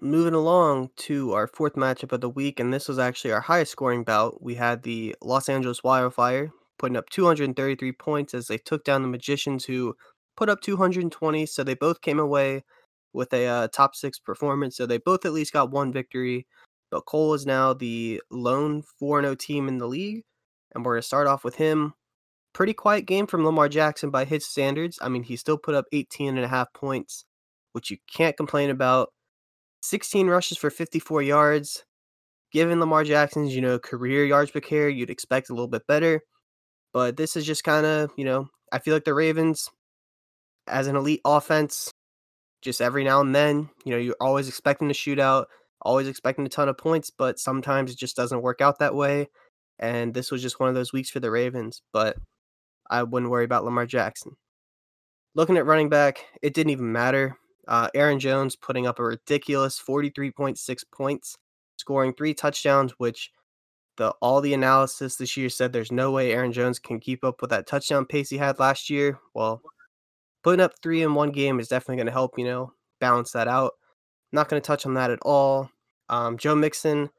Moving 0.06 0.36
along 0.36 0.92
to 0.98 1.34
our 1.34 1.48
fourth 1.48 1.74
matchup 1.74 2.12
of 2.12 2.22
the 2.22 2.30
week, 2.30 2.60
and 2.60 2.72
this 2.72 2.88
was 2.88 3.00
actually 3.00 3.32
our 3.32 3.42
highest 3.42 3.72
scoring 3.72 4.04
bout. 4.04 4.40
We 4.40 4.54
had 4.54 4.84
the 4.84 5.16
Los 5.20 5.50
Angeles 5.50 5.84
Wildfire 5.84 6.52
putting 6.78 6.96
up 6.96 7.10
233 7.10 7.92
points 7.94 8.36
as 8.36 8.46
they 8.46 8.60
took 8.60 8.84
down 8.84 9.02
the 9.02 9.08
Magicians, 9.08 9.66
who 9.66 9.96
put 10.38 10.48
up 10.48 10.62
220. 10.62 11.48
So 11.48 11.64
they 11.64 11.74
both 11.74 12.02
came 12.02 12.20
away 12.20 12.64
with 13.14 13.34
a 13.34 13.48
uh, 13.48 13.68
top 13.70 13.96
six 13.96 14.20
performance. 14.20 14.78
So 14.78 14.86
they 14.86 15.00
both 15.00 15.26
at 15.26 15.34
least 15.34 15.54
got 15.54 15.72
one 15.72 15.92
victory. 15.92 16.46
But 16.92 17.08
Cole 17.08 17.34
is 17.34 17.48
now 17.48 17.74
the 17.74 18.22
lone 18.30 18.84
4 19.00 19.24
0 19.24 19.34
team 19.34 19.68
in 19.68 19.80
the 19.80 19.88
league. 19.88 20.22
And 20.76 20.86
we're 20.86 20.94
going 20.94 21.02
to 21.02 21.08
start 21.08 21.26
off 21.26 21.44
with 21.44 21.56
him. 21.56 21.96
Pretty 22.54 22.74
quiet 22.74 23.08
game 23.08 23.26
from 23.26 23.44
Lamar 23.44 23.70
Jackson 23.70 24.12
by 24.12 24.26
his 24.26 24.46
standards. 24.46 25.00
I 25.02 25.10
mean, 25.10 25.24
he 25.24 25.36
still 25.36 25.58
put 25.58 25.74
up 25.74 25.86
18 25.92 26.38
and 26.38 26.46
a 26.46 26.48
half 26.48 26.72
points, 26.74 27.26
which 27.72 27.90
you 27.90 27.98
can't 28.08 28.38
complain 28.38 28.70
about. 28.70 29.10
16 29.86 30.28
rushes 30.28 30.58
for 30.58 30.70
54 30.70 31.22
yards. 31.22 31.84
Given 32.52 32.80
Lamar 32.80 33.04
Jackson's, 33.04 33.56
you 33.56 33.62
know, 33.62 33.80
career 33.80 34.26
yards 34.26 34.52
per 34.52 34.62
carry, 34.62 34.94
you'd 34.96 35.10
expect 35.10 35.50
a 35.50 35.54
little 35.54 35.68
bit 35.68 35.86
better. 35.88 36.22
But 36.94 37.18
this 37.18 37.36
is 37.36 37.46
just 37.46 37.64
kind 37.64 37.86
of, 37.86 38.12
you 38.18 38.26
know, 38.26 38.48
I 38.72 38.80
feel 38.80 38.94
like 38.94 39.04
the 39.04 39.14
Ravens, 39.14 39.70
as 40.68 40.88
an 40.88 40.96
elite 40.96 41.22
offense, 41.26 41.92
just 42.62 42.82
every 42.82 43.04
now 43.04 43.22
and 43.22 43.36
then, 43.36 43.70
you 43.84 43.92
know, 43.92 43.98
you're 43.98 44.16
always 44.22 44.48
expecting 44.48 44.88
to 44.88 44.94
shoot 44.94 45.20
out, 45.20 45.48
always 45.82 46.08
expecting 46.08 46.46
a 46.46 46.50
ton 46.50 46.70
of 46.70 46.78
points, 46.78 47.10
but 47.10 47.40
sometimes 47.40 47.92
it 47.92 47.98
just 47.98 48.16
doesn't 48.16 48.42
work 48.42 48.62
out 48.62 48.80
that 48.80 48.96
way. 48.96 49.28
And 49.78 50.14
this 50.14 50.32
was 50.32 50.42
just 50.42 50.60
one 50.60 50.70
of 50.70 50.76
those 50.76 50.94
weeks 50.94 51.10
for 51.10 51.20
the 51.20 51.30
Ravens, 51.30 51.82
but 51.92 52.16
I 52.90 53.04
wouldn't 53.04 53.32
worry 53.32 53.46
about 53.46 53.66
Lamar 53.66 53.86
Jackson. 53.86 54.38
Looking 55.36 55.58
at 55.58 55.66
running 55.66 55.90
back, 55.90 56.26
it 56.42 56.54
didn't 56.54 56.72
even 56.72 56.92
matter. 56.92 57.38
Uh, 57.68 57.90
Aaron 57.94 58.20
Jones 58.20 58.56
putting 58.56 58.88
up 58.88 59.00
a 59.00 59.04
ridiculous 59.04 59.82
43.6 59.82 60.84
points, 60.92 61.38
scoring 61.78 62.14
three 62.14 62.34
touchdowns, 62.34 62.94
which 62.98 63.32
the 63.98 64.10
all 64.22 64.42
the 64.42 64.54
analysis 64.54 65.16
this 65.16 65.38
year 65.38 65.50
said 65.50 65.72
there's 65.72 65.92
no 65.92 66.12
way 66.12 66.32
Aaron 66.32 66.52
Jones 66.52 66.80
can 66.80 67.00
keep 67.00 67.24
up 67.24 67.42
with 67.42 67.50
that 67.50 67.68
touchdown 67.68 68.06
pace 68.06 68.30
he 68.30 68.38
had 68.38 68.60
last 68.60 68.90
year. 68.90 69.20
Well, 69.34 69.62
putting 70.44 70.62
up 70.62 70.74
three 70.82 71.02
in 71.02 71.16
one 71.16 71.32
game 71.32 71.60
is 71.60 71.68
definitely 71.68 71.98
going 71.98 72.08
to 72.08 72.12
help, 72.12 72.38
you 72.38 72.46
know, 72.46 72.74
balance 73.00 73.32
that 73.32 73.48
out. 73.48 73.74
Not 74.32 74.50
going 74.50 74.62
to 74.62 74.66
touch 74.66 74.86
on 74.86 74.96
that 74.96 75.12
at 75.12 75.20
all. 75.22 75.70
Um, 76.10 76.38
Joe 76.38 76.56
Mixon, 76.56 77.10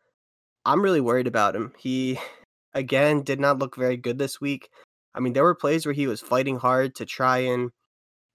I'm 0.64 0.82
really 0.82 1.00
worried 1.00 1.26
about 1.26 1.56
him. 1.56 1.72
He, 1.78 2.18
again, 2.74 3.22
did 3.22 3.40
not 3.40 3.58
look 3.58 3.76
very 3.76 3.96
good 3.96 4.18
this 4.18 4.40
week. 4.40 4.68
I 5.14 5.20
mean, 5.20 5.32
there 5.32 5.44
were 5.44 5.54
plays 5.54 5.86
where 5.86 5.94
he 5.94 6.06
was 6.06 6.20
fighting 6.20 6.58
hard 6.58 6.94
to 6.96 7.06
try 7.06 7.38
and 7.38 7.70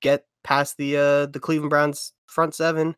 get 0.02 0.26
past 0.44 0.78
the 0.78 0.98
uh, 0.98 1.26
the 1.28 1.40
Cleveland 1.40 1.70
Browns 1.70 2.14
front 2.28 2.56
seven. 2.56 2.96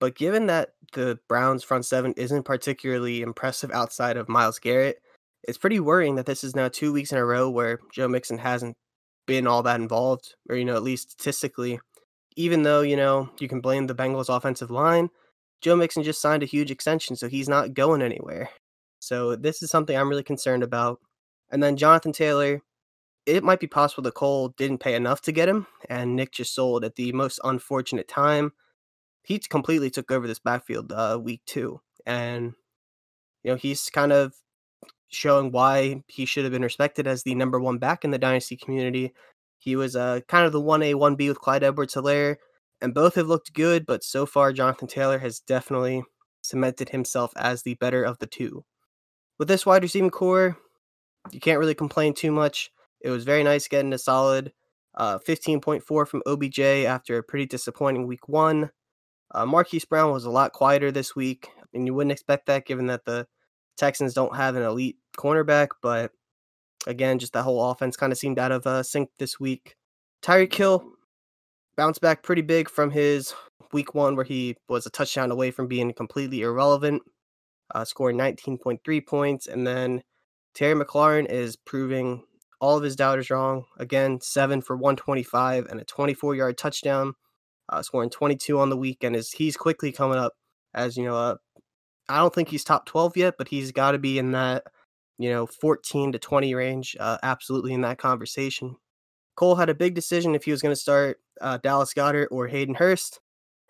But 0.00 0.16
given 0.16 0.46
that 0.46 0.70
the 0.92 1.18
Browns 1.28 1.64
front 1.64 1.86
seven 1.86 2.12
isn't 2.16 2.44
particularly 2.44 3.22
impressive 3.22 3.70
outside 3.70 4.16
of 4.16 4.28
Myles 4.28 4.58
Garrett, 4.58 5.00
it's 5.44 5.58
pretty 5.58 5.80
worrying 5.80 6.16
that 6.16 6.26
this 6.26 6.44
is 6.44 6.56
now 6.56 6.68
two 6.68 6.92
weeks 6.92 7.12
in 7.12 7.18
a 7.18 7.24
row 7.24 7.48
where 7.48 7.78
Joe 7.92 8.08
Mixon 8.08 8.38
hasn't 8.38 8.76
been 9.26 9.46
all 9.46 9.62
that 9.62 9.80
involved, 9.80 10.34
or 10.48 10.56
you 10.56 10.64
know, 10.64 10.76
at 10.76 10.82
least 10.82 11.12
statistically. 11.12 11.80
Even 12.36 12.62
though 12.64 12.82
you 12.82 12.96
know 12.96 13.30
you 13.38 13.48
can 13.48 13.60
blame 13.60 13.86
the 13.86 13.94
Bengals 13.94 14.34
offensive 14.34 14.70
line, 14.70 15.08
Joe 15.60 15.76
Mixon 15.76 16.02
just 16.02 16.20
signed 16.20 16.42
a 16.42 16.46
huge 16.46 16.70
extension, 16.70 17.16
so 17.16 17.28
he's 17.28 17.48
not 17.48 17.74
going 17.74 18.02
anywhere. 18.02 18.50
So 19.00 19.36
this 19.36 19.62
is 19.62 19.70
something 19.70 19.96
I'm 19.96 20.08
really 20.08 20.22
concerned 20.22 20.62
about. 20.62 20.98
And 21.50 21.62
then 21.62 21.76
Jonathan 21.76 22.12
Taylor, 22.12 22.60
it 23.26 23.44
might 23.44 23.60
be 23.60 23.66
possible 23.66 24.02
that 24.02 24.14
Cole 24.14 24.48
didn't 24.48 24.78
pay 24.78 24.94
enough 24.94 25.22
to 25.22 25.32
get 25.32 25.48
him, 25.48 25.66
and 25.88 26.16
Nick 26.16 26.32
just 26.32 26.54
sold 26.54 26.84
at 26.84 26.96
the 26.96 27.12
most 27.12 27.40
unfortunate 27.44 28.08
time. 28.08 28.52
He 29.22 29.38
completely 29.38 29.90
took 29.90 30.10
over 30.10 30.26
this 30.26 30.38
backfield 30.38 30.92
uh, 30.92 31.18
week 31.22 31.42
two, 31.46 31.80
and 32.04 32.52
you 33.42 33.50
know 33.50 33.56
he's 33.56 33.88
kind 33.90 34.12
of 34.12 34.34
showing 35.08 35.52
why 35.52 36.02
he 36.08 36.26
should 36.26 36.44
have 36.44 36.52
been 36.52 36.62
respected 36.62 37.06
as 37.06 37.22
the 37.22 37.34
number 37.34 37.60
one 37.60 37.78
back 37.78 38.04
in 38.04 38.10
the 38.10 38.18
dynasty 38.18 38.56
community. 38.56 39.12
He 39.58 39.76
was 39.76 39.96
uh, 39.96 40.20
kind 40.28 40.44
of 40.44 40.52
the 40.52 40.60
1A, 40.60 40.94
1B 40.94 41.28
with 41.28 41.40
Clyde 41.40 41.62
Edwards 41.62 41.94
Helaire, 41.94 42.36
and 42.82 42.92
both 42.92 43.14
have 43.14 43.28
looked 43.28 43.54
good, 43.54 43.86
but 43.86 44.04
so 44.04 44.26
far, 44.26 44.52
Jonathan 44.52 44.88
Taylor 44.88 45.18
has 45.18 45.40
definitely 45.40 46.02
cemented 46.42 46.90
himself 46.90 47.32
as 47.36 47.62
the 47.62 47.74
better 47.74 48.02
of 48.02 48.18
the 48.18 48.26
two. 48.26 48.64
With 49.38 49.48
this 49.48 49.64
wide 49.64 49.82
receiving 49.82 50.10
core, 50.10 50.58
you 51.32 51.40
can't 51.40 51.58
really 51.58 51.74
complain 51.74 52.12
too 52.12 52.30
much. 52.30 52.70
It 53.04 53.10
was 53.10 53.24
very 53.24 53.44
nice 53.44 53.68
getting 53.68 53.92
a 53.92 53.98
solid 53.98 54.52
uh, 54.94 55.18
15.4 55.18 56.08
from 56.08 56.22
OBJ 56.26 56.58
after 56.58 57.18
a 57.18 57.22
pretty 57.22 57.44
disappointing 57.44 58.06
week 58.06 58.28
one. 58.28 58.70
Uh, 59.30 59.44
Marquise 59.44 59.84
Brown 59.84 60.10
was 60.10 60.24
a 60.24 60.30
lot 60.30 60.52
quieter 60.52 60.90
this 60.90 61.14
week, 61.14 61.50
and 61.74 61.86
you 61.86 61.92
wouldn't 61.92 62.12
expect 62.12 62.46
that 62.46 62.64
given 62.64 62.86
that 62.86 63.04
the 63.04 63.26
Texans 63.76 64.14
don't 64.14 64.34
have 64.34 64.56
an 64.56 64.62
elite 64.62 64.96
cornerback. 65.18 65.68
But 65.82 66.12
again, 66.86 67.18
just 67.18 67.34
that 67.34 67.42
whole 67.42 67.70
offense 67.70 67.94
kind 67.94 68.10
of 68.10 68.18
seemed 68.18 68.38
out 68.38 68.52
of 68.52 68.66
uh, 68.66 68.82
sync 68.82 69.10
this 69.18 69.38
week. 69.38 69.76
Tyreek 70.22 70.54
Hill 70.54 70.82
bounced 71.76 72.00
back 72.00 72.22
pretty 72.22 72.42
big 72.42 72.70
from 72.70 72.90
his 72.90 73.34
week 73.70 73.94
one, 73.94 74.16
where 74.16 74.24
he 74.24 74.56
was 74.66 74.86
a 74.86 74.90
touchdown 74.90 75.30
away 75.30 75.50
from 75.50 75.68
being 75.68 75.92
completely 75.92 76.40
irrelevant, 76.40 77.02
uh, 77.74 77.84
scoring 77.84 78.16
19.3 78.16 79.06
points. 79.06 79.46
And 79.46 79.66
then 79.66 80.02
Terry 80.54 80.74
McLaurin 80.74 81.26
is 81.28 81.56
proving 81.56 82.22
all 82.64 82.78
of 82.78 82.82
his 82.82 82.96
doubters 82.96 83.28
wrong. 83.28 83.66
Again, 83.76 84.18
seven 84.22 84.62
for 84.62 84.74
125 84.74 85.66
and 85.66 85.78
a 85.78 85.84
24 85.84 86.34
yard 86.34 86.56
touchdown, 86.56 87.12
uh, 87.68 87.82
scoring 87.82 88.08
22 88.08 88.58
on 88.58 88.70
the 88.70 88.76
week. 88.76 89.04
And 89.04 89.14
is 89.14 89.30
he's 89.30 89.54
quickly 89.54 89.92
coming 89.92 90.18
up 90.18 90.32
as 90.72 90.96
you 90.96 91.04
know. 91.04 91.14
Uh, 91.14 91.36
I 92.08 92.18
don't 92.18 92.34
think 92.34 92.48
he's 92.48 92.64
top 92.64 92.86
12 92.86 93.18
yet, 93.18 93.34
but 93.36 93.48
he's 93.48 93.70
got 93.70 93.92
to 93.92 93.98
be 93.98 94.18
in 94.18 94.32
that 94.32 94.64
you 95.18 95.28
know 95.28 95.46
14 95.46 96.12
to 96.12 96.18
20 96.18 96.54
range. 96.54 96.96
Uh, 96.98 97.18
absolutely 97.22 97.74
in 97.74 97.82
that 97.82 97.98
conversation. 97.98 98.76
Cole 99.36 99.56
had 99.56 99.68
a 99.68 99.74
big 99.74 99.94
decision 99.94 100.34
if 100.34 100.44
he 100.44 100.50
was 100.50 100.62
going 100.62 100.74
to 100.74 100.80
start 100.80 101.18
uh, 101.42 101.58
Dallas 101.58 101.92
Goedert 101.92 102.28
or 102.30 102.46
Hayden 102.46 102.76
Hurst. 102.76 103.20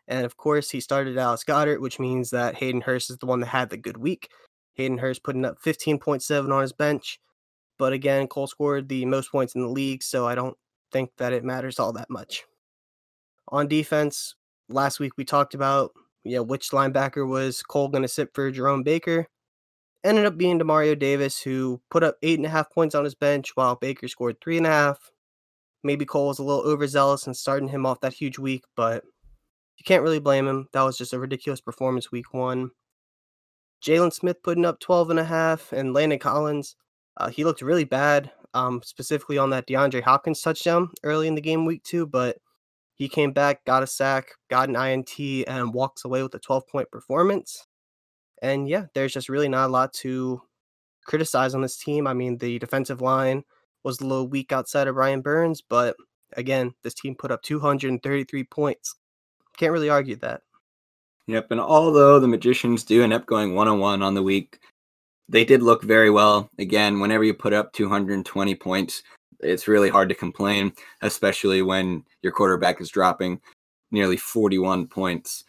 And 0.07 0.25
of 0.25 0.37
course, 0.37 0.71
he 0.71 0.79
started 0.79 1.17
Dallas 1.17 1.43
Goedert, 1.43 1.81
which 1.81 1.99
means 1.99 2.31
that 2.31 2.55
Hayden 2.57 2.83
Hurst 2.83 3.11
is 3.11 3.19
the 3.19 3.27
one 3.27 3.41
that 3.41 3.47
had 3.47 3.71
the 3.71 3.77
good 3.77 3.97
week. 3.97 4.29
Hayden 4.75 4.99
Hurst 4.99 5.25
putting 5.25 5.45
up 5.45 5.57
15.7 5.65 6.53
on 6.53 6.63
his 6.63 6.73
bench. 6.73 7.19
But 7.79 7.93
again, 7.93 8.27
Cole 8.29 8.47
scored 8.47 8.89
the 8.89 9.05
most 9.05 9.31
points 9.31 9.55
in 9.55 9.63
the 9.63 9.69
league, 9.69 10.03
so 10.03 10.27
I 10.27 10.35
don't 10.35 10.57
think 10.93 11.11
that 11.19 11.33
it 11.33 11.45
matters 11.45 11.79
all 11.79 11.93
that 11.95 12.11
much. 12.11 12.45
On 13.49 13.69
defense, 13.69 14.37
last 14.69 15.01
week 15.01 15.13
we 15.17 15.25
talked 15.25 15.55
about 15.55 15.93
you 16.25 16.37
know, 16.37 16.43
which 16.43 16.71
linebacker 16.71 17.29
was 17.29 17.63
Cole 17.63 17.89
going 17.89 18.03
to 18.03 18.09
sit 18.09 18.31
for 18.35 18.51
Jerome 18.51 18.83
Baker. 18.83 19.29
Ended 20.03 20.27
up 20.27 20.37
being 20.37 20.59
Demario 20.59 20.99
Davis, 20.99 21.41
who 21.41 21.81
put 21.91 22.03
up 22.03 22.17
eight 22.23 22.39
and 22.39 22.47
a 22.47 22.51
half 22.51 22.71
points 22.71 22.95
on 22.95 23.05
his 23.05 23.15
bench, 23.15 23.53
while 23.55 23.77
Baker 23.77 24.09
scored 24.09 24.37
three 24.41 24.57
and 24.57 24.67
a 24.67 24.71
half. 24.71 25.11
Maybe 25.83 26.05
Cole 26.05 26.29
was 26.29 26.39
a 26.39 26.43
little 26.43 26.63
overzealous 26.63 27.27
in 27.27 27.35
starting 27.35 27.69
him 27.69 27.87
off 27.87 28.01
that 28.01 28.15
huge 28.15 28.39
week, 28.39 28.65
but 28.75 29.05
you 29.77 29.85
can't 29.85 30.03
really 30.03 30.19
blame 30.19 30.47
him. 30.47 30.69
That 30.73 30.83
was 30.83 30.99
just 30.99 31.13
a 31.13 31.19
ridiculous 31.19 31.61
performance 31.61 32.11
week 32.11 32.33
one. 32.33 32.71
Jaylon 33.83 34.13
Smith 34.13 34.43
putting 34.43 34.65
up 34.65 34.81
12 34.81 35.11
and 35.11 35.21
a 35.21 35.25
half, 35.25 35.73
and 35.73 35.93
Landon 35.93 36.19
Collins 36.19 36.77
uh, 37.17 37.29
he 37.29 37.45
looked 37.45 37.63
really 37.63 37.85
bad, 37.85 38.31
um, 38.55 38.83
specifically 38.85 39.39
on 39.39 39.51
that 39.51 39.67
DeAndre 39.67 40.03
Hopkins 40.03 40.41
touchdown 40.41 40.91
early 41.03 41.29
in 41.29 41.35
the 41.35 41.41
game 41.41 41.65
week 41.65 41.83
two, 41.85 42.07
but 42.07 42.39
he 42.95 43.09
came 43.09 43.33
back, 43.33 43.65
got 43.65 43.83
a 43.83 43.87
sack, 43.87 44.29
got 44.49 44.69
an 44.69 44.77
INT, 44.77 45.19
and 45.49 45.75
walks 45.75 46.05
away 46.05 46.23
with 46.23 46.35
a 46.35 46.39
12 46.39 46.67
point 46.69 46.91
performance. 46.91 47.67
And 48.43 48.69
yeah, 48.69 48.87
there's 48.95 49.13
just 49.13 49.29
really 49.29 49.49
not 49.49 49.69
a 49.69 49.73
lot 49.73 49.93
to 49.95 50.41
criticize 51.05 51.55
on 51.55 51.63
this 51.63 51.77
team. 51.77 52.07
I 52.07 52.15
mean, 52.15 52.39
the 52.39 52.59
defensive 52.59 53.01
line 53.01 53.43
was 53.83 54.01
a 54.01 54.07
little 54.07 54.29
weak 54.29 54.53
outside 54.53 54.89
of 54.89 54.95
Brian 54.95 55.21
Burns, 55.21 55.63
but 55.63 55.97
again, 56.37 56.75
this 56.83 56.95
team 56.95 57.15
put 57.15 57.31
up 57.31 57.43
233 57.43 58.45
points. 58.45 58.97
Can't 59.57 59.73
really 59.73 59.91
argue 59.91 60.17
that. 60.17 60.43
Yep, 61.27 61.53
and 61.53 61.61
although 61.61 62.21
the 62.21 62.29
Magicians 62.29 62.85
do 62.85 63.03
end 63.03 63.13
up 63.13 63.27
going 63.27 63.55
one 63.55 63.69
on 63.69 63.79
one 63.79 64.03
on 64.03 64.15
the 64.15 64.23
week, 64.23 64.59
they 65.29 65.45
did 65.45 65.63
look 65.63 65.83
very 65.83 66.11
well. 66.11 66.51
Again, 66.59 67.01
whenever 67.01 67.25
you 67.25 67.35
put 67.35 67.53
up 67.53 67.73
220 67.73 68.55
points, 68.57 69.03
it's 69.41 69.69
really 69.69 69.89
hard 69.89 70.09
to 70.09 70.15
complain, 70.15 70.73
especially 71.03 71.63
when 71.63 72.05
your 72.23 72.33
quarterback 72.33 72.81
is 72.81 72.89
dropping 72.89 73.41
nearly 73.91 74.17
41 74.17 74.87
points. 74.87 75.45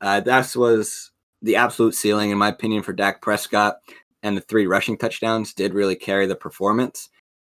Uh, 0.00 0.20
that 0.20 0.54
was 0.56 1.12
the 1.42 1.56
absolute 1.56 1.94
ceiling, 1.94 2.30
in 2.30 2.38
my 2.38 2.48
opinion, 2.48 2.82
for 2.82 2.92
Dak 2.92 3.20
Prescott, 3.20 3.76
and 4.22 4.36
the 4.36 4.42
three 4.42 4.66
rushing 4.66 4.96
touchdowns 4.96 5.54
did 5.54 5.74
really 5.74 5.96
carry 5.96 6.26
the 6.26 6.34
performance. 6.34 7.08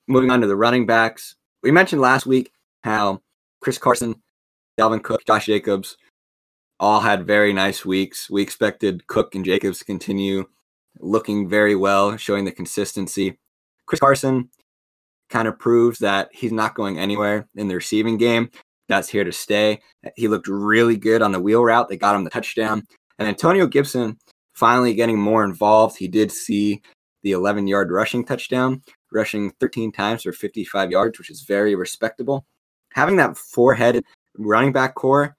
Moving 0.06 0.30
on 0.30 0.40
to 0.40 0.46
the 0.46 0.56
running 0.56 0.86
backs, 0.86 1.36
we 1.62 1.70
mentioned 1.70 2.02
last 2.02 2.26
week 2.26 2.52
how 2.82 3.22
Chris 3.60 3.78
Carson, 3.78 4.14
Dalvin 4.78 5.02
Cook, 5.02 5.24
Josh 5.26 5.46
Jacobs 5.46 5.96
all 6.80 7.00
had 7.00 7.26
very 7.26 7.52
nice 7.52 7.84
weeks. 7.84 8.28
We 8.28 8.42
expected 8.42 9.06
Cook 9.06 9.34
and 9.34 9.44
Jacobs 9.44 9.78
to 9.78 9.84
continue 9.84 10.46
looking 11.00 11.48
very 11.48 11.74
well, 11.74 12.16
showing 12.16 12.44
the 12.44 12.52
consistency. 12.52 13.38
Chris 13.86 14.00
Carson 14.00 14.48
kind 15.30 15.48
of 15.48 15.58
proves 15.58 15.98
that 15.98 16.28
he's 16.32 16.52
not 16.52 16.74
going 16.74 16.98
anywhere 16.98 17.48
in 17.54 17.68
the 17.68 17.74
receiving 17.74 18.16
game. 18.16 18.50
That's 18.88 19.08
here 19.08 19.24
to 19.24 19.32
stay. 19.32 19.80
He 20.16 20.28
looked 20.28 20.48
really 20.48 20.96
good 20.96 21.22
on 21.22 21.32
the 21.32 21.40
wheel 21.40 21.64
route. 21.64 21.88
They 21.88 21.96
got 21.96 22.14
him 22.14 22.24
the 22.24 22.30
touchdown. 22.30 22.82
And 23.18 23.26
Antonio 23.26 23.66
Gibson 23.66 24.18
finally 24.52 24.94
getting 24.94 25.18
more 25.18 25.44
involved. 25.44 25.96
He 25.96 26.08
did 26.08 26.30
see 26.30 26.82
the 27.22 27.32
11 27.32 27.66
yard 27.66 27.90
rushing 27.90 28.24
touchdown, 28.24 28.82
rushing 29.12 29.50
13 29.60 29.92
times 29.92 30.22
for 30.22 30.32
55 30.32 30.90
yards, 30.90 31.18
which 31.18 31.30
is 31.30 31.42
very 31.42 31.74
respectable. 31.74 32.44
Having 32.92 33.16
that 33.16 33.36
four 33.36 33.74
headed 33.74 34.04
running 34.36 34.72
back 34.72 34.94
core 34.94 35.36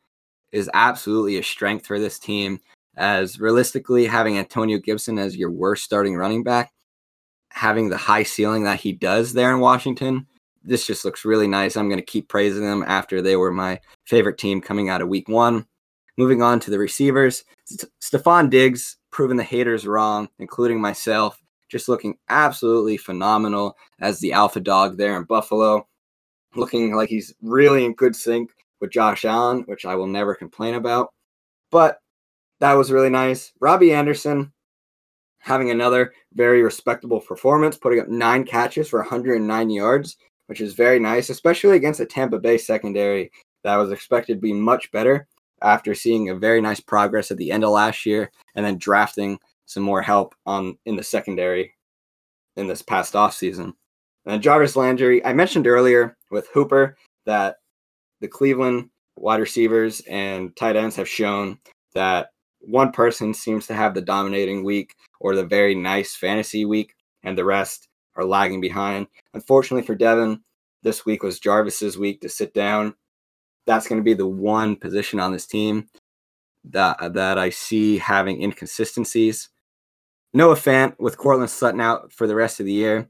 is 0.51 0.69
absolutely 0.73 1.37
a 1.37 1.43
strength 1.43 1.85
for 1.85 1.99
this 1.99 2.17
team 2.17 2.59
as 2.97 3.39
realistically 3.39 4.05
having 4.05 4.37
Antonio 4.37 4.77
Gibson 4.77 5.17
as 5.17 5.35
your 5.35 5.51
worst 5.51 5.83
starting 5.83 6.15
running 6.15 6.43
back, 6.43 6.71
having 7.49 7.89
the 7.89 7.97
high 7.97 8.23
ceiling 8.23 8.63
that 8.63 8.79
he 8.79 8.91
does 8.91 9.33
there 9.33 9.51
in 9.51 9.59
Washington, 9.59 10.27
this 10.63 10.85
just 10.85 11.05
looks 11.05 11.25
really 11.25 11.47
nice. 11.47 11.77
I'm 11.77 11.89
going 11.89 11.99
to 11.99 12.05
keep 12.05 12.27
praising 12.27 12.63
them 12.63 12.83
after 12.87 13.21
they 13.21 13.35
were 13.35 13.51
my 13.51 13.79
favorite 14.05 14.37
team 14.37 14.61
coming 14.61 14.89
out 14.89 15.01
of 15.01 15.07
week 15.07 15.29
one. 15.29 15.65
Moving 16.17 16.41
on 16.41 16.59
to 16.61 16.71
the 16.71 16.79
receivers, 16.79 17.43
Stefon 18.01 18.49
Diggs 18.49 18.97
proving 19.11 19.37
the 19.37 19.43
haters 19.43 19.85
wrong, 19.85 20.29
including 20.39 20.79
myself, 20.79 21.41
just 21.69 21.89
looking 21.89 22.17
absolutely 22.29 22.97
phenomenal 22.97 23.75
as 23.99 24.19
the 24.19 24.31
alpha 24.31 24.59
dog 24.59 24.97
there 24.97 25.17
in 25.17 25.23
Buffalo, 25.23 25.87
looking 26.55 26.95
like 26.95 27.09
he's 27.09 27.33
really 27.41 27.85
in 27.85 27.93
good 27.93 28.15
sync 28.15 28.51
with 28.79 28.91
Josh 28.91 29.25
Allen, 29.25 29.63
which 29.67 29.85
I 29.85 29.95
will 29.95 30.07
never 30.07 30.35
complain 30.35 30.75
about. 30.75 31.13
But 31.69 31.99
that 32.59 32.73
was 32.73 32.91
really 32.91 33.09
nice. 33.09 33.51
Robbie 33.59 33.93
Anderson 33.93 34.51
having 35.39 35.69
another 35.69 36.13
very 36.33 36.63
respectable 36.63 37.21
performance, 37.21 37.77
putting 37.77 37.99
up 37.99 38.07
nine 38.07 38.43
catches 38.43 38.89
for 38.89 38.99
109 38.99 39.69
yards, 39.69 40.17
which 40.47 40.61
is 40.61 40.73
very 40.73 40.99
nice, 40.99 41.29
especially 41.29 41.75
against 41.75 41.99
a 41.99 42.05
Tampa 42.05 42.39
Bay 42.39 42.57
secondary 42.57 43.31
that 43.63 43.75
was 43.77 43.91
expected 43.91 44.35
to 44.35 44.41
be 44.41 44.53
much 44.53 44.91
better 44.91 45.27
after 45.61 45.93
seeing 45.93 46.29
a 46.29 46.35
very 46.35 46.61
nice 46.61 46.79
progress 46.79 47.31
at 47.31 47.37
the 47.37 47.51
end 47.51 47.63
of 47.63 47.71
last 47.71 48.05
year 48.05 48.31
and 48.55 48.65
then 48.65 48.77
drafting 48.77 49.39
some 49.65 49.83
more 49.83 50.01
help 50.01 50.35
on 50.45 50.77
in 50.85 50.95
the 50.95 51.03
secondary 51.03 51.73
in 52.55 52.67
this 52.67 52.81
past 52.81 53.13
offseason. 53.13 53.73
And 54.25 54.41
Jarvis 54.41 54.75
Landry, 54.75 55.23
I 55.25 55.33
mentioned 55.33 55.67
earlier 55.67 56.17
with 56.31 56.47
Hooper 56.53 56.97
that 57.25 57.57
the 58.21 58.27
Cleveland 58.27 58.89
wide 59.17 59.39
receivers 59.39 60.01
and 60.09 60.55
tight 60.55 60.75
ends 60.75 60.95
have 60.95 61.07
shown 61.07 61.59
that 61.93 62.29
one 62.65 62.91
person 62.91 63.33
seems 63.33 63.67
to 63.67 63.73
have 63.73 63.93
the 63.93 64.01
dominating 64.01 64.63
week 64.63 64.95
or 65.19 65.35
the 65.35 65.45
very 65.45 65.75
nice 65.75 66.15
fantasy 66.15 66.65
week, 66.65 66.95
and 67.23 67.37
the 67.37 67.45
rest 67.45 67.87
are 68.15 68.25
lagging 68.25 68.61
behind. 68.61 69.07
Unfortunately 69.33 69.85
for 69.85 69.95
Devin, 69.95 70.41
this 70.83 71.05
week 71.05 71.23
was 71.23 71.39
Jarvis's 71.39 71.97
week 71.97 72.21
to 72.21 72.29
sit 72.29 72.53
down. 72.53 72.95
That's 73.65 73.87
going 73.87 73.99
to 73.99 74.03
be 74.05 74.13
the 74.13 74.27
one 74.27 74.75
position 74.75 75.19
on 75.19 75.31
this 75.31 75.47
team 75.47 75.87
that 76.71 77.13
that 77.13 77.37
I 77.37 77.49
see 77.49 77.97
having 77.97 78.41
inconsistencies. 78.41 79.49
Noah 80.33 80.55
Fant 80.55 80.95
with 80.99 81.17
Courtland 81.17 81.49
Sutton 81.49 81.81
out 81.81 82.11
for 82.11 82.27
the 82.27 82.35
rest 82.35 82.59
of 82.59 82.65
the 82.65 82.73
year. 82.73 83.09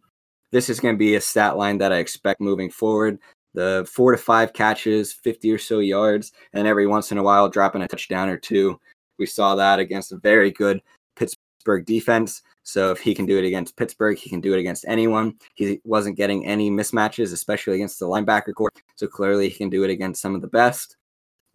This 0.52 0.70
is 0.70 0.80
going 0.80 0.96
to 0.96 1.00
be 1.00 1.16
a 1.16 1.22
stat 1.22 1.58
line 1.58 1.80
that 1.80 1.92
I 1.92 1.98
expect 1.98 2.40
moving 2.40 2.70
forward. 2.70 3.20
The 3.54 3.88
four 3.90 4.12
to 4.12 4.18
five 4.18 4.54
catches, 4.54 5.14
50 5.14 5.52
or 5.52 5.58
so 5.58 5.80
yards, 5.80 6.34
and 6.54 6.68
every 6.68 6.88
once 6.88 7.12
in 7.12 7.18
a 7.18 7.24
while 7.24 7.50
dropping 7.50 7.82
a 7.82 7.88
touchdown 7.88 8.30
or 8.30 8.38
two 8.38 8.80
we 9.18 9.26
saw 9.26 9.56
that 9.56 9.80
against 9.80 10.12
a 10.12 10.18
very 10.18 10.52
good 10.52 10.82
Pittsburgh 11.16 11.86
defense. 11.86 12.42
So 12.64 12.92
if 12.92 13.00
he 13.00 13.14
can 13.14 13.26
do 13.26 13.38
it 13.38 13.46
against 13.46 13.76
Pittsburgh, 13.76 14.18
he 14.18 14.30
can 14.30 14.42
do 14.42 14.54
it 14.54 14.60
against 14.60 14.86
anyone. 14.88 15.36
He 15.56 15.80
wasn't 15.84 16.18
getting 16.18 16.46
any 16.46 16.72
mismatches, 16.72 17.34
especially 17.34 17.76
against 17.76 18.00
the 18.00 18.08
linebacker 18.08 18.54
core. 18.54 18.72
So 18.96 19.08
clearly 19.08 19.50
he 19.50 19.58
can 19.58 19.70
do 19.70 19.84
it 19.84 19.90
against 19.90 20.22
some 20.22 20.36
of 20.36 20.42
the 20.42 20.48
best. 20.48 20.98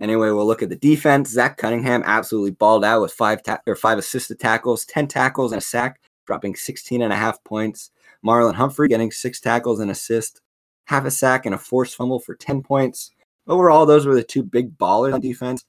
Anyway, 0.01 0.31
we'll 0.31 0.47
look 0.47 0.63
at 0.63 0.71
the 0.71 0.77
defense. 0.77 1.31
Zach 1.31 1.59
Cunningham 1.59 2.03
absolutely 2.07 2.53
balled 2.53 2.85
out 2.85 3.03
with 3.03 3.13
five 3.13 3.43
ta- 3.43 3.61
or 3.67 3.77
five 3.77 3.99
assisted 3.99 4.41
tackles, 4.41 4.87
ten 4.87 5.07
tackles, 5.07 5.53
and 5.53 5.61
a 5.61 5.65
sack 5.65 6.01
dropping 6.27 6.55
16 6.55 7.03
and 7.03 7.13
a 7.13 7.17
half 7.17 7.43
points. 7.45 7.91
Marlon 8.25 8.55
Humphrey 8.55 8.89
getting 8.89 9.11
six 9.11 9.41
tackles 9.41 9.81
and 9.81 9.91
assist, 9.91 10.41
half 10.85 11.05
a 11.05 11.11
sack 11.11 11.45
and 11.45 11.55
a 11.55 11.59
forced 11.59 11.97
fumble 11.97 12.21
for 12.21 12.35
10 12.35 12.63
points. 12.63 13.11
Overall, 13.47 13.85
those 13.85 14.07
were 14.07 14.15
the 14.15 14.23
two 14.23 14.43
big 14.43 14.77
ballers 14.79 15.13
on 15.13 15.21
defense. 15.21 15.65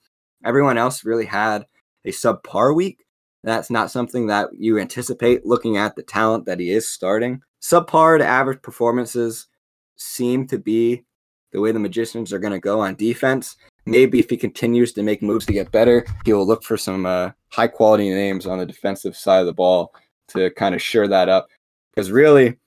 Everyone 0.45 0.77
else 0.77 1.03
really 1.03 1.25
had 1.25 1.65
a 2.05 2.09
subpar 2.09 2.75
week. 2.75 3.05
That's 3.43 3.69
not 3.71 3.91
something 3.91 4.27
that 4.27 4.49
you 4.57 4.79
anticipate 4.79 5.45
looking 5.45 5.77
at 5.77 5.95
the 5.95 6.03
talent 6.03 6.45
that 6.45 6.59
he 6.59 6.71
is 6.71 6.87
starting. 6.87 7.41
Subpar 7.61 8.19
to 8.19 8.25
average 8.25 8.61
performances 8.61 9.47
seem 9.95 10.47
to 10.47 10.57
be 10.57 11.03
the 11.51 11.59
way 11.59 11.71
the 11.71 11.79
Magicians 11.79 12.31
are 12.31 12.39
going 12.39 12.53
to 12.53 12.59
go 12.59 12.79
on 12.79 12.95
defense. 12.95 13.57
Maybe 13.85 14.19
if 14.19 14.29
he 14.29 14.37
continues 14.37 14.93
to 14.93 15.03
make 15.03 15.21
moves 15.21 15.45
to 15.47 15.53
get 15.53 15.71
better, 15.71 16.05
he 16.23 16.33
will 16.33 16.45
look 16.45 16.63
for 16.63 16.77
some 16.77 17.05
uh, 17.05 17.31
high 17.49 17.67
quality 17.67 18.09
names 18.09 18.45
on 18.45 18.59
the 18.59 18.65
defensive 18.65 19.15
side 19.15 19.39
of 19.39 19.47
the 19.47 19.53
ball 19.53 19.93
to 20.29 20.49
kind 20.51 20.75
of 20.75 20.81
shore 20.81 21.07
that 21.07 21.29
up. 21.29 21.47
Because 21.93 22.11
really, 22.11 22.57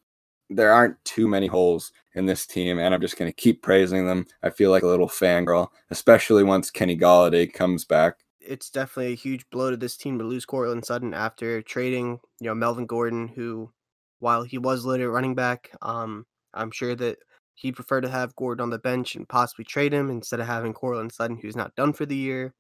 there 0.51 0.73
aren't 0.73 1.03
too 1.05 1.27
many 1.27 1.47
holes 1.47 1.93
in 2.15 2.27
this 2.27 2.47
team, 2.47 2.79
and 2.79 2.95
I'm 2.95 3.01
just 3.01 3.17
going 3.17 3.31
to 3.31 3.37
keep 3.37 3.63
praising 3.63 4.07
them. 4.07 4.27
I 4.43 4.51
feel 4.51 4.71
like 4.71 4.83
a 4.83 4.89
little 4.89 5.09
fangirl, 5.09 5.69
especially 5.91 6.45
once 6.45 6.71
Kenny 6.71 6.97
Golladay 6.97 7.53
comes 7.53 7.85
back. 7.85 8.24
It's 8.47 8.71
definitely 8.71 9.13
a 9.13 9.17
huge 9.17 9.49
blow 9.51 9.71
to 9.71 9.77
this 9.77 9.97
team 9.97 10.19
to 10.19 10.25
lose 10.25 10.45
Courtland 10.45 10.85
Sutton 10.85 11.15
after 11.15 11.63
trading, 11.63 12.21
you 12.41 12.49
know, 12.49 12.55
Melvin 12.55 12.87
Gordon, 12.87 13.29
who, 13.29 13.71
while 14.19 14.43
he 14.43 14.59
was 14.59 14.85
later 14.85 15.11
running 15.11 15.35
back, 15.35 15.71
um, 15.83 16.27
I'm 16.53 16.71
sure 16.71 16.95
that 16.95 17.19
he'd 17.55 17.77
prefer 17.77 18.01
to 18.01 18.09
have 18.09 18.37
Gordon 18.37 18.63
on 18.63 18.71
the 18.71 18.79
bench 18.79 19.15
and 19.15 19.29
possibly 19.29 19.65
trade 19.65 19.93
him 19.93 20.11
instead 20.11 20.41
of 20.41 20.47
having 20.47 20.75
Courtland 20.75 21.13
Sutton, 21.13 21.39
who's 21.41 21.57
not 21.57 21.75
done 21.75 21.93
for 21.93 22.07
the 22.07 22.17
year. 22.17 22.55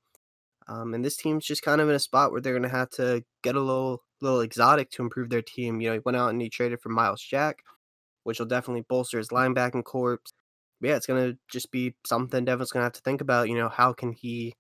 Um, 0.66 0.95
and 0.95 1.05
this 1.05 1.16
team's 1.16 1.45
just 1.45 1.62
kind 1.62 1.80
of 1.80 1.89
in 1.89 1.95
a 1.95 2.01
spot 2.01 2.32
where 2.32 2.41
they're 2.41 2.55
going 2.55 2.62
to 2.62 2.68
have 2.68 2.91
to 2.91 3.22
get 3.43 3.57
a 3.57 3.61
little 3.61 4.03
little 4.20 4.41
exotic 4.41 4.91
to 4.93 5.03
improve 5.03 5.28
their 5.28 5.43
team. 5.43 5.80
You 5.80 5.89
know, 5.89 5.95
he 5.95 6.01
went 6.05 6.16
out 6.16 6.30
and 6.30 6.41
he 6.41 6.49
traded 6.49 6.80
for 6.80 6.89
Myles 6.89 7.20
Jack, 7.20 7.59
which 8.22 8.39
will 8.39 8.47
definitely 8.47 8.85
bolster 8.89 9.18
his 9.18 9.28
linebacking 9.28 9.85
corps. 9.85 10.20
Yeah, 10.80 10.97
it's 10.97 11.07
going 11.07 11.32
to 11.32 11.39
just 11.51 11.70
be 11.70 11.95
something 12.07 12.45
Devin's 12.45 12.70
going 12.70 12.80
to 12.80 12.87
have 12.87 12.93
to 12.95 13.01
think 13.03 13.20
about. 13.20 13.49
You 13.49 13.57
know, 13.57 13.68
how 13.68 13.93
can 13.93 14.12
he 14.12 14.55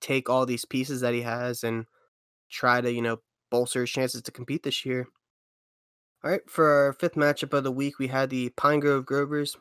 take 0.00 0.28
all 0.28 0.46
these 0.46 0.64
pieces 0.64 1.00
that 1.00 1.14
he 1.14 1.22
has 1.22 1.64
and 1.64 1.86
try 2.50 2.80
to, 2.80 2.92
you 2.92 3.02
know, 3.02 3.18
bolster 3.50 3.82
his 3.82 3.90
chances 3.90 4.22
to 4.22 4.32
compete 4.32 4.62
this 4.62 4.84
year? 4.84 5.06
All 6.24 6.30
right, 6.30 6.40
for 6.48 6.68
our 6.68 6.92
fifth 6.92 7.14
matchup 7.14 7.52
of 7.52 7.64
the 7.64 7.72
week, 7.72 7.98
we 7.98 8.08
had 8.08 8.30
the 8.30 8.50
Pine 8.50 8.80
Grove 8.80 9.06
Grovers 9.06 9.56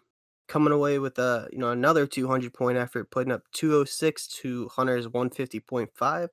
coming 0.48 0.74
away 0.74 0.98
with 0.98 1.20
a 1.20 1.48
you 1.52 1.60
know 1.60 1.70
another 1.70 2.08
200 2.08 2.54
point 2.54 2.78
effort, 2.78 3.12
putting 3.12 3.32
up 3.32 3.44
206 3.54 4.28
to 4.28 4.68
Hunter's 4.70 5.08
150.5. 5.08 6.30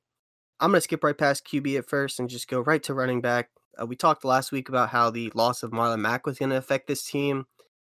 I'm 0.61 0.73
to 0.73 0.81
skip 0.81 1.05
right 1.05 1.19
past 1.19 1.47
QB 1.47 1.79
at 1.79 1.89
first 1.89 2.19
and 2.19 2.31
just 2.31 2.49
go 2.49 2.61
right 2.61 2.83
to 2.85 2.95
running 2.95 3.21
back. 3.21 3.51
Uh, 3.81 3.87
we 3.87 3.97
talked 3.97 4.25
last 4.25 4.53
week 4.53 4.69
about 4.69 4.91
how 4.91 5.11
the 5.11 5.31
loss 5.35 5.63
of 5.63 5.73
Marlon 5.73 5.99
Mack 5.99 6.27
was 6.27 6.39
to 6.39 6.57
affect 6.57 6.87
this 6.87 7.05
team. 7.05 7.47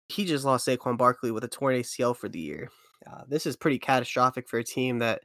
He 0.10 0.26
just 0.26 0.46
lost 0.46 0.68
Saquon 0.68 0.98
Barkley 0.98 1.32
with 1.32 1.44
a 1.44 1.48
torn 1.48 1.76
ACL 1.76 2.16
for 2.16 2.28
the 2.28 2.40
year. 2.40 2.70
Uh, 3.08 3.24
this 3.28 3.46
is 3.46 3.56
pretty 3.56 3.80
catastrophic 3.80 4.50
for 4.50 4.60
a 4.60 4.64
team 4.64 5.00
that 5.00 5.22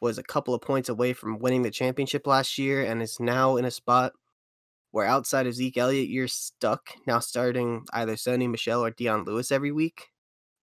was 0.00 0.18
a 0.18 0.22
couple 0.22 0.54
of 0.54 0.60
points 0.60 0.88
away 0.88 1.12
from 1.12 1.38
winning 1.38 1.62
the 1.62 1.70
championship 1.70 2.26
last 2.26 2.58
year 2.58 2.84
and 2.84 3.02
is 3.02 3.18
now 3.20 3.56
in 3.56 3.64
a 3.64 3.70
spot 3.70 4.12
where 4.90 5.06
outside 5.06 5.46
of 5.46 5.54
Zeke 5.54 5.76
Elliott, 5.76 6.08
you're 6.08 6.28
stuck 6.28 6.90
now 7.06 7.18
starting 7.18 7.84
either 7.92 8.14
Sony 8.14 8.48
Michel 8.48 8.82
or 8.82 8.90
Dion 8.90 9.24
Lewis 9.24 9.52
every 9.52 9.72
week. 9.72 10.08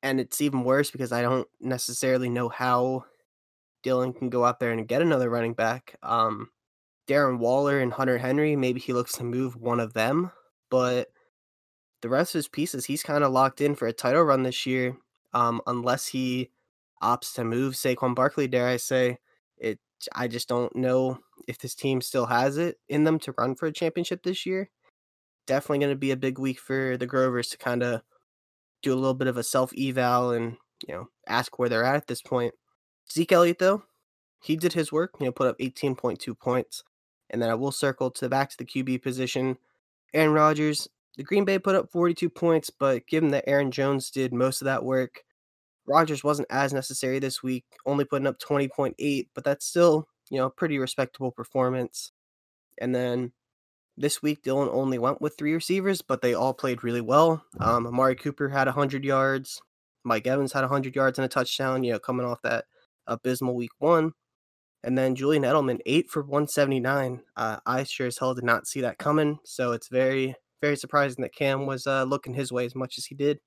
And 0.01 0.19
it's 0.19 0.41
even 0.41 0.63
worse 0.63 0.91
because 0.91 1.11
I 1.11 1.21
don't 1.21 1.47
necessarily 1.61 2.29
know 2.29 2.49
how 2.49 3.05
Dylan 3.85 4.17
can 4.17 4.29
go 4.29 4.43
out 4.43 4.59
there 4.59 4.71
and 4.71 4.87
get 4.87 5.01
another 5.01 5.29
running 5.29 5.53
back. 5.53 5.95
Um, 6.01 6.49
Darren 7.07 7.37
Waller 7.37 7.79
and 7.79 7.93
Hunter 7.93 8.17
Henry, 8.17 8.55
maybe 8.55 8.79
he 8.79 8.93
looks 8.93 9.13
to 9.13 9.23
move 9.23 9.55
one 9.55 9.79
of 9.79 9.93
them, 9.93 10.31
but 10.71 11.09
the 12.01 12.09
rest 12.09 12.33
of 12.33 12.39
his 12.39 12.47
pieces, 12.47 12.85
he's 12.85 13.03
kind 13.03 13.23
of 13.23 13.31
locked 13.31 13.61
in 13.61 13.75
for 13.75 13.87
a 13.87 13.93
title 13.93 14.23
run 14.23 14.43
this 14.43 14.65
year. 14.65 14.97
Um, 15.33 15.61
unless 15.67 16.07
he 16.07 16.51
opts 17.03 17.33
to 17.35 17.43
move 17.43 17.73
Saquon 17.73 18.15
Barkley, 18.15 18.47
dare 18.47 18.67
I 18.67 18.77
say, 18.77 19.17
it. 19.57 19.79
I 20.15 20.27
just 20.27 20.47
don't 20.47 20.75
know 20.75 21.19
if 21.47 21.59
this 21.59 21.75
team 21.75 22.01
still 22.01 22.25
has 22.25 22.57
it 22.57 22.77
in 22.89 23.03
them 23.03 23.19
to 23.19 23.33
run 23.37 23.55
for 23.55 23.67
a 23.67 23.73
championship 23.73 24.23
this 24.23 24.45
year. 24.45 24.69
Definitely 25.45 25.79
going 25.79 25.91
to 25.91 25.97
be 25.97 26.11
a 26.11 26.17
big 26.17 26.39
week 26.39 26.59
for 26.59 26.97
the 26.97 27.05
Grovers 27.05 27.49
to 27.49 27.57
kind 27.57 27.83
of 27.83 28.01
do 28.81 28.93
a 28.93 28.95
little 28.95 29.13
bit 29.13 29.27
of 29.27 29.37
a 29.37 29.43
self 29.43 29.71
eval 29.77 30.31
and 30.31 30.57
you 30.87 30.93
know 30.93 31.07
ask 31.27 31.59
where 31.59 31.69
they're 31.69 31.83
at 31.83 31.95
at 31.95 32.07
this 32.07 32.21
point. 32.21 32.53
Zeke 33.11 33.31
Elliott, 33.33 33.59
though, 33.59 33.83
he 34.41 34.55
did 34.55 34.73
his 34.73 34.91
work, 34.91 35.11
you 35.19 35.25
know, 35.25 35.31
put 35.31 35.47
up 35.47 35.57
18.2 35.59 36.37
points. 36.37 36.83
And 37.29 37.41
then 37.41 37.49
I 37.49 37.55
will 37.55 37.71
circle 37.71 38.11
to 38.11 38.29
back 38.29 38.49
to 38.49 38.57
the 38.57 38.65
QB 38.65 39.01
position. 39.01 39.57
Aaron 40.13 40.33
Rodgers, 40.33 40.87
the 41.17 41.23
Green 41.23 41.45
Bay 41.45 41.59
put 41.59 41.75
up 41.75 41.91
42 41.91 42.29
points, 42.29 42.69
but 42.69 43.07
given 43.07 43.31
that 43.31 43.47
Aaron 43.47 43.71
Jones 43.71 44.11
did 44.11 44.33
most 44.33 44.61
of 44.61 44.65
that 44.65 44.83
work, 44.83 45.23
Rodgers 45.85 46.23
wasn't 46.23 46.47
as 46.49 46.73
necessary 46.73 47.19
this 47.19 47.43
week, 47.43 47.65
only 47.85 48.05
putting 48.05 48.27
up 48.27 48.39
20.8, 48.39 49.27
but 49.33 49.43
that's 49.43 49.65
still, 49.65 50.07
you 50.29 50.37
know, 50.37 50.49
pretty 50.49 50.79
respectable 50.79 51.31
performance. 51.31 52.11
And 52.79 52.95
then 52.95 53.33
this 53.97 54.21
week, 54.21 54.43
Dylan 54.43 54.69
only 54.71 54.97
went 54.97 55.21
with 55.21 55.37
three 55.37 55.53
receivers, 55.53 56.01
but 56.01 56.21
they 56.21 56.33
all 56.33 56.53
played 56.53 56.83
really 56.83 57.01
well. 57.01 57.43
Um, 57.59 57.85
Amari 57.85 58.15
Cooper 58.15 58.49
had 58.49 58.67
100 58.67 59.03
yards. 59.03 59.61
Mike 60.03 60.27
Evans 60.27 60.53
had 60.53 60.61
100 60.61 60.95
yards 60.95 61.19
and 61.19 61.25
a 61.25 61.29
touchdown, 61.29 61.83
you 61.83 61.93
know, 61.93 61.99
coming 61.99 62.25
off 62.25 62.41
that 62.41 62.65
abysmal 63.07 63.55
week 63.55 63.71
one. 63.79 64.13
And 64.83 64.97
then 64.97 65.15
Julian 65.15 65.43
Edelman, 65.43 65.79
eight 65.85 66.09
for 66.09 66.23
179. 66.23 67.21
Uh, 67.37 67.57
I 67.65 67.83
sure 67.83 68.07
as 68.07 68.17
hell 68.17 68.33
did 68.33 68.43
not 68.43 68.67
see 68.67 68.81
that 68.81 68.97
coming. 68.97 69.39
So 69.45 69.71
it's 69.71 69.87
very, 69.87 70.35
very 70.61 70.75
surprising 70.75 71.21
that 71.21 71.35
Cam 71.35 71.65
was 71.65 71.87
uh, 71.87 72.03
looking 72.03 72.33
his 72.33 72.51
way 72.51 72.65
as 72.65 72.75
much 72.75 72.97
as 72.97 73.05
he 73.05 73.15
did. 73.15 73.39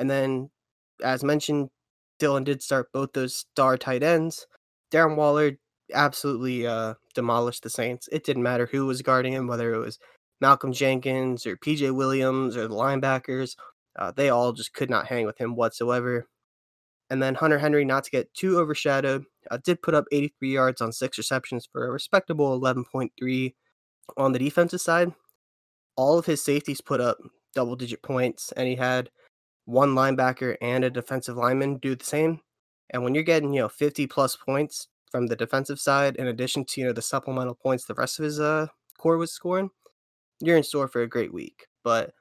And 0.00 0.10
then, 0.10 0.50
as 1.02 1.24
mentioned, 1.24 1.70
Dylan 2.20 2.44
did 2.44 2.62
start 2.62 2.92
both 2.92 3.12
those 3.12 3.34
star 3.34 3.76
tight 3.76 4.02
ends. 4.02 4.46
Darren 4.90 5.16
Waller 5.16 5.52
absolutely 5.92 6.66
uh, 6.66 6.94
demolished 7.14 7.62
the 7.62 7.70
Saints. 7.70 8.08
It 8.12 8.24
didn't 8.24 8.42
matter 8.42 8.66
who 8.70 8.86
was 8.86 9.02
guarding 9.02 9.32
him, 9.32 9.46
whether 9.46 9.74
it 9.74 9.78
was 9.78 9.98
Malcolm 10.40 10.72
Jenkins 10.72 11.46
or 11.46 11.56
PJ 11.56 11.94
Williams 11.94 12.56
or 12.56 12.68
the 12.68 12.74
linebackers. 12.74 13.56
Uh, 13.98 14.12
they 14.14 14.30
all 14.30 14.52
just 14.52 14.72
could 14.74 14.90
not 14.90 15.06
hang 15.06 15.26
with 15.26 15.38
him 15.38 15.54
whatsoever. 15.54 16.26
And 17.10 17.22
then 17.22 17.34
Hunter 17.34 17.58
Henry, 17.58 17.84
not 17.84 18.04
to 18.04 18.10
get 18.10 18.32
too 18.32 18.58
overshadowed, 18.58 19.24
uh, 19.50 19.58
did 19.62 19.82
put 19.82 19.94
up 19.94 20.06
83 20.12 20.52
yards 20.52 20.80
on 20.80 20.92
six 20.92 21.18
receptions 21.18 21.68
for 21.70 21.86
a 21.86 21.90
respectable 21.90 22.58
11.3 22.58 23.54
on 24.16 24.32
the 24.32 24.38
defensive 24.38 24.80
side. 24.80 25.12
All 25.96 26.18
of 26.18 26.26
his 26.26 26.42
safeties 26.42 26.80
put 26.80 27.00
up 27.00 27.18
double 27.54 27.76
digit 27.76 28.02
points, 28.02 28.50
and 28.52 28.66
he 28.66 28.76
had 28.76 29.10
one 29.64 29.94
linebacker 29.94 30.56
and 30.60 30.84
a 30.84 30.90
defensive 30.90 31.36
lineman 31.36 31.78
do 31.78 31.94
the 31.94 32.04
same. 32.04 32.40
And 32.90 33.02
when 33.02 33.14
you're 33.14 33.24
getting, 33.24 33.52
you 33.52 33.60
know, 33.60 33.68
50 33.68 34.06
plus 34.06 34.36
points 34.36 34.88
from 35.10 35.26
the 35.26 35.36
defensive 35.36 35.80
side, 35.80 36.16
in 36.16 36.26
addition 36.26 36.64
to, 36.66 36.80
you 36.80 36.86
know, 36.86 36.92
the 36.92 37.02
supplemental 37.02 37.54
points 37.54 37.84
the 37.84 37.94
rest 37.94 38.18
of 38.18 38.24
his 38.24 38.40
uh, 38.40 38.66
core 38.98 39.18
was 39.18 39.32
scoring, 39.32 39.70
you're 40.40 40.56
in 40.56 40.62
store 40.62 40.88
for 40.88 41.02
a 41.02 41.08
great 41.08 41.32
week. 41.32 41.66
But 41.84 42.12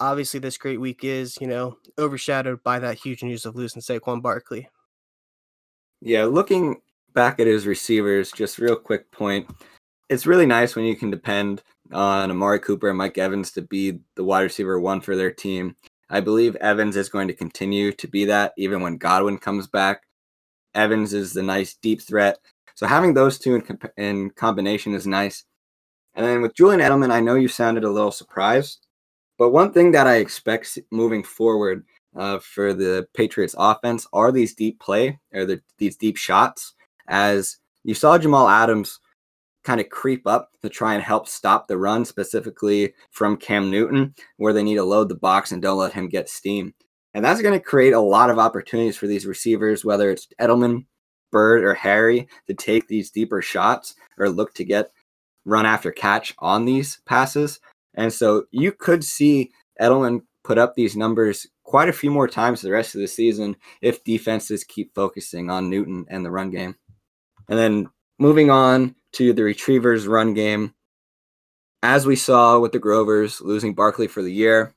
obviously 0.00 0.40
this 0.40 0.58
great 0.58 0.80
week 0.80 1.04
is, 1.04 1.38
you 1.40 1.46
know, 1.46 1.76
overshadowed 1.98 2.62
by 2.62 2.78
that 2.78 2.98
huge 2.98 3.22
news 3.22 3.44
of 3.44 3.56
losing 3.56 3.82
Saquon 3.82 4.22
Barkley. 4.22 4.68
Yeah, 6.00 6.24
looking 6.24 6.76
back 7.12 7.40
at 7.40 7.46
his 7.46 7.66
receivers, 7.66 8.30
just 8.30 8.58
real 8.58 8.76
quick 8.76 9.10
point. 9.10 9.50
It's 10.08 10.26
really 10.26 10.46
nice 10.46 10.76
when 10.76 10.84
you 10.84 10.96
can 10.96 11.10
depend 11.10 11.62
on 11.92 12.30
Amari 12.30 12.60
Cooper 12.60 12.88
and 12.88 12.98
Mike 12.98 13.18
Evans 13.18 13.50
to 13.52 13.62
be 13.62 14.00
the 14.14 14.24
wide 14.24 14.42
receiver 14.42 14.78
one 14.78 15.00
for 15.00 15.16
their 15.16 15.32
team. 15.32 15.74
I 16.10 16.20
believe 16.20 16.56
Evans 16.56 16.96
is 16.96 17.08
going 17.08 17.28
to 17.28 17.34
continue 17.34 17.92
to 17.92 18.08
be 18.08 18.24
that 18.26 18.52
even 18.56 18.82
when 18.82 18.96
Godwin 18.96 19.38
comes 19.38 19.66
back. 19.66 20.02
Evans 20.74 21.12
is 21.12 21.32
the 21.32 21.42
nice 21.42 21.74
deep 21.74 22.02
threat. 22.02 22.38
So 22.74 22.86
having 22.86 23.14
those 23.14 23.38
two 23.38 23.54
in, 23.54 23.62
comp- 23.62 23.92
in 23.96 24.30
combination 24.30 24.94
is 24.94 25.06
nice. 25.06 25.44
And 26.14 26.24
then 26.24 26.42
with 26.42 26.54
Julian 26.54 26.80
Edelman, 26.80 27.10
I 27.10 27.20
know 27.20 27.34
you 27.34 27.48
sounded 27.48 27.84
a 27.84 27.90
little 27.90 28.10
surprised 28.10 28.86
but 29.38 29.50
one 29.50 29.72
thing 29.72 29.92
that 29.92 30.08
I 30.08 30.16
expect 30.16 30.78
moving 30.90 31.22
forward 31.22 31.84
uh, 32.14 32.40
for 32.40 32.74
the 32.74 33.06
Patriots 33.14 33.54
offense 33.56 34.06
are 34.12 34.32
these 34.32 34.54
deep 34.54 34.80
play 34.80 35.20
or 35.32 35.46
the, 35.46 35.62
these 35.78 35.96
deep 35.96 36.16
shots. 36.16 36.74
As 37.06 37.58
you 37.84 37.94
saw 37.94 38.18
Jamal 38.18 38.48
Adams 38.48 38.98
kind 39.68 39.82
of 39.82 39.90
creep 39.90 40.26
up 40.26 40.50
to 40.62 40.70
try 40.70 40.94
and 40.94 41.02
help 41.02 41.28
stop 41.28 41.68
the 41.68 41.76
run, 41.76 42.02
specifically 42.02 42.94
from 43.10 43.36
Cam 43.36 43.70
Newton, 43.70 44.14
where 44.38 44.54
they 44.54 44.62
need 44.62 44.76
to 44.76 44.82
load 44.82 45.10
the 45.10 45.14
box 45.14 45.52
and 45.52 45.60
don't 45.60 45.76
let 45.76 45.92
him 45.92 46.08
get 46.08 46.30
steam. 46.30 46.72
And 47.12 47.22
that's 47.22 47.42
going 47.42 47.52
to 47.52 47.62
create 47.62 47.92
a 47.92 48.00
lot 48.00 48.30
of 48.30 48.38
opportunities 48.38 48.96
for 48.96 49.06
these 49.06 49.26
receivers, 49.26 49.84
whether 49.84 50.10
it's 50.10 50.26
Edelman, 50.40 50.86
Byrd, 51.30 51.64
or 51.64 51.74
Harry, 51.74 52.28
to 52.46 52.54
take 52.54 52.88
these 52.88 53.10
deeper 53.10 53.42
shots 53.42 53.94
or 54.16 54.30
look 54.30 54.54
to 54.54 54.64
get 54.64 54.90
run 55.44 55.66
after 55.66 55.92
catch 55.92 56.34
on 56.38 56.64
these 56.64 57.02
passes. 57.04 57.60
And 57.92 58.10
so 58.10 58.44
you 58.50 58.72
could 58.72 59.04
see 59.04 59.50
Edelman 59.78 60.22
put 60.44 60.56
up 60.56 60.76
these 60.76 60.96
numbers 60.96 61.46
quite 61.64 61.90
a 61.90 61.92
few 61.92 62.10
more 62.10 62.26
times 62.26 62.62
the 62.62 62.70
rest 62.70 62.94
of 62.94 63.02
the 63.02 63.06
season 63.06 63.54
if 63.82 64.02
defenses 64.02 64.64
keep 64.64 64.94
focusing 64.94 65.50
on 65.50 65.68
Newton 65.68 66.06
and 66.08 66.24
the 66.24 66.30
run 66.30 66.48
game. 66.48 66.74
And 67.50 67.58
then 67.58 67.90
moving 68.18 68.50
on 68.50 68.94
to 69.12 69.32
the 69.32 69.42
retrievers 69.42 70.06
run 70.06 70.34
game. 70.34 70.74
as 71.82 72.06
we 72.06 72.16
saw 72.16 72.58
with 72.58 72.72
the 72.72 72.78
Grovers 72.78 73.40
losing 73.40 73.74
Barkley 73.74 74.08
for 74.08 74.22
the 74.22 74.32
year, 74.32 74.74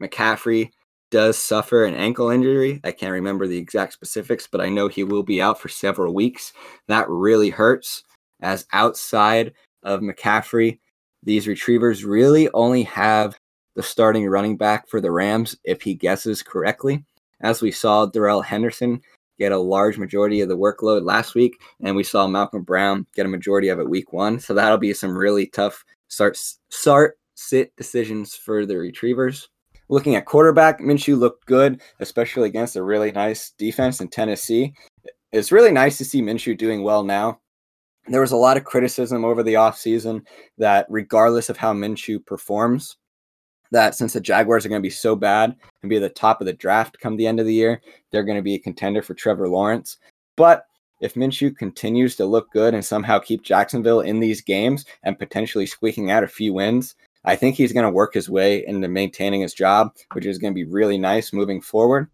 McCaffrey 0.00 0.70
does 1.10 1.36
suffer 1.36 1.84
an 1.84 1.94
ankle 1.94 2.30
injury. 2.30 2.80
I 2.84 2.92
can't 2.92 3.12
remember 3.12 3.46
the 3.46 3.58
exact 3.58 3.92
specifics, 3.92 4.46
but 4.46 4.60
I 4.60 4.68
know 4.68 4.88
he 4.88 5.04
will 5.04 5.22
be 5.22 5.42
out 5.42 5.60
for 5.60 5.68
several 5.68 6.14
weeks. 6.14 6.52
That 6.88 7.08
really 7.08 7.50
hurts, 7.50 8.04
as 8.40 8.66
outside 8.72 9.52
of 9.82 10.00
McCaffrey, 10.00 10.78
these 11.22 11.48
retrievers 11.48 12.04
really 12.04 12.48
only 12.54 12.84
have 12.84 13.38
the 13.76 13.82
starting 13.82 14.28
running 14.28 14.56
back 14.56 14.88
for 14.88 15.00
the 15.00 15.10
Rams 15.10 15.56
if 15.64 15.82
he 15.82 15.94
guesses 15.94 16.42
correctly. 16.42 17.04
As 17.40 17.60
we 17.62 17.70
saw, 17.70 18.06
Darrell 18.06 18.42
Henderson 18.42 19.00
get 19.38 19.52
a 19.52 19.58
large 19.58 19.98
majority 19.98 20.40
of 20.40 20.48
the 20.48 20.56
workload 20.56 21.04
last 21.04 21.34
week, 21.34 21.54
and 21.82 21.96
we 21.96 22.02
saw 22.02 22.26
Malcolm 22.26 22.62
Brown 22.62 23.06
get 23.14 23.26
a 23.26 23.28
majority 23.28 23.68
of 23.68 23.78
it 23.80 23.88
week 23.88 24.12
one. 24.12 24.38
So 24.38 24.54
that'll 24.54 24.78
be 24.78 24.92
some 24.92 25.16
really 25.16 25.46
tough 25.46 25.84
start 26.08 26.38
start 26.70 27.18
sit 27.34 27.74
decisions 27.76 28.34
for 28.34 28.64
the 28.66 28.76
retrievers. 28.76 29.48
Looking 29.88 30.14
at 30.14 30.24
quarterback, 30.24 30.80
Minshew 30.80 31.18
looked 31.18 31.46
good, 31.46 31.82
especially 32.00 32.48
against 32.48 32.76
a 32.76 32.82
really 32.82 33.12
nice 33.12 33.50
defense 33.58 34.00
in 34.00 34.08
Tennessee. 34.08 34.72
It's 35.32 35.52
really 35.52 35.72
nice 35.72 35.98
to 35.98 36.04
see 36.04 36.22
Minshew 36.22 36.56
doing 36.56 36.82
well 36.82 37.04
now. 37.04 37.40
There 38.06 38.20
was 38.20 38.32
a 38.32 38.36
lot 38.36 38.56
of 38.56 38.64
criticism 38.64 39.24
over 39.24 39.42
the 39.42 39.54
offseason 39.54 40.26
that 40.58 40.86
regardless 40.88 41.48
of 41.48 41.56
how 41.56 41.72
Minshew 41.72 42.24
performs, 42.24 42.96
that 43.74 43.96
since 43.96 44.12
the 44.12 44.20
Jaguars 44.20 44.64
are 44.64 44.68
going 44.68 44.80
to 44.80 44.86
be 44.86 44.90
so 44.90 45.16
bad 45.16 45.54
and 45.82 45.90
be 45.90 45.96
at 45.96 46.02
the 46.02 46.08
top 46.08 46.40
of 46.40 46.46
the 46.46 46.52
draft 46.52 46.98
come 47.00 47.16
the 47.16 47.26
end 47.26 47.40
of 47.40 47.46
the 47.46 47.52
year, 47.52 47.82
they're 48.10 48.22
going 48.22 48.38
to 48.38 48.42
be 48.42 48.54
a 48.54 48.58
contender 48.60 49.02
for 49.02 49.14
Trevor 49.14 49.48
Lawrence. 49.48 49.98
But 50.36 50.66
if 51.00 51.14
Minshew 51.14 51.56
continues 51.56 52.14
to 52.16 52.24
look 52.24 52.50
good 52.52 52.72
and 52.72 52.84
somehow 52.84 53.18
keep 53.18 53.42
Jacksonville 53.42 54.00
in 54.00 54.20
these 54.20 54.40
games 54.40 54.84
and 55.02 55.18
potentially 55.18 55.66
squeaking 55.66 56.12
out 56.12 56.22
a 56.22 56.28
few 56.28 56.54
wins, 56.54 56.94
I 57.24 57.34
think 57.34 57.56
he's 57.56 57.72
going 57.72 57.84
to 57.84 57.90
work 57.90 58.14
his 58.14 58.30
way 58.30 58.64
into 58.64 58.86
maintaining 58.86 59.40
his 59.40 59.54
job, 59.54 59.90
which 60.12 60.24
is 60.24 60.38
going 60.38 60.52
to 60.52 60.54
be 60.54 60.64
really 60.64 60.96
nice 60.96 61.32
moving 61.32 61.60
forward. 61.60 62.08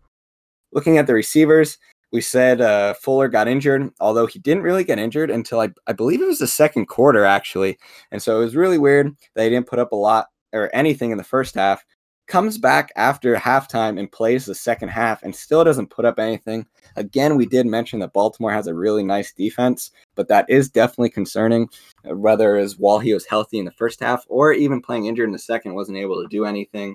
Looking 0.73 0.97
at 0.97 1.07
the 1.07 1.15
receivers, 1.15 1.77
we 2.11 2.23
said 2.23 2.63
uh, 2.63 2.95
Fuller 2.95 3.29
got 3.29 3.49
injured, 3.49 3.91
although 4.01 4.27
he 4.27 4.39
didn't 4.39 4.63
really 4.63 4.83
get 4.83 4.99
injured 4.99 5.31
until 5.31 5.61
I, 5.61 5.69
I 5.87 5.93
believe 5.93 6.23
it 6.23 6.27
was 6.27 6.39
the 6.39 6.47
second 6.47 6.87
quarter, 6.87 7.25
actually. 7.27 7.79
And 8.11 8.23
so 8.23 8.41
it 8.41 8.45
was 8.45 8.57
really 8.57 8.79
weird 8.79 9.15
that 9.35 9.45
he 9.45 9.51
didn't 9.51 9.69
put 9.69 9.79
up 9.79 9.93
a 9.93 9.97
lot 9.97 10.29
or 10.53 10.75
anything 10.75 11.11
in 11.11 11.19
the 11.19 11.25
first 11.25 11.55
half 11.55 11.85
comes 12.31 12.59
back 12.59 12.93
after 12.95 13.35
halftime 13.35 13.99
and 13.99 14.11
plays 14.11 14.47
the 14.47 14.55
second 14.55 14.89
half 14.89 15.23
and 15.25 15.35
still 15.35 15.65
doesn't 15.65 15.91
put 15.91 16.05
up 16.05 16.19
anything. 16.19 16.65
Again, 16.95 17.37
we 17.37 17.45
did 17.45 17.67
mention 17.67 17.99
that 17.99 18.13
Baltimore 18.13 18.53
has 18.53 18.69
a 18.69 18.75
really 18.75 19.03
nice 19.03 19.33
defense, 19.33 19.91
but 20.15 20.29
that 20.29 20.49
is 20.49 20.71
definitely 20.71 21.11
concerning. 21.11 21.69
Uh, 22.09 22.17
whether 22.17 22.57
as 22.57 22.79
while 22.79 23.01
he 23.01 23.13
was 23.13 23.27
healthy 23.27 23.59
in 23.59 23.65
the 23.65 23.73
first 23.73 24.01
half 24.01 24.25
or 24.29 24.53
even 24.53 24.81
playing 24.81 25.07
injured 25.07 25.29
in 25.29 25.33
the 25.33 25.39
second, 25.39 25.75
wasn't 25.75 25.99
able 25.99 26.23
to 26.23 26.29
do 26.29 26.45
anything. 26.45 26.95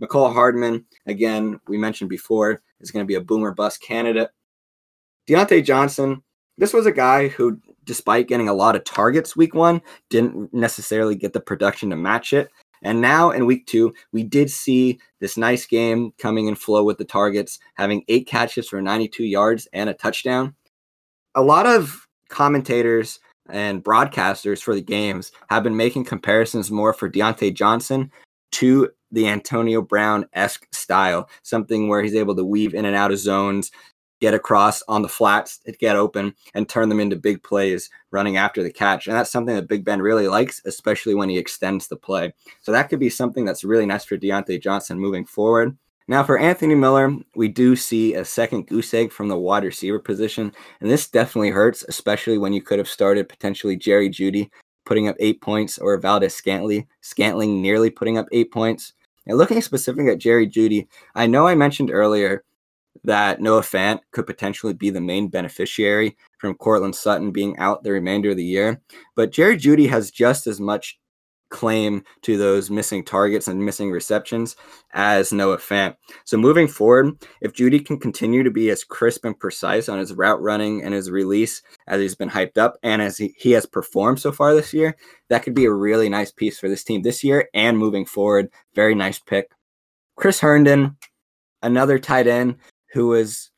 Mecole 0.00 0.32
Hardman, 0.32 0.84
again, 1.06 1.58
we 1.66 1.78
mentioned 1.78 2.10
before, 2.10 2.60
is 2.80 2.90
going 2.90 3.02
to 3.02 3.08
be 3.08 3.14
a 3.14 3.20
boomer 3.20 3.52
bust 3.52 3.80
candidate. 3.80 4.28
Diontae 5.26 5.64
Johnson, 5.64 6.22
this 6.58 6.74
was 6.74 6.84
a 6.84 6.92
guy 6.92 7.28
who, 7.28 7.58
despite 7.84 8.28
getting 8.28 8.48
a 8.48 8.54
lot 8.54 8.76
of 8.76 8.84
targets 8.84 9.36
week 9.36 9.54
one, 9.54 9.80
didn't 10.10 10.52
necessarily 10.52 11.14
get 11.14 11.32
the 11.32 11.40
production 11.40 11.88
to 11.90 11.96
match 11.96 12.34
it. 12.34 12.50
And 12.82 13.00
now 13.00 13.30
in 13.30 13.46
week 13.46 13.66
two, 13.66 13.94
we 14.12 14.22
did 14.22 14.50
see 14.50 15.00
this 15.20 15.36
nice 15.36 15.66
game 15.66 16.12
coming 16.18 16.46
in 16.46 16.54
flow 16.54 16.84
with 16.84 16.98
the 16.98 17.04
targets, 17.04 17.58
having 17.74 18.04
eight 18.08 18.26
catches 18.26 18.68
for 18.68 18.80
92 18.80 19.24
yards 19.24 19.66
and 19.72 19.88
a 19.88 19.94
touchdown. 19.94 20.54
A 21.34 21.42
lot 21.42 21.66
of 21.66 22.06
commentators 22.28 23.20
and 23.48 23.84
broadcasters 23.84 24.62
for 24.62 24.74
the 24.74 24.82
games 24.82 25.32
have 25.48 25.62
been 25.62 25.76
making 25.76 26.04
comparisons 26.04 26.70
more 26.70 26.92
for 26.92 27.10
Diontae 27.10 27.54
Johnson 27.54 28.10
to 28.52 28.90
the 29.10 29.28
Antonio 29.28 29.82
Brown 29.82 30.26
esque 30.32 30.66
style, 30.72 31.28
something 31.42 31.88
where 31.88 32.02
he's 32.02 32.14
able 32.14 32.34
to 32.36 32.44
weave 32.44 32.74
in 32.74 32.84
and 32.84 32.96
out 32.96 33.12
of 33.12 33.18
zones, 33.18 33.70
get 34.20 34.34
across 34.34 34.82
on 34.88 35.02
the 35.02 35.08
flats, 35.08 35.60
get 35.78 35.96
open, 35.96 36.34
and 36.54 36.68
turn 36.68 36.88
them 36.88 37.00
into 37.00 37.16
big 37.16 37.42
plays 37.42 37.90
running 38.10 38.36
after 38.36 38.62
the 38.62 38.72
catch. 38.72 39.06
And 39.06 39.16
that's 39.16 39.30
something 39.30 39.54
that 39.54 39.68
Big 39.68 39.84
Ben 39.84 40.00
really 40.00 40.28
likes, 40.28 40.62
especially 40.64 41.14
when 41.14 41.28
he 41.28 41.38
extends 41.38 41.88
the 41.88 41.96
play. 41.96 42.32
So 42.60 42.72
that 42.72 42.88
could 42.88 43.00
be 43.00 43.10
something 43.10 43.44
that's 43.44 43.64
really 43.64 43.86
nice 43.86 44.04
for 44.04 44.16
Diontae 44.16 44.62
Johnson 44.62 44.98
moving 44.98 45.26
forward. 45.26 45.76
Now, 46.08 46.22
for 46.22 46.38
Anthony 46.38 46.76
Miller, 46.76 47.12
we 47.34 47.48
do 47.48 47.74
see 47.74 48.14
a 48.14 48.24
second 48.24 48.68
goose 48.68 48.94
egg 48.94 49.10
from 49.10 49.26
the 49.28 49.36
wide 49.36 49.64
receiver 49.64 49.98
position. 49.98 50.52
And 50.80 50.88
this 50.88 51.08
definitely 51.08 51.50
hurts, 51.50 51.84
especially 51.88 52.38
when 52.38 52.52
you 52.52 52.62
could 52.62 52.78
have 52.78 52.88
started 52.88 53.28
potentially 53.28 53.76
Jerry 53.76 54.08
Jeudy 54.08 54.50
putting 54.84 55.08
up 55.08 55.16
eight 55.18 55.40
points 55.40 55.78
or 55.78 55.98
Valdes-Scantling, 55.98 56.86
Scantling 57.00 57.60
nearly 57.60 57.90
putting 57.90 58.18
up 58.18 58.28
eight 58.30 58.52
points. 58.52 58.92
And 59.26 59.36
looking 59.36 59.60
specifically 59.60 60.12
at 60.12 60.18
Jerry 60.18 60.46
Jeudy, 60.46 60.86
I 61.16 61.26
know 61.26 61.48
I 61.48 61.56
mentioned 61.56 61.90
earlier 61.90 62.44
that 63.04 63.40
Noah 63.40 63.62
Fant 63.62 64.00
could 64.12 64.26
potentially 64.26 64.74
be 64.74 64.90
the 64.90 65.00
main 65.00 65.28
beneficiary 65.28 66.16
from 66.38 66.54
Courtland 66.54 66.94
Sutton 66.94 67.30
being 67.30 67.56
out 67.58 67.82
the 67.82 67.92
remainder 67.92 68.30
of 68.30 68.36
the 68.36 68.44
year. 68.44 68.80
But 69.14 69.32
Jerry 69.32 69.56
Jeudy 69.56 69.88
has 69.88 70.10
just 70.10 70.46
as 70.46 70.60
much 70.60 70.98
claim 71.48 72.02
to 72.22 72.36
those 72.36 72.70
missing 72.70 73.04
targets 73.04 73.48
and 73.48 73.64
missing 73.64 73.90
receptions 73.90 74.56
as 74.92 75.32
Noah 75.32 75.58
Fant. 75.58 75.96
So 76.24 76.36
moving 76.36 76.68
forward, 76.68 77.24
if 77.40 77.52
Jeudy 77.52 77.84
can 77.84 77.98
continue 77.98 78.42
to 78.42 78.50
be 78.50 78.70
as 78.70 78.84
crisp 78.84 79.24
and 79.24 79.38
precise 79.38 79.88
on 79.88 79.98
his 79.98 80.12
route 80.12 80.40
running 80.42 80.82
and 80.82 80.92
his 80.92 81.10
release 81.10 81.62
as 81.86 82.00
he's 82.00 82.14
been 82.14 82.30
hyped 82.30 82.58
up 82.58 82.76
and 82.82 83.00
as 83.00 83.18
he, 83.18 83.34
he 83.38 83.52
has 83.52 83.66
performed 83.66 84.20
so 84.20 84.32
far 84.32 84.54
this 84.54 84.74
year, 84.74 84.96
that 85.28 85.42
could 85.42 85.54
be 85.54 85.66
a 85.66 85.72
really 85.72 86.08
nice 86.08 86.32
piece 86.32 86.58
for 86.58 86.68
this 86.68 86.84
team 86.84 87.02
this 87.02 87.22
year 87.22 87.48
and 87.54 87.78
moving 87.78 88.04
forward. 88.04 88.48
Very 88.74 88.94
nice 88.94 89.18
pick. 89.18 89.50
Chris 90.16 90.40
Herndon, 90.40 90.96
another 91.62 91.98
tight 91.98 92.26
end 92.26 92.56
who 92.96 93.08
was 93.08 93.50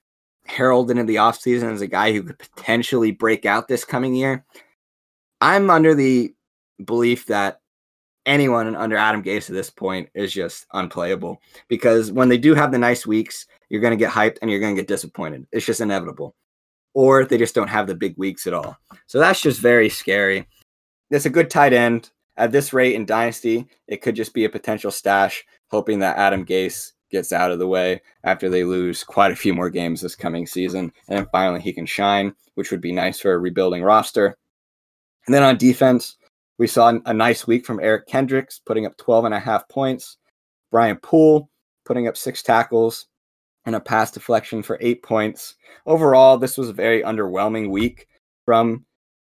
heralded 0.47 0.99
in 0.99 1.07
the 1.07 1.15
offseason 1.15 1.73
as 1.73 1.81
a 1.81 1.87
guy 1.87 2.13
who 2.13 2.25
could 2.25 2.39
potentially 2.39 3.13
break 3.13 3.47
out 3.47 3.69
this 3.69 3.85
coming 3.85 4.17
year. 4.17 4.45
I'm 5.41 5.71
under 5.71 5.95
the 5.95 6.35
belief 6.85 7.27
that 7.27 7.61
anyone 8.27 8.75
under 8.75 8.97
Adam 8.97 9.23
Gase 9.23 9.49
at 9.49 9.55
this 9.55 9.71
point 9.71 10.09
is 10.13 10.33
just 10.33 10.67
unplayable 10.73 11.41
because 11.69 12.11
when 12.11 12.29
they 12.29 12.37
do 12.37 12.53
have 12.57 12.73
the 12.73 12.79
nice 12.79 13.07
weeks, 13.07 13.47
you're 13.69 13.81
going 13.81 13.97
to 13.97 14.05
get 14.05 14.11
hyped 14.11 14.39
and 14.43 14.51
you're 14.51 14.59
going 14.59 14.75
to 14.75 14.83
get 14.83 14.89
disappointed. 14.89 15.47
It's 15.53 15.67
just 15.67 15.81
inevitable. 15.81 16.35
Or 16.95 17.25
they 17.25 17.39
just 17.39 17.55
don't 17.55 17.69
have 17.69 17.87
the 17.87 17.95
big 17.95 18.19
weeks 18.19 18.49
at 18.49 18.55
all. 18.55 18.77
So 19.07 19.21
that's 19.21 19.41
just 19.41 19.61
very 19.61 19.89
scary. 19.89 20.49
It's 21.11 21.27
a 21.27 21.31
good 21.31 21.49
tight 21.49 21.73
end. 21.73 22.11
At 22.37 22.51
this 22.51 22.73
rate 22.73 22.97
in 22.97 23.07
Dynasty, 23.07 23.69
it 23.87 24.03
could 24.03 24.17
just 24.17 24.35
be 24.35 24.45
a 24.45 24.51
potential 24.51 24.91
stash, 24.91 25.45
hoping 25.71 26.01
that 26.01 26.17
Adam 26.17 26.45
Gase 26.45 26.93
gets 27.11 27.33
out 27.33 27.51
of 27.51 27.59
the 27.59 27.67
way 27.67 28.01
after 28.25 28.49
they 28.49 28.65
lose 28.65 29.05
quite 29.05 29.33
a 29.33 29.37
few 29.37 29.55
more 29.55 29.71
games 29.71 30.01
this 30.01 30.15
coming 30.15 30.47
season. 30.47 30.93
And 31.09 31.19
then 31.19 31.27
finally 31.33 31.61
he 31.61 31.73
can 31.73 31.87
shine, 31.87 32.35
which 32.55 32.71
would 32.71 32.81
be 32.81 32.93
nice 32.93 33.21
for 33.21 33.33
a 33.33 33.39
rebuilding 33.39 33.83
roster. 33.83 34.37
And 35.27 35.35
then 35.35 35.43
on 35.43 35.57
defense, 35.57 36.17
we 36.59 36.67
saw 36.67 36.93
a 37.05 37.15
nice 37.15 37.47
week 37.47 37.65
from 37.65 37.81
Eric 37.81 38.07
Kendricks 38.07 38.61
putting 38.65 38.87
up 38.87 38.97
12 38.97 39.27
and 39.27 39.35
a 39.35 39.41
half 39.41 39.69
points. 39.69 40.17
Brian 40.71 40.97
Poole 40.97 41.49
putting 41.85 42.09
up 42.09 42.17
six 42.17 42.43
tackles 42.43 43.07
and 43.65 43.77
a 43.77 43.81
pass 43.81 44.11
deflection 44.11 44.63
for 44.63 44.79
eight 44.81 45.03
points. 45.03 45.55
Overall, 45.87 46.39
this 46.39 46.59
was 46.59 46.69
a 46.69 46.75
very 46.75 47.03
underwhelming 47.03 47.71
week 47.71 48.09
from 48.45 48.85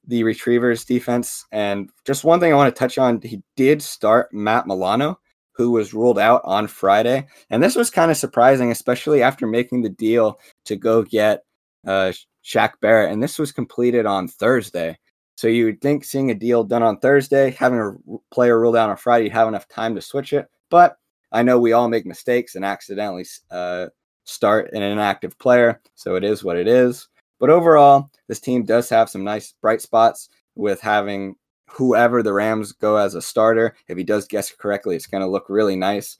the 0.07 0.23
Retrievers 0.23 0.85
defense. 0.85 1.45
And 1.53 1.91
just 2.07 2.25
one 2.25 2.41
thing 2.41 2.53
I 2.53 2.57
want 2.57 2.75
to 2.75 2.79
touch 2.79 2.99
on 2.99 3.21
he 3.21 3.43
did 3.57 3.83
start 3.83 4.33
Matt 4.33 4.67
Milano 4.67 5.19
who 5.59 5.73
was 5.73 5.93
ruled 5.93 6.19
out 6.19 6.41
on 6.45 6.69
Friday. 6.69 7.27
And 7.51 7.63
this 7.63 7.75
was 7.75 7.91
kind 7.91 8.11
of 8.11 8.17
surprising, 8.17 8.71
especially 8.71 9.23
after 9.23 9.47
making 9.47 9.83
the 9.83 9.89
deal 9.91 10.39
to 10.67 10.77
go 10.77 11.03
get 11.03 11.43
uh, 11.87 12.13
Shaq 12.45 12.75
Barrett. 12.81 13.13
And 13.13 13.21
this 13.21 13.39
was 13.39 13.51
completed 13.51 14.07
on 14.07 14.29
Thursday. 14.29 14.97
So 15.37 15.49
you 15.49 15.67
would 15.67 15.81
think 15.81 16.05
seeing 16.05 16.31
a 16.31 16.35
deal 16.35 16.65
done 16.65 16.85
on 16.85 16.99
Thursday, 16.99 17.51
having 17.51 17.81
a 17.81 18.17
player 18.33 18.59
ruled 18.59 18.77
out 18.77 18.89
on 18.89 18.97
Friday, 18.97 19.25
you'd 19.25 19.33
have 19.33 19.49
enough 19.49 19.69
time 19.69 19.97
to 19.97 20.01
switch 20.01 20.33
it. 20.33 20.49
But 20.71 20.97
I 21.33 21.43
know 21.43 21.59
we 21.59 21.73
all 21.73 21.89
make 21.89 22.07
mistakes 22.07 22.55
and 22.55 22.65
accidentally 22.65 23.27
uh, 23.51 23.89
start 24.25 24.73
an 24.73 24.83
inactive 24.83 25.39
player. 25.39 25.81
So 25.97 26.15
it 26.15 26.25
is 26.25 26.45
what 26.45 26.57
it 26.57 26.69
is. 26.69 27.09
But 27.41 27.51
overall, 27.51 28.11
this 28.29 28.41
team 28.41 28.65
does 28.65 28.89
have 28.91 29.11
some 29.11 29.25
nice 29.25 29.55
bright 29.61 29.83
spots 29.83 30.29
with 30.55 30.81
having 30.81 31.35
whoever 31.71 32.23
the 32.23 32.33
Rams 32.33 32.73
go 32.73 32.97
as 32.97 33.15
a 33.15 33.23
starter, 33.23 33.77
if 33.89 33.97
he 33.97 34.05
does 34.05 34.27
guess 34.27 34.51
correctly, 34.51 34.97
it's 34.97 35.07
going 35.07 35.23
to 35.23 35.29
look 35.29 35.47
really 35.49 35.77
nice. 35.77 36.19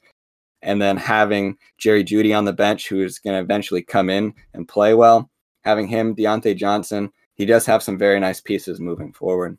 And 0.61 0.81
then 0.81 0.97
having 0.97 1.57
Jerry 1.77 2.03
Jeudy 2.03 2.37
on 2.37 2.45
the 2.45 2.53
bench, 2.53 2.89
who 2.89 3.01
is 3.01 3.19
going 3.19 3.35
to 3.35 3.41
eventually 3.41 3.81
come 3.81 4.09
in 4.09 4.33
and 4.53 4.67
play 4.67 4.93
well, 4.93 5.29
having 5.63 5.87
him, 5.87 6.15
Diontae 6.15 6.55
Johnson, 6.55 7.11
he 7.33 7.45
does 7.45 7.65
have 7.65 7.81
some 7.81 7.97
very 7.97 8.19
nice 8.19 8.41
pieces 8.41 8.79
moving 8.79 9.13
forward. 9.13 9.57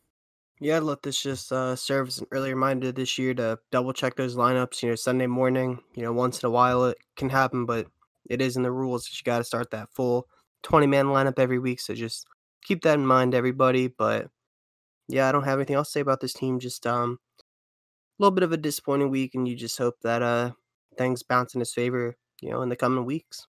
Yeah, 0.61 0.79
let 0.81 1.03
this 1.03 1.23
just 1.23 1.51
uh, 1.53 1.75
serve 1.75 2.09
as 2.09 2.19
an 2.19 2.27
early 2.33 2.51
reminder 2.51 2.93
this 2.93 3.17
year 3.17 3.33
to 3.35 3.59
double 3.71 3.95
check 3.95 4.15
those 4.15 4.37
lineups. 4.37 4.83
You 4.83 4.91
know, 4.91 4.95
Sunday 4.95 5.27
morning, 5.27 5.81
you 5.95 6.03
know, 6.03 6.13
once 6.13 6.43
in 6.43 6.47
a 6.47 6.51
while 6.51 6.85
it 6.85 6.99
can 7.17 7.31
happen, 7.31 7.65
but 7.65 7.87
it 8.29 8.43
is 8.43 8.57
in 8.57 8.63
the 8.63 8.71
rules 8.71 9.05
that 9.05 9.19
you 9.19 9.25
got 9.25 9.39
to 9.39 9.45
start 9.45 9.71
that 9.71 9.89
full 9.91 10.29
20 10.63 10.87
man 10.87 11.07
lineup 11.07 11.39
every 11.39 11.59
week. 11.59 11.81
So 11.81 11.95
just 11.95 12.27
keep 12.63 12.83
that 12.83 12.99
in 12.99 13.07
mind, 13.07 13.35
everybody. 13.35 13.89
But 13.89 14.29
yeah, 15.13 15.29
I 15.29 15.33
don't 15.33 15.45
have 15.45 15.59
anything 15.59 15.77
else 15.77 15.89
to 15.89 15.93
say 15.93 16.01
about 16.01 16.21
this 16.21 16.33
team. 16.33 16.59
Just 16.59 16.87
um, 16.87 17.19
a 17.39 18.23
little 18.23 18.35
bit 18.35 18.45
of 18.45 18.53
a 18.53 18.57
disappointing 18.57 19.11
week, 19.11 19.35
and 19.35 19.47
you 19.47 19.57
just 19.57 19.79
hope 19.79 19.97
that 20.03 20.23
uh 20.23 20.53
things 20.99 21.23
bounce 21.23 21.55
in 21.55 21.61
his 21.61 21.73
favor, 21.73 22.17
you 22.41 22.51
know, 22.51 22.63
in 22.63 22.69
the 22.69 22.77
coming 22.77 23.05
weeks. 23.05 23.47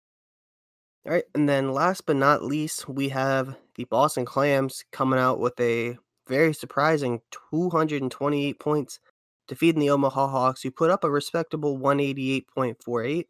All 1.06 1.12
right, 1.12 1.24
and 1.34 1.48
then 1.48 1.72
last 1.72 2.06
but 2.06 2.16
not 2.16 2.42
least, 2.42 2.88
we 2.88 3.10
have 3.10 3.56
the 3.76 3.84
Boston 3.84 4.24
Clams 4.24 4.84
coming 4.90 5.18
out 5.18 5.38
with 5.38 5.58
a 5.60 5.98
very 6.28 6.54
surprising 6.54 7.20
228 7.50 8.58
points, 8.58 9.00
defeating 9.46 9.80
the 9.80 9.90
Omaha 9.90 10.28
Hawks, 10.28 10.62
who 10.62 10.70
put 10.70 10.90
up 10.90 11.04
a 11.04 11.10
respectable 11.10 11.78
188.48. 11.78 13.24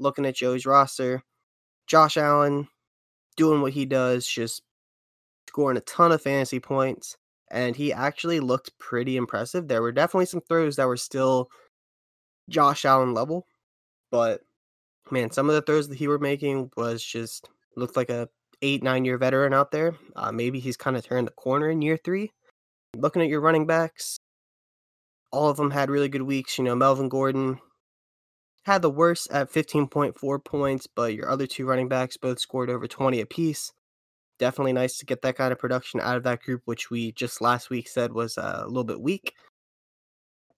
Looking 0.00 0.26
at 0.26 0.34
Joey's 0.34 0.66
roster, 0.66 1.22
Josh 1.86 2.16
Allen 2.16 2.66
doing 3.36 3.60
what 3.60 3.72
he 3.72 3.84
does, 3.84 4.26
just 4.26 4.62
scoring 5.54 5.76
a 5.76 5.80
ton 5.82 6.10
of 6.10 6.20
fantasy 6.20 6.58
points, 6.58 7.16
and 7.48 7.76
he 7.76 7.92
actually 7.92 8.40
looked 8.40 8.76
pretty 8.80 9.16
impressive. 9.16 9.68
There 9.68 9.82
were 9.82 9.92
definitely 9.92 10.26
some 10.26 10.40
throws 10.40 10.74
that 10.74 10.88
were 10.88 10.96
still 10.96 11.48
Josh 12.50 12.84
Allen 12.84 13.14
level, 13.14 13.46
but 14.10 14.40
man, 15.12 15.30
some 15.30 15.48
of 15.48 15.54
the 15.54 15.62
throws 15.62 15.88
that 15.88 15.98
he 15.98 16.08
were 16.08 16.18
making 16.18 16.70
was 16.76 17.04
just 17.04 17.48
looked 17.76 17.96
like 17.96 18.10
a 18.10 18.28
eight 18.62 18.82
nine 18.82 19.04
year 19.04 19.16
veteran 19.16 19.54
out 19.54 19.70
there. 19.70 19.94
Uh, 20.16 20.32
maybe 20.32 20.58
he's 20.58 20.76
kind 20.76 20.96
of 20.96 21.06
turned 21.06 21.28
the 21.28 21.32
corner 21.32 21.70
in 21.70 21.82
year 21.82 22.00
three. 22.04 22.32
Looking 22.96 23.22
at 23.22 23.28
your 23.28 23.40
running 23.40 23.66
backs, 23.66 24.18
all 25.30 25.48
of 25.50 25.56
them 25.56 25.70
had 25.70 25.88
really 25.88 26.08
good 26.08 26.22
weeks. 26.22 26.58
You 26.58 26.64
know, 26.64 26.74
Melvin 26.74 27.08
Gordon 27.08 27.60
had 28.64 28.82
the 28.82 28.90
worst 28.90 29.30
at 29.30 29.52
15.4 29.52 30.44
points, 30.44 30.88
but 30.88 31.14
your 31.14 31.30
other 31.30 31.46
two 31.46 31.64
running 31.64 31.88
backs 31.88 32.16
both 32.16 32.40
scored 32.40 32.70
over 32.70 32.88
20 32.88 33.20
apiece. 33.20 33.72
Definitely 34.38 34.72
nice 34.72 34.98
to 34.98 35.06
get 35.06 35.22
that 35.22 35.36
kind 35.36 35.52
of 35.52 35.58
production 35.58 36.00
out 36.00 36.16
of 36.16 36.24
that 36.24 36.42
group, 36.42 36.62
which 36.64 36.90
we 36.90 37.12
just 37.12 37.40
last 37.40 37.70
week 37.70 37.88
said 37.88 38.12
was 38.12 38.36
uh, 38.36 38.62
a 38.64 38.66
little 38.66 38.84
bit 38.84 39.00
weak. 39.00 39.34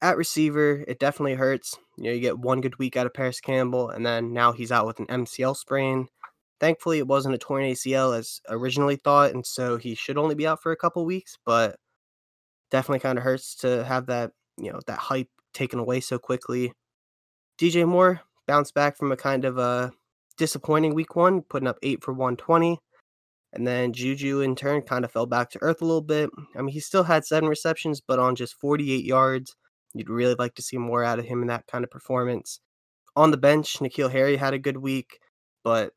At 0.02 0.16
receiver, 0.16 0.84
it 0.86 0.98
definitely 0.98 1.34
hurts. 1.34 1.76
You 1.96 2.04
know, 2.04 2.10
you 2.12 2.20
get 2.20 2.38
one 2.38 2.60
good 2.60 2.78
week 2.78 2.96
out 2.96 3.06
of 3.06 3.14
Parris 3.14 3.40
Campbell, 3.40 3.90
and 3.90 4.04
then 4.04 4.32
now 4.32 4.52
he's 4.52 4.72
out 4.72 4.86
with 4.86 5.00
an 5.00 5.06
MCL 5.06 5.56
sprain. 5.56 6.08
Thankfully, 6.60 6.98
it 6.98 7.06
wasn't 7.06 7.34
a 7.34 7.38
torn 7.38 7.64
ACL 7.64 8.16
as 8.18 8.40
originally 8.48 8.96
thought, 8.96 9.32
and 9.32 9.44
so 9.44 9.76
he 9.76 9.94
should 9.94 10.18
only 10.18 10.34
be 10.34 10.46
out 10.46 10.62
for 10.62 10.72
a 10.72 10.76
couple 10.76 11.04
weeks. 11.04 11.36
But 11.44 11.76
definitely 12.70 13.00
kind 13.00 13.18
of 13.18 13.24
hurts 13.24 13.54
to 13.56 13.84
have 13.84 14.06
that 14.06 14.32
you 14.58 14.72
know 14.72 14.80
that 14.86 14.98
hype 14.98 15.28
taken 15.54 15.78
away 15.78 16.00
so 16.00 16.18
quickly. 16.18 16.72
DJ 17.58 17.86
Moore 17.86 18.20
bounced 18.46 18.74
back 18.74 18.96
from 18.96 19.12
a 19.12 19.16
kind 19.16 19.44
of 19.44 19.58
a 19.58 19.92
disappointing 20.36 20.94
week 20.94 21.16
one, 21.16 21.42
putting 21.42 21.68
up 21.68 21.78
eight 21.82 22.02
for 22.04 22.12
120. 22.12 22.78
And 23.56 23.66
then 23.66 23.92
Juju 23.92 24.40
in 24.40 24.54
turn 24.54 24.82
kind 24.82 25.04
of 25.04 25.10
fell 25.10 25.26
back 25.26 25.50
to 25.50 25.58
earth 25.62 25.80
a 25.80 25.84
little 25.84 26.02
bit. 26.02 26.30
I 26.56 26.62
mean, 26.62 26.72
he 26.72 26.80
still 26.80 27.04
had 27.04 27.24
seven 27.24 27.48
receptions, 27.48 28.00
but 28.00 28.18
on 28.18 28.36
just 28.36 28.54
48 28.60 29.04
yards. 29.04 29.56
You'd 29.94 30.10
really 30.10 30.34
like 30.38 30.54
to 30.56 30.62
see 30.62 30.76
more 30.76 31.02
out 31.02 31.18
of 31.18 31.24
him 31.24 31.40
in 31.40 31.48
that 31.48 31.66
kind 31.66 31.82
of 31.82 31.90
performance. 31.90 32.60
On 33.14 33.30
the 33.30 33.38
bench, 33.38 33.78
N'Keal 33.78 34.12
Harry 34.12 34.36
had 34.36 34.52
a 34.52 34.58
good 34.58 34.76
week, 34.76 35.20
but 35.64 35.92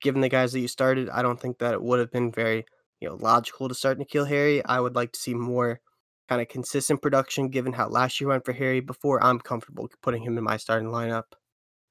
given 0.00 0.20
the 0.20 0.28
guys 0.28 0.52
that 0.52 0.60
you 0.60 0.68
started, 0.68 1.08
I 1.10 1.22
don't 1.22 1.40
think 1.40 1.58
that 1.58 1.74
it 1.74 1.82
would 1.82 1.98
have 1.98 2.12
been 2.12 2.30
very, 2.30 2.64
you 3.00 3.08
know, 3.08 3.16
logical 3.16 3.68
to 3.68 3.74
start 3.74 3.98
N'Keal 3.98 4.28
Harry. 4.28 4.64
I 4.64 4.78
would 4.78 4.94
like 4.94 5.10
to 5.12 5.18
see 5.18 5.34
more 5.34 5.80
kind 6.28 6.40
of 6.40 6.48
consistent 6.48 7.02
production 7.02 7.48
given 7.48 7.72
how 7.72 7.88
last 7.88 8.20
year 8.20 8.28
went 8.28 8.44
for 8.44 8.52
Harry 8.52 8.80
before 8.80 9.22
I'm 9.22 9.40
comfortable 9.40 9.88
putting 10.02 10.22
him 10.22 10.38
in 10.38 10.44
my 10.44 10.56
starting 10.56 10.88
lineup. 10.88 11.24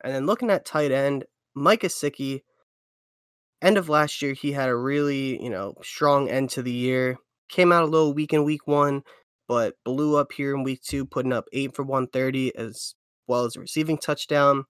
And 0.03 0.16
then 0.16 0.26
looking 0.26 0.49
at 0.49 0.66
tight 0.66 0.91
end, 0.91 1.26
Mike 1.53 1.82
Gesicki, 1.82 2.43
end 3.62 3.78
of 3.78 3.89
last 3.89 4.22
year, 4.22 4.34
he 4.34 4.51
had 4.51 4.70
a 4.70 4.76
really, 4.76 5.41
you 5.41 5.49
know, 5.49 5.74
strong 5.84 6.30
end 6.30 6.49
to 6.51 6.62
the 6.62 6.72
year. 6.72 7.18
Came 7.49 7.72
out 7.72 7.84
a 7.84 7.88
little 7.88 8.14
weak 8.14 8.34
in 8.34 8.43
week 8.43 8.68
one, 8.68 9.03
but 9.47 9.76
blew 9.84 10.16
up 10.16 10.32
here 10.32 10.55
in 10.55 10.64
week 10.64 10.82
two, 10.82 11.05
putting 11.05 11.34
up 11.34 11.45
eight 11.53 11.76
for 11.76 11.84
130 11.84 12.55
as 12.55 12.95
well 13.28 13.45
as 13.45 13.55
a 13.55 13.59
receiving 13.59 13.97
touchdown. 13.97 14.66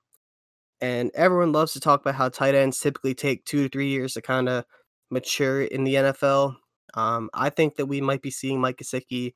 And 0.79 1.11
everyone 1.13 1.51
loves 1.51 1.73
to 1.73 1.79
talk 1.79 2.01
about 2.01 2.15
how 2.15 2.29
tight 2.29 2.55
ends 2.55 2.79
typically 2.79 3.13
take 3.13 3.45
two 3.45 3.63
to 3.63 3.69
three 3.69 3.89
years 3.89 4.15
to 4.15 4.21
kind 4.21 4.49
of 4.49 4.65
mature 5.11 5.61
in 5.61 5.83
the 5.83 5.95
NFL. 5.95 6.55
Um, 6.95 7.29
I 7.33 7.49
think 7.49 7.75
that 7.75 7.85
we 7.85 8.01
might 8.01 8.21
be 8.21 8.31
seeing 8.31 8.59
Mike 8.59 8.77
Gesicki 8.77 9.33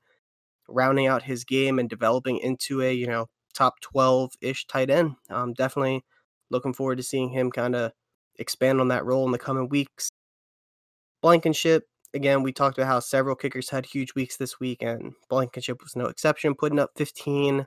rounding 0.68 1.08
out 1.08 1.24
his 1.24 1.44
game 1.44 1.78
and 1.78 1.90
developing 1.90 2.40
into 2.40 2.82
a 2.82 2.92
you 2.92 3.08
know 3.08 3.28
top 3.54 3.80
12 3.82 4.32
ish 4.42 4.66
tight 4.68 4.90
end. 4.90 5.16
Um, 5.30 5.54
definitely 5.54 6.04
looking 6.50 6.74
forward 6.74 6.98
to 6.98 7.04
seeing 7.04 7.30
him 7.30 7.52
kind 7.52 7.76
of 7.76 7.92
expand 8.40 8.82
on 8.82 8.90
that 8.90 9.06
role 9.06 9.26
in 9.26 9.32
the 9.32 9.38
coming 9.38 9.70
weeks. 9.70 10.10
Blankenship, 11.22 11.84
again, 12.14 12.44
we 12.44 12.52
talked 12.52 12.78
about 12.78 12.88
how 12.88 13.00
several 13.00 13.36
kickers 13.36 13.70
had 13.70 13.86
huge 13.86 14.14
weeks 14.16 14.38
this 14.38 14.60
week, 14.60 14.82
and 14.82 15.14
Blankenship 15.30 15.82
was 15.82 15.96
no 15.96 16.06
exception, 16.06 16.56
putting 16.56 16.80
up 16.80 16.92
15. 16.96 17.66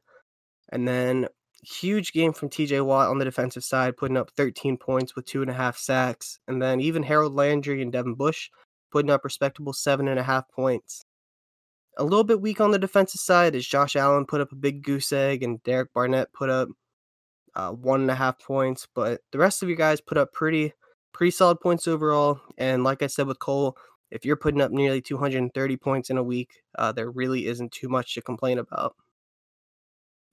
And 0.70 0.86
then 0.86 1.28
huge 1.62 2.12
game 2.12 2.32
from 2.32 2.50
TJ 2.50 2.84
Watt 2.84 3.08
on 3.08 3.18
the 3.18 3.24
defensive 3.24 3.64
side, 3.64 3.96
putting 3.96 4.16
up 4.16 4.30
13 4.36 4.76
points 4.76 5.16
with 5.16 5.26
two 5.26 5.42
and 5.42 5.50
a 5.50 5.54
half 5.54 5.76
sacks. 5.76 6.38
And 6.46 6.60
then 6.60 6.80
even 6.80 7.02
Harold 7.02 7.34
Landry 7.34 7.82
and 7.82 7.92
Devin 7.92 8.14
Bush 8.14 8.48
putting 8.90 9.10
up 9.10 9.24
respectable 9.24 9.72
seven 9.72 10.08
and 10.08 10.18
a 10.18 10.22
half 10.22 10.48
points. 10.50 11.02
A 11.98 12.04
little 12.04 12.24
bit 12.24 12.40
weak 12.40 12.60
on 12.60 12.70
the 12.70 12.78
defensive 12.78 13.20
side 13.20 13.54
is 13.54 13.66
Josh 13.66 13.96
Allen 13.96 14.24
put 14.24 14.40
up 14.40 14.52
a 14.52 14.56
big 14.56 14.82
goose 14.82 15.12
egg 15.12 15.42
and 15.42 15.62
Derek 15.64 15.92
Barnett 15.92 16.32
put 16.32 16.48
up 16.48 16.68
uh, 17.54 17.72
one 17.72 18.00
and 18.02 18.10
a 18.10 18.14
half 18.14 18.38
points, 18.38 18.86
but 18.94 19.20
the 19.32 19.38
rest 19.38 19.62
of 19.62 19.68
you 19.68 19.76
guys 19.76 20.00
put 20.00 20.18
up 20.18 20.32
pretty 20.32 20.72
pretty 21.12 21.30
solid 21.30 21.60
points 21.60 21.88
overall. 21.88 22.40
And 22.58 22.84
like 22.84 23.02
I 23.02 23.06
said 23.08 23.26
with 23.26 23.38
Cole, 23.40 23.76
if 24.10 24.24
you're 24.24 24.36
putting 24.36 24.60
up 24.60 24.70
nearly 24.70 25.00
230 25.00 25.76
points 25.76 26.10
in 26.10 26.18
a 26.18 26.22
week, 26.22 26.62
uh, 26.78 26.92
there 26.92 27.10
really 27.10 27.46
isn't 27.46 27.72
too 27.72 27.88
much 27.88 28.14
to 28.14 28.22
complain 28.22 28.58
about. 28.58 28.94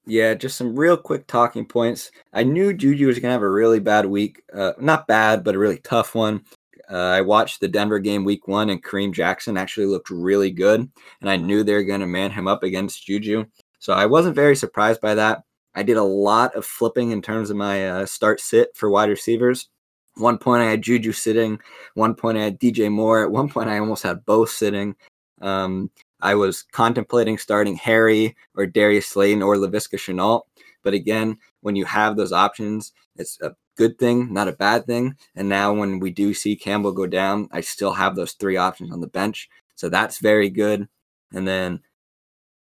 Yeah, 0.05 0.35
just 0.35 0.57
some 0.57 0.77
real 0.77 0.97
quick 0.97 1.25
talking 1.25 1.65
points. 1.65 2.11
I 2.31 2.43
knew 2.43 2.73
Juju 2.73 3.07
was 3.07 3.17
going 3.17 3.29
to 3.29 3.33
have 3.33 3.41
a 3.41 3.49
really 3.49 3.79
bad 3.79 4.05
week. 4.05 4.43
Uh, 4.53 4.73
not 4.79 5.07
bad, 5.07 5.43
but 5.43 5.55
a 5.55 5.59
really 5.59 5.79
tough 5.79 6.13
one. 6.13 6.43
Uh, 6.89 6.97
I 6.97 7.21
watched 7.21 7.59
the 7.59 7.67
Denver 7.67 7.97
game 7.97 8.23
week 8.23 8.47
one, 8.47 8.69
and 8.69 8.83
Kareem 8.83 9.11
Jackson 9.11 9.57
actually 9.57 9.87
looked 9.87 10.11
really 10.11 10.51
good. 10.51 10.87
And 11.21 11.29
I 11.29 11.37
knew 11.37 11.63
they 11.63 11.73
were 11.73 11.83
going 11.83 12.01
to 12.01 12.05
man 12.05 12.29
him 12.29 12.47
up 12.47 12.61
against 12.61 13.03
Juju. 13.03 13.45
So 13.79 13.93
I 13.93 14.05
wasn't 14.05 14.35
very 14.35 14.55
surprised 14.55 15.01
by 15.01 15.15
that. 15.15 15.43
I 15.75 15.83
did 15.83 15.97
a 15.97 16.03
lot 16.03 16.55
of 16.55 16.65
flipping 16.65 17.11
in 17.11 17.21
terms 17.21 17.49
of 17.49 17.57
my 17.57 17.87
uh, 17.87 18.05
start 18.05 18.39
sit 18.39 18.75
for 18.75 18.89
wide 18.89 19.09
receivers. 19.09 19.69
One 20.15 20.37
point 20.37 20.63
I 20.63 20.69
had 20.69 20.81
Juju 20.81 21.11
sitting. 21.11 21.59
One 21.93 22.15
point 22.15 22.37
I 22.37 22.43
had 22.43 22.59
DJ 22.59 22.89
Moore. 22.89 23.23
At 23.23 23.31
one 23.31 23.49
point 23.49 23.69
I 23.69 23.79
almost 23.79 24.03
had 24.03 24.25
both 24.25 24.49
sitting. 24.49 24.95
Um, 25.41 25.91
I 26.21 26.35
was 26.35 26.63
contemplating 26.71 27.37
starting 27.37 27.75
Harry 27.75 28.35
or 28.55 28.65
Darius 28.65 29.07
Slayton 29.07 29.43
or 29.43 29.57
Laviska 29.57 29.97
Shenault. 29.97 30.43
But 30.83 30.93
again, 30.93 31.37
when 31.61 31.75
you 31.75 31.83
have 31.85 32.15
those 32.15 32.31
options, 32.31 32.93
it's 33.17 33.39
a 33.41 33.55
good 33.75 33.99
thing, 33.99 34.33
not 34.33 34.47
a 34.47 34.53
bad 34.53 34.85
thing. 34.85 35.15
And 35.35 35.49
now 35.49 35.73
when 35.73 35.99
we 35.99 36.11
do 36.11 36.33
see 36.33 36.55
Campbell 36.55 36.93
go 36.93 37.05
down, 37.05 37.49
I 37.51 37.61
still 37.61 37.93
have 37.93 38.15
those 38.15 38.33
three 38.33 38.55
options 38.55 38.91
on 38.93 39.01
the 39.01 39.07
bench. 39.07 39.49
So 39.75 39.89
that's 39.89 40.19
very 40.19 40.49
good. 40.49 40.87
And 41.33 41.47
then 41.47 41.81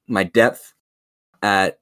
my 0.08 0.24
depth 0.24 0.74
at 1.42 1.80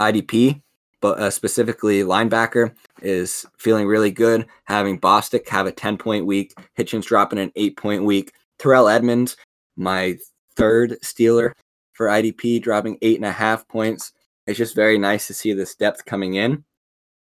IDP, 0.00 0.62
but 1.00 1.18
uh, 1.18 1.30
specifically 1.30 2.02
linebacker, 2.02 2.74
is 3.02 3.46
feeling 3.58 3.86
really 3.86 4.10
good. 4.10 4.46
Having 4.64 5.00
Bostic 5.00 5.48
have 5.48 5.66
a 5.66 5.72
10 5.72 5.98
point 5.98 6.26
week, 6.26 6.54
Hitchens 6.78 7.04
dropping 7.04 7.38
an 7.38 7.52
eight 7.56 7.76
point 7.76 8.04
week, 8.04 8.32
Terrell 8.58 8.88
Edmunds, 8.88 9.36
my 9.76 10.16
third 10.56 10.96
Steeler 11.02 11.52
for 11.92 12.06
IDP, 12.06 12.62
dropping 12.62 12.98
eight 13.02 13.16
and 13.16 13.26
a 13.26 13.32
half 13.32 13.66
points. 13.68 14.12
It's 14.46 14.58
just 14.58 14.74
very 14.74 14.98
nice 14.98 15.26
to 15.26 15.34
see 15.34 15.52
this 15.52 15.74
depth 15.74 16.04
coming 16.04 16.34
in. 16.34 16.64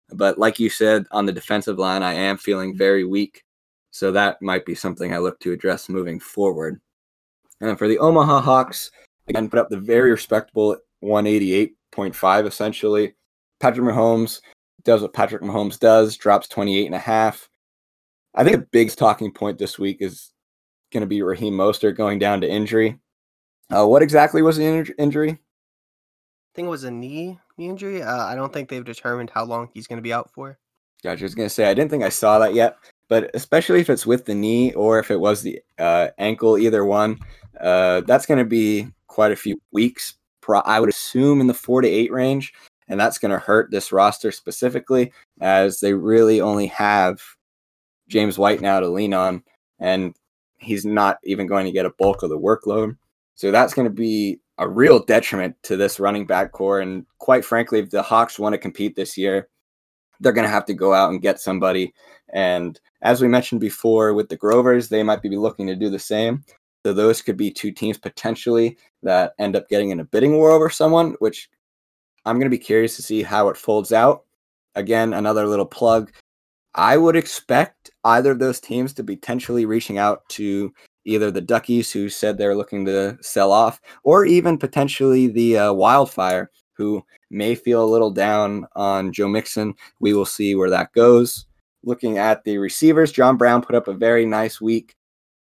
But 0.10 0.38
like 0.38 0.60
you 0.60 0.70
said, 0.70 1.06
on 1.12 1.26
the 1.26 1.34
defensive 1.34 1.80
line, 1.80 2.04
I 2.04 2.14
am 2.14 2.38
feeling 2.38 2.78
very 2.78 3.04
weak. 3.04 3.44
So 3.92 4.12
that 4.12 4.42
might 4.42 4.66
be 4.66 4.76
something 4.76 5.14
I 5.14 5.18
look 5.18 5.40
to 5.40 5.52
address 5.52 5.90
moving 5.90 6.20
forward. 6.20 6.80
And 7.60 7.78
for 7.78 7.88
the 7.88 7.98
Omaha 7.98 8.42
Hawks, 8.42 8.92
again, 9.28 9.50
put 9.50 9.60
up 9.60 9.70
the 9.70 9.80
very 9.80 10.12
respectable 10.12 10.78
188.5 11.98 12.46
essentially. 12.46 13.16
Patrick 13.60 13.86
Mahomes 13.86 14.42
does 14.84 15.02
what 15.02 15.14
Patrick 15.14 15.42
Mahomes 15.42 15.80
does, 15.80 16.16
drops 16.16 16.48
28 16.48 16.86
and 16.86 16.96
a 16.96 17.00
half. 17.00 17.50
I 18.36 18.44
think 18.44 18.56
a 18.56 18.68
big 18.72 18.96
talking 18.96 19.32
point 19.32 19.58
this 19.58 19.80
week 19.80 19.98
is 20.00 20.32
going 20.94 21.02
to 21.02 21.08
be 21.08 21.22
Raheem 21.22 21.54
Mostert 21.54 21.98
going 21.98 22.20
down 22.20 22.42
to 22.42 22.50
injury. 22.50 23.00
Uh, 23.76 23.86
what 23.86 24.02
exactly 24.02 24.42
was 24.42 24.58
the 24.58 24.66
in- 24.66 24.96
injury? 24.98 25.32
I 25.32 26.54
think 26.56 26.68
it 26.68 26.70
was 26.70 26.86
a 26.86 26.92
knee 26.92 27.40
injury. 27.58 28.02
Uh, 28.02 28.26
I 28.26 28.36
don't 28.36 28.54
think 28.54 28.70
they've 28.70 28.86
determined 28.86 29.30
how 29.30 29.44
long 29.44 29.70
he's 29.74 29.88
going 29.88 29.98
to 29.98 30.04
be 30.04 30.14
out 30.14 30.32
for. 30.34 30.58
Gotcha. 31.04 31.24
I 31.24 31.26
was 31.26 31.36
going 31.36 31.50
to 31.50 31.54
say 31.54 31.70
I 31.70 31.74
didn't 31.74 31.92
think 31.92 32.04
I 32.04 32.10
saw 32.10 32.40
that 32.40 32.54
yet, 32.54 32.78
but 33.10 33.30
especially 33.34 33.82
if 33.82 33.90
it's 33.90 34.06
with 34.06 34.26
the 34.26 34.34
knee 34.34 34.74
or 34.74 35.00
if 35.00 35.12
it 35.12 35.20
was 35.20 35.42
the 35.42 35.62
uh, 35.78 36.08
ankle, 36.18 36.58
either 36.58 36.86
one, 36.86 37.20
uh, 37.60 38.02
that's 38.02 38.26
going 38.26 38.40
to 38.40 38.46
be 38.46 38.88
quite 39.08 39.32
a 39.32 39.36
few 39.36 39.60
weeks. 39.72 40.16
I 40.56 40.80
would 40.80 40.90
assume 40.90 41.42
in 41.42 41.48
the 41.48 41.54
four 41.54 41.82
to 41.82 41.88
eight 41.88 42.12
range, 42.12 42.54
and 42.88 43.00
that's 43.00 43.18
going 43.18 43.32
to 43.32 43.40
hurt 43.40 43.72
this 43.72 43.92
roster 43.92 44.32
specifically 44.32 45.12
as 45.42 45.80
they 45.80 45.94
really 45.94 46.40
only 46.42 46.68
have 46.68 47.20
James 48.08 48.38
White 48.38 48.62
now 48.62 48.80
to 48.80 48.88
lean 48.88 49.14
on, 49.14 49.44
and 49.80 50.16
he's 50.58 50.86
not 50.86 51.18
even 51.24 51.48
going 51.48 51.66
to 51.66 51.72
get 51.72 51.86
a 51.86 51.94
bulk 51.98 52.24
of 52.24 52.30
the 52.30 52.40
workload. 52.40 52.98
So 53.36 53.52
that's 53.52 53.74
going 53.74 53.88
to 53.88 53.94
be 53.94 54.40
a 54.58 54.68
real 54.68 55.00
detriment 55.00 55.56
to 55.64 55.78
this 55.78 56.00
running 56.00 56.26
back 56.26 56.52
core. 56.52 56.80
And 56.80 57.06
quite 57.20 57.46
frankly, 57.46 57.80
if 57.80 57.92
the 57.92 58.02
Hawks 58.02 58.40
want 58.40 58.54
to 58.54 58.58
compete 58.58 58.96
this 58.96 59.18
year, 59.18 59.50
they're 60.20 60.34
going 60.34 60.48
to 60.48 60.52
have 60.52 60.66
to 60.66 60.74
go 60.74 60.94
out 60.94 61.12
and 61.12 61.22
get 61.22 61.40
somebody. 61.40 61.94
And 62.34 62.80
as 63.04 63.22
we 63.22 63.28
mentioned 63.28 63.62
before 63.62 64.14
with 64.14 64.30
the 64.30 64.36
Grovers, 64.36 64.90
they 64.90 65.04
might 65.04 65.22
be 65.22 65.38
looking 65.38 65.68
to 65.68 65.76
do 65.76 65.90
the 65.90 66.00
same. 66.00 66.44
So 66.88 66.94
those 66.94 67.22
could 67.22 67.36
be 67.36 67.52
two 67.52 67.74
teams 67.74 67.98
potentially 67.98 68.78
that 69.04 69.34
end 69.40 69.58
up 69.58 69.68
getting 69.68 69.90
in 69.90 70.00
a 70.00 70.06
bidding 70.06 70.38
war 70.38 70.52
over 70.52 70.70
someone, 70.70 71.18
which 71.20 71.50
I'm 72.24 72.38
going 72.38 72.50
to 72.50 72.58
be 72.58 72.58
curious 72.58 72.96
to 72.96 73.02
see 73.02 73.24
how 73.24 73.50
it 73.50 73.58
folds 73.58 73.92
out. 73.92 74.24
Again, 74.74 75.14
another 75.14 75.48
little 75.48 75.66
plug. 75.66 76.14
I 76.76 76.96
would 76.96 77.18
expect 77.18 77.92
either 78.06 78.32
of 78.32 78.40
those 78.40 78.62
teams 78.62 78.94
to 78.94 79.04
be 79.04 79.18
potentially 79.18 79.66
reaching 79.66 79.98
out 79.98 80.22
to 80.30 80.74
either 81.04 81.30
the 81.30 81.42
Duckies, 81.42 81.92
who 81.92 82.08
said 82.08 82.38
they're 82.38 82.56
looking 82.56 82.86
to 82.86 83.18
sell 83.20 83.52
off, 83.52 83.82
or 84.06 84.24
even 84.24 84.58
potentially 84.58 85.28
the 85.28 85.58
uh, 85.58 85.74
Wildfire, 85.74 86.50
who 86.72 87.04
may 87.30 87.54
feel 87.54 87.84
a 87.84 87.92
little 87.92 88.12
down 88.12 88.66
on 88.78 89.12
Joe 89.12 89.28
Mixon. 89.28 89.74
We 90.00 90.14
will 90.14 90.24
see 90.24 90.56
where 90.56 90.70
that 90.70 90.94
goes. 90.94 91.48
Looking 91.84 92.18
at 92.18 92.46
the 92.46 92.60
receivers, 92.60 93.12
John 93.12 93.36
Brown 93.36 93.62
put 93.62 93.76
up 93.76 93.90
a 93.90 93.94
very 93.94 94.26
nice 94.26 94.62
week. 94.62 94.96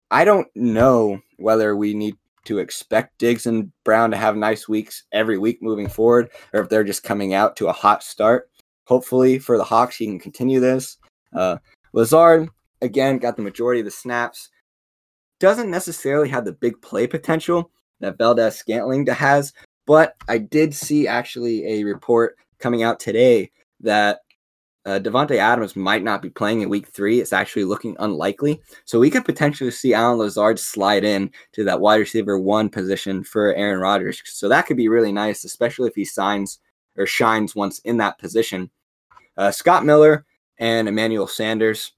I 0.09 0.25
don't 0.25 0.47
know 0.55 1.21
whether 1.37 1.75
we 1.75 1.93
need 1.93 2.15
to 2.45 2.59
expect 2.59 3.17
Diggs 3.17 3.45
and 3.45 3.71
Brown 3.83 4.11
to 4.11 4.17
have 4.17 4.35
nice 4.35 4.67
weeks 4.67 5.03
every 5.11 5.37
week 5.37 5.61
moving 5.61 5.87
forward, 5.87 6.29
or 6.53 6.61
if 6.61 6.69
they're 6.69 6.83
just 6.83 7.03
coming 7.03 7.33
out 7.33 7.55
to 7.57 7.67
a 7.67 7.73
hot 7.73 8.03
start. 8.03 8.49
Hopefully 8.85 9.37
for 9.39 9.57
the 9.57 9.63
Hawks, 9.63 9.97
he 9.97 10.05
can 10.05 10.19
continue 10.19 10.59
this. 10.59 10.97
Uh, 11.33 11.57
Lazard, 11.93 12.49
again, 12.81 13.17
got 13.17 13.35
the 13.35 13.41
majority 13.41 13.81
of 13.81 13.85
the 13.85 13.91
snaps 13.91 14.49
doesn't 15.39 15.69
necessarily 15.69 16.29
have 16.29 16.45
the 16.45 16.51
big 16.51 16.81
play 16.81 17.07
potential 17.07 17.71
that 17.99 18.17
Valdes-Scantling 18.17 19.05
has, 19.07 19.53
but 19.85 20.15
I 20.27 20.37
did 20.37 20.73
see 20.73 21.07
actually 21.07 21.65
a 21.65 21.83
report 21.83 22.37
coming 22.59 22.83
out 22.83 22.99
today 22.99 23.51
that 23.81 24.19
uh, 24.87 24.99
Davante 24.99 25.35
Adams 25.35 25.75
might 25.75 26.01
not 26.01 26.21
be 26.21 26.29
playing 26.29 26.61
in 26.61 26.69
Week 26.69 26.87
Three. 26.87 27.19
It's 27.19 27.33
actually 27.33 27.65
looking 27.65 27.97
unlikely, 27.99 28.61
so 28.85 28.99
we 28.99 29.09
could 29.09 29.25
potentially 29.25 29.69
see 29.69 29.93
Allen 29.93 30.17
Lazard 30.17 30.57
slide 30.57 31.03
in 31.03 31.29
to 31.51 31.65
that 31.65 31.81
wide 31.81 31.99
receiver 31.99 32.39
one 32.39 32.69
position 32.69 33.21
for 33.21 33.53
Aaron 33.55 33.81
Rodgers. 33.81 34.21
So 34.23 34.47
that 34.47 34.65
could 34.65 34.77
be 34.77 34.87
really 34.87 35.11
nice, 35.11 35.43
especially 35.43 35.89
if 35.89 35.95
he 35.95 36.05
signs 36.05 36.59
or 36.95 37.05
shines 37.05 37.53
once 37.53 37.79
in 37.79 37.97
that 37.97 38.17
position. 38.17 38.71
Uh, 39.35 39.51
Scott 39.51 39.85
Miller 39.85 40.25
and 40.57 40.87
Emmanuel 40.87 41.27
Sanders. 41.27 41.91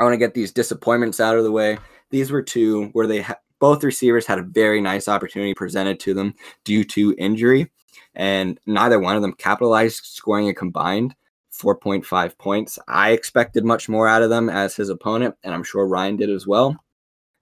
I 0.00 0.02
want 0.02 0.12
to 0.12 0.18
get 0.18 0.34
these 0.34 0.52
disappointments 0.52 1.20
out 1.20 1.38
of 1.38 1.44
the 1.44 1.52
way. 1.52 1.78
These 2.10 2.32
were 2.32 2.42
two 2.42 2.86
where 2.86 3.06
they 3.06 3.22
ha- 3.22 3.38
both 3.60 3.84
receivers 3.84 4.26
had 4.26 4.40
a 4.40 4.42
very 4.42 4.80
nice 4.80 5.06
opportunity 5.06 5.54
presented 5.54 6.00
to 6.00 6.12
them 6.12 6.34
due 6.64 6.82
to 6.84 7.14
injury, 7.18 7.70
and 8.16 8.58
neither 8.66 8.98
one 8.98 9.14
of 9.14 9.22
them 9.22 9.32
capitalized, 9.32 10.00
scoring 10.04 10.48
a 10.48 10.54
combined 10.54 11.14
4.5 11.58 12.38
points. 12.38 12.78
I 12.88 13.10
expected 13.10 13.64
much 13.64 13.88
more 13.88 14.08
out 14.08 14.22
of 14.22 14.30
them 14.30 14.48
as 14.48 14.76
his 14.76 14.88
opponent, 14.88 15.34
and 15.42 15.54
I'm 15.54 15.64
sure 15.64 15.86
Ryan 15.86 16.16
did 16.16 16.30
as 16.30 16.46
well. 16.46 16.76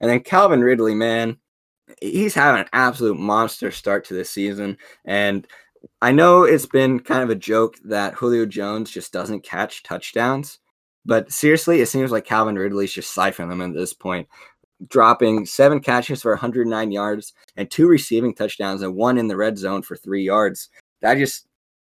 And 0.01 0.11
then 0.11 0.21
Calvin 0.21 0.62
Ridley, 0.62 0.95
man, 0.95 1.39
he's 2.01 2.35
having 2.35 2.61
an 2.61 2.69
absolute 2.73 3.19
monster 3.19 3.71
start 3.71 4.05
to 4.07 4.15
this 4.15 4.31
season. 4.31 4.77
And 5.05 5.47
I 6.03 6.12
know 6.12 6.45
it's 6.45 6.67
been 6.67 7.01
kind 7.01 7.23
of 7.23 7.31
a 7.31 7.35
joke 7.35 7.77
that 7.85 8.15
Julio 8.15 8.47
Jones 8.47 8.91
just 8.91 9.12
doesn't 9.12 9.45
catch 9.45 9.83
touchdowns, 9.83 10.59
but 11.05 11.31
seriously, 11.31 11.81
it 11.81 11.87
seems 11.87 12.11
like 12.11 12.25
Calvin 12.25 12.57
Ridley's 12.57 12.93
just 12.93 13.15
siphoning 13.15 13.51
them 13.51 13.61
at 13.61 13.75
this 13.75 13.93
point 13.93 14.29
dropping 14.89 15.47
seven 15.47 15.81
catches 15.81 16.23
for 16.23 16.33
109 16.33 16.93
yards 16.93 17.33
and 17.57 17.71
two 17.71 17.87
receiving 17.87 18.35
touchdowns 18.35 18.83
and 18.83 18.95
one 18.95 19.19
in 19.19 19.29
the 19.29 19.37
red 19.37 19.59
zone 19.59 19.83
for 19.83 19.97
three 19.97 20.25
yards. 20.25 20.69
That 21.01 21.17
just, 21.19 21.47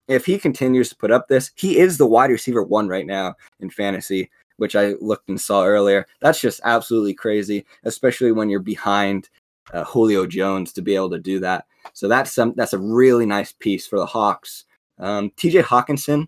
if 0.07 0.25
he 0.25 0.37
continues 0.37 0.89
to 0.89 0.95
put 0.95 1.11
up 1.11 1.27
this, 1.27 1.51
he 1.55 1.77
is 1.77 1.97
the 1.97 2.07
wide 2.07 2.31
receiver 2.31 2.63
one 2.63 2.87
right 2.87 3.05
now 3.05 3.35
in 3.59 3.69
fantasy, 3.69 4.29
which 4.57 4.75
I 4.75 4.93
looked 5.01 5.29
and 5.29 5.39
saw 5.39 5.63
earlier. 5.63 6.05
That's 6.19 6.41
just 6.41 6.61
absolutely 6.63 7.13
crazy, 7.13 7.65
especially 7.83 8.31
when 8.31 8.49
you're 8.49 8.59
behind 8.59 9.29
uh, 9.73 9.83
Julio 9.83 10.25
Jones 10.25 10.73
to 10.73 10.81
be 10.81 10.95
able 10.95 11.11
to 11.11 11.19
do 11.19 11.39
that. 11.39 11.65
So 11.93 12.07
that's 12.07 12.33
some 12.33 12.53
that's 12.55 12.73
a 12.73 12.79
really 12.79 13.25
nice 13.25 13.53
piece 13.53 13.87
for 13.87 13.99
the 13.99 14.05
Hawks. 14.05 14.65
Um, 14.99 15.31
T.J. 15.35 15.63
Hockenson 15.63 16.27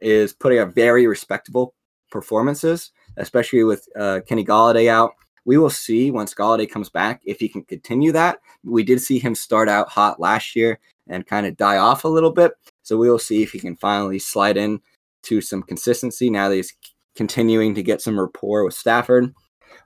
is 0.00 0.32
putting 0.32 0.58
up 0.58 0.74
very 0.74 1.06
respectable 1.06 1.74
performances, 2.10 2.92
especially 3.16 3.64
with 3.64 3.88
uh, 3.96 4.20
Kenny 4.26 4.44
Golladay 4.44 4.88
out 4.88 5.14
we 5.44 5.58
will 5.58 5.70
see 5.70 6.10
once 6.10 6.34
Golladay 6.34 6.68
comes 6.68 6.88
back 6.88 7.20
if 7.24 7.38
he 7.38 7.48
can 7.48 7.62
continue 7.64 8.12
that. 8.12 8.38
We 8.64 8.82
did 8.82 9.00
see 9.00 9.18
him 9.18 9.34
start 9.34 9.68
out 9.68 9.88
hot 9.88 10.18
last 10.18 10.56
year 10.56 10.78
and 11.08 11.26
kind 11.26 11.46
of 11.46 11.56
die 11.56 11.76
off 11.76 12.04
a 12.04 12.08
little 12.08 12.30
bit. 12.30 12.52
So 12.84 12.96
we 12.96 13.10
will 13.10 13.18
see 13.18 13.42
if 13.42 13.50
he 13.50 13.58
can 13.58 13.76
finally 13.76 14.18
slide 14.18 14.56
in 14.56 14.80
to 15.24 15.40
some 15.40 15.62
consistency 15.62 16.30
now 16.30 16.48
that 16.48 16.54
he's 16.54 16.74
continuing 17.16 17.74
to 17.74 17.82
get 17.82 18.00
some 18.00 18.18
rapport 18.18 18.64
with 18.64 18.74
Stafford. 18.74 19.34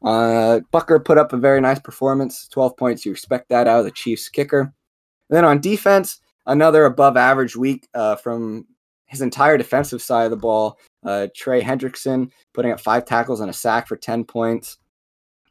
Uh, 0.03 0.61
Butker 0.73 1.03
put 1.03 1.19
up 1.19 1.33
a 1.33 1.39
very 1.39 1.61
nice 1.61 1.79
performance, 1.79 2.49
12 2.49 2.77
points. 2.77 3.07
You 3.07 3.13
expect 3.13 3.49
that 3.49 3.67
out 3.67 3.81
of 3.81 3.85
the 3.85 3.91
Chiefs 3.91 4.29
kicker. 4.29 4.61
And 4.61 5.37
then 5.37 5.45
on 5.45 5.61
defense, 5.61 6.21
another 6.47 6.85
above 6.85 7.17
average 7.17 7.57
week 7.57 7.89
uh, 7.95 8.17
from 8.17 8.67
his 9.07 9.21
entire 9.23 9.57
defensive 9.57 10.03
side 10.03 10.25
of 10.25 10.31
the 10.31 10.37
ball. 10.37 10.79
Uh, 11.05 11.29
Trey 11.35 11.63
Hendrickson 11.63 12.31
putting 12.53 12.73
up 12.73 12.81
five 12.81 13.05
tackles 13.05 13.41
and 13.41 13.49
a 13.49 13.55
sack 13.55 13.87
for 13.87 13.97
10 13.97 14.25
points. 14.25 14.79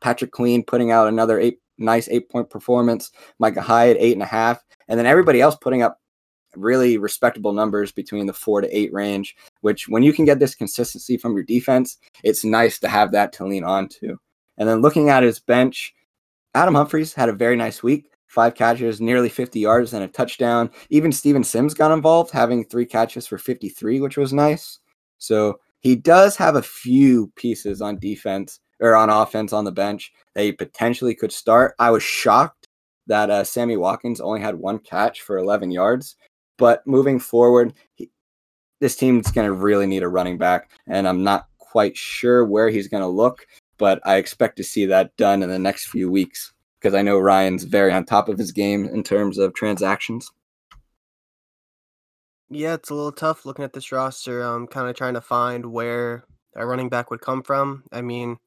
Patrick 0.02 0.32
Queen 0.32 0.64
putting 0.64 0.92
out 0.92 1.08
another 1.08 1.40
eight 1.40 1.60
nice 1.78 2.08
eight 2.10 2.30
point 2.30 2.50
performance. 2.50 3.12
Micah 3.40 3.62
Hyde 3.62 3.98
eight 4.00 4.14
and 4.14 4.24
a 4.24 4.28
half, 4.28 4.64
and 4.88 4.98
then 5.00 5.06
everybody 5.06 5.42
else 5.42 5.56
putting 5.56 5.82
up 5.82 6.00
really 6.56 6.98
respectable 6.98 7.54
numbers 7.54 7.92
between 7.92 8.26
the 8.26 8.34
four 8.34 8.62
to 8.62 8.78
eight 8.78 8.94
range. 8.94 9.36
Which 9.62 9.88
when 9.88 10.04
you 10.04 10.14
can 10.14 10.26
get 10.26 10.40
this 10.40 10.56
consistency 10.56 11.18
from 11.18 11.34
your 11.34 11.44
defense, 11.44 11.98
it's 12.24 12.44
nice 12.44 12.80
to 12.80 12.88
have 12.88 13.12
that 13.12 13.34
to 13.34 13.46
lean 13.46 13.64
on 13.64 13.88
to. 14.00 14.18
And 14.58 14.68
then 14.68 14.82
looking 14.82 15.10
at 15.10 15.24
his 15.24 15.40
bench, 15.40 15.94
Adam 16.56 16.76
Humphries 16.76 17.14
had 17.14 17.30
a 17.30 17.34
very 17.34 17.56
nice 17.56 17.84
week. 17.84 18.12
Five 18.28 18.56
catches, 18.56 19.00
nearly 19.00 19.30
50 19.30 19.60
yards, 19.60 19.94
and 19.94 20.04
a 20.04 20.08
touchdown. 20.08 20.70
Even 20.90 21.12
Steven 21.12 21.44
Sims 21.44 21.74
got 21.74 21.92
involved, 21.92 22.32
having 22.32 22.66
three 22.66 22.86
catches 22.86 23.26
for 23.26 23.38
53, 23.38 24.02
which 24.02 24.18
was 24.18 24.34
nice. 24.34 24.80
So 25.18 25.60
he 25.80 25.96
does 25.96 26.36
have 26.36 26.56
a 26.56 26.62
few 26.62 27.32
pieces 27.36 27.82
on 27.82 28.00
defense 28.00 28.60
or 28.80 28.96
on 28.96 29.10
offense 29.10 29.54
on 29.54 29.66
the 29.66 29.72
bench 29.72 30.12
that 30.36 30.44
he 30.44 30.52
potentially 30.52 31.16
could 31.16 31.32
start. 31.32 31.74
I 31.80 31.92
was 31.92 32.04
shocked 32.04 32.68
that 33.08 33.30
uh, 33.30 33.44
Sammy 33.44 33.78
Watkins 33.78 34.20
only 34.20 34.42
had 34.42 34.56
one 34.56 34.80
catch 34.80 35.22
for 35.22 35.38
11 35.38 35.72
yards. 35.72 36.16
But 36.58 36.86
moving 36.86 37.20
forward, 37.20 37.74
he, 37.96 38.10
this 38.80 38.96
team's 38.96 39.32
going 39.32 39.48
to 39.48 39.54
really 39.54 39.88
need 39.88 40.04
a 40.04 40.08
running 40.08 40.38
back, 40.38 40.70
and 40.88 41.08
I'm 41.08 41.24
not 41.24 41.48
quite 41.58 41.98
sure 41.98 42.46
where 42.46 42.70
he's 42.70 42.88
going 42.88 43.04
to 43.04 43.08
look, 43.08 43.46
but 43.78 44.00
I 44.06 44.16
expect 44.16 44.58
to 44.58 44.64
see 44.64 44.86
that 44.88 45.16
done 45.18 45.44
in 45.44 45.50
the 45.50 45.60
next 45.60 45.88
few 45.88 46.10
weeks 46.10 46.54
because 46.80 46.94
I 46.94 47.02
know 47.02 47.20
Ryan's 47.20 47.64
very 47.64 47.92
on 47.92 48.06
top 48.06 48.30
of 48.30 48.38
his 48.38 48.52
game 48.52 48.86
in 48.86 49.04
terms 49.04 49.38
of 49.38 49.54
transactions. 49.54 50.32
Yeah, 52.50 52.76
it's 52.76 52.90
a 52.90 52.96
little 52.96 53.12
tough 53.12 53.46
looking 53.46 53.66
at 53.66 53.74
this 53.74 53.92
roster. 53.92 54.42
I'm 54.42 54.68
kind 54.68 54.90
of 54.90 54.96
trying 54.96 55.16
to 55.16 55.22
find 55.22 55.66
where 55.66 56.24
a 56.56 56.66
running 56.66 56.90
back 56.90 57.12
would 57.12 57.22
come 57.22 57.44
from. 57.44 57.84
I 57.92 58.02
mean, 58.02 58.38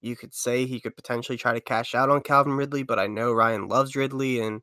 you 0.00 0.16
could 0.16 0.32
say 0.32 0.64
he 0.64 0.80
could 0.80 0.94
potentially 0.94 1.36
try 1.36 1.52
to 1.52 1.60
cash 1.60 1.94
out 1.94 2.08
on 2.08 2.20
Calvin 2.20 2.52
Ridley, 2.52 2.84
but 2.84 2.98
I 2.98 3.08
know 3.08 3.32
Ryan 3.32 3.68
loves 3.68 3.96
Ridley 3.96 4.40
and 4.40 4.62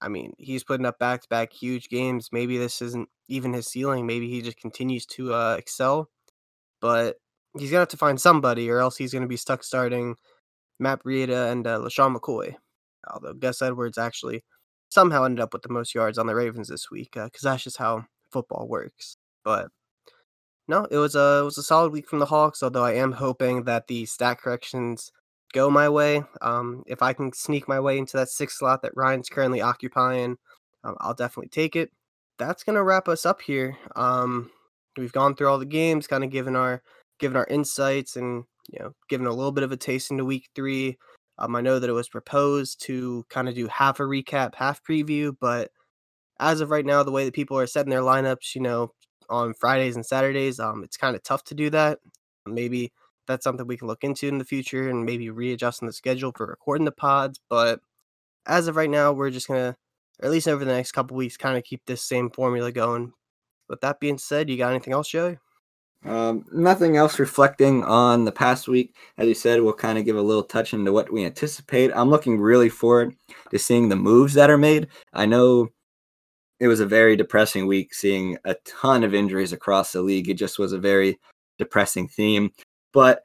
I 0.00 0.08
mean, 0.08 0.32
he's 0.38 0.64
putting 0.64 0.86
up 0.86 0.98
back 0.98 1.22
to 1.22 1.28
back 1.28 1.52
huge 1.52 1.88
games. 1.88 2.28
Maybe 2.32 2.56
this 2.58 2.80
isn't 2.82 3.08
even 3.28 3.52
his 3.52 3.66
ceiling. 3.66 4.06
Maybe 4.06 4.30
he 4.30 4.42
just 4.42 4.58
continues 4.58 5.06
to 5.06 5.34
uh, 5.34 5.56
excel, 5.58 6.08
but 6.80 7.16
he's 7.58 7.70
to 7.70 7.76
have 7.76 7.88
to 7.88 7.96
find 7.96 8.20
somebody 8.20 8.70
or 8.70 8.78
else 8.78 8.96
he's 8.96 9.12
to 9.12 9.26
be 9.26 9.36
stuck 9.36 9.64
starting 9.64 10.16
Matt 10.78 11.02
Breida 11.02 11.50
and 11.50 11.66
uh, 11.66 11.78
LeSean 11.78 12.16
McCoy. 12.16 12.54
Although 13.10 13.34
Gus 13.34 13.62
Edwards 13.62 13.98
actually 13.98 14.44
somehow 14.90 15.24
ended 15.24 15.40
up 15.40 15.52
with 15.52 15.62
the 15.62 15.72
most 15.72 15.94
yards 15.94 16.18
on 16.18 16.26
the 16.26 16.34
Ravens 16.34 16.68
this 16.68 16.90
week 16.90 17.10
because 17.12 17.44
uh, 17.44 17.50
that's 17.50 17.64
just 17.64 17.78
how 17.78 18.04
football 18.30 18.68
works. 18.68 19.16
But 19.44 19.68
no, 20.68 20.86
it 20.90 20.98
was 20.98 21.14
a 21.14 21.40
it 21.40 21.44
was 21.44 21.58
a 21.58 21.62
solid 21.62 21.92
week 21.92 22.08
from 22.08 22.18
the 22.18 22.26
Hawks. 22.26 22.62
Although 22.62 22.84
I 22.84 22.92
am 22.94 23.12
hoping 23.12 23.64
that 23.64 23.86
the 23.88 24.06
stat 24.06 24.38
corrections 24.38 25.10
go 25.52 25.70
my 25.70 25.88
way. 25.88 26.22
Um, 26.42 26.82
if 26.86 27.02
I 27.02 27.12
can 27.12 27.32
sneak 27.32 27.68
my 27.68 27.80
way 27.80 27.98
into 27.98 28.16
that 28.16 28.28
sixth 28.28 28.58
slot 28.58 28.82
that 28.82 28.96
Ryan's 28.96 29.28
currently 29.28 29.60
occupying, 29.60 30.36
um, 30.84 30.96
I'll 31.00 31.14
definitely 31.14 31.50
take 31.50 31.76
it. 31.76 31.90
That's 32.38 32.64
gonna 32.64 32.84
wrap 32.84 33.08
us 33.08 33.26
up 33.26 33.40
here. 33.42 33.76
Um, 33.96 34.50
we've 34.96 35.12
gone 35.12 35.34
through 35.34 35.48
all 35.48 35.58
the 35.58 35.64
games, 35.66 36.06
kind 36.06 36.24
of 36.24 36.30
given 36.30 36.56
our 36.56 36.82
given 37.18 37.36
our 37.36 37.46
insights, 37.50 38.16
and 38.16 38.44
you 38.70 38.78
know, 38.78 38.92
given 39.08 39.26
a 39.26 39.32
little 39.32 39.52
bit 39.52 39.64
of 39.64 39.72
a 39.72 39.76
taste 39.76 40.10
into 40.10 40.24
week 40.24 40.48
three. 40.54 40.98
Um, 41.38 41.54
I 41.56 41.60
know 41.60 41.78
that 41.78 41.90
it 41.90 41.94
was 41.94 42.08
proposed 42.08 42.82
to 42.86 43.24
kind 43.30 43.48
of 43.48 43.54
do 43.54 43.68
half 43.68 44.00
a 44.00 44.04
recap, 44.04 44.54
half 44.56 44.82
preview, 44.84 45.34
but 45.40 45.70
as 46.40 46.60
of 46.60 46.70
right 46.70 46.86
now, 46.86 47.02
the 47.02 47.12
way 47.12 47.24
that 47.24 47.34
people 47.34 47.58
are 47.58 47.66
setting 47.66 47.90
their 47.90 48.00
lineups, 48.00 48.54
you 48.54 48.60
know, 48.60 48.92
on 49.28 49.54
Fridays 49.54 49.96
and 49.96 50.04
Saturdays. 50.04 50.60
Um, 50.60 50.82
it's 50.84 50.96
kind 50.96 51.16
of 51.16 51.22
tough 51.22 51.44
to 51.44 51.54
do 51.54 51.70
that. 51.70 51.98
Maybe 52.46 52.92
that's 53.28 53.44
something 53.44 53.66
we 53.66 53.76
can 53.76 53.86
look 53.86 54.02
into 54.02 54.26
in 54.26 54.38
the 54.38 54.44
future 54.44 54.88
and 54.88 55.04
maybe 55.04 55.30
readjusting 55.30 55.86
the 55.86 55.92
schedule 55.92 56.32
for 56.36 56.46
recording 56.46 56.84
the 56.84 56.92
pods. 56.92 57.38
But 57.48 57.80
as 58.46 58.66
of 58.66 58.74
right 58.74 58.90
now, 58.90 59.12
we're 59.12 59.30
just 59.30 59.46
gonna 59.46 59.76
or 60.20 60.26
at 60.26 60.32
least 60.32 60.48
over 60.48 60.64
the 60.64 60.72
next 60.72 60.92
couple 60.92 61.16
weeks, 61.16 61.36
kind 61.36 61.56
of 61.56 61.64
keep 61.64 61.82
this 61.86 62.02
same 62.02 62.30
formula 62.30 62.72
going. 62.72 63.12
With 63.68 63.80
that 63.82 64.00
being 64.00 64.18
said, 64.18 64.50
you 64.50 64.56
got 64.56 64.70
anything 64.70 64.92
else, 64.92 65.08
Joey? 65.08 65.38
Um, 66.04 66.44
nothing 66.52 66.96
else 66.96 67.18
reflecting 67.18 67.84
on 67.84 68.24
the 68.24 68.32
past 68.32 68.68
week. 68.68 68.94
As 69.16 69.26
you 69.26 69.34
said, 69.34 69.60
we'll 69.60 69.72
kind 69.72 69.98
of 69.98 70.04
give 70.04 70.16
a 70.16 70.22
little 70.22 70.44
touch 70.44 70.72
into 70.72 70.92
what 70.92 71.12
we 71.12 71.24
anticipate. 71.24 71.90
I'm 71.94 72.10
looking 72.10 72.38
really 72.38 72.68
forward 72.68 73.14
to 73.50 73.58
seeing 73.58 73.88
the 73.88 73.96
moves 73.96 74.34
that 74.34 74.50
are 74.50 74.58
made. 74.58 74.88
I 75.12 75.26
know 75.26 75.68
it 76.60 76.68
was 76.68 76.80
a 76.80 76.86
very 76.86 77.16
depressing 77.16 77.66
week 77.66 77.94
seeing 77.94 78.38
a 78.44 78.54
ton 78.64 79.04
of 79.04 79.14
injuries 79.14 79.52
across 79.52 79.92
the 79.92 80.02
league. 80.02 80.28
It 80.28 80.34
just 80.34 80.58
was 80.58 80.72
a 80.72 80.78
very 80.78 81.18
depressing 81.58 82.08
theme. 82.08 82.52
But 82.98 83.22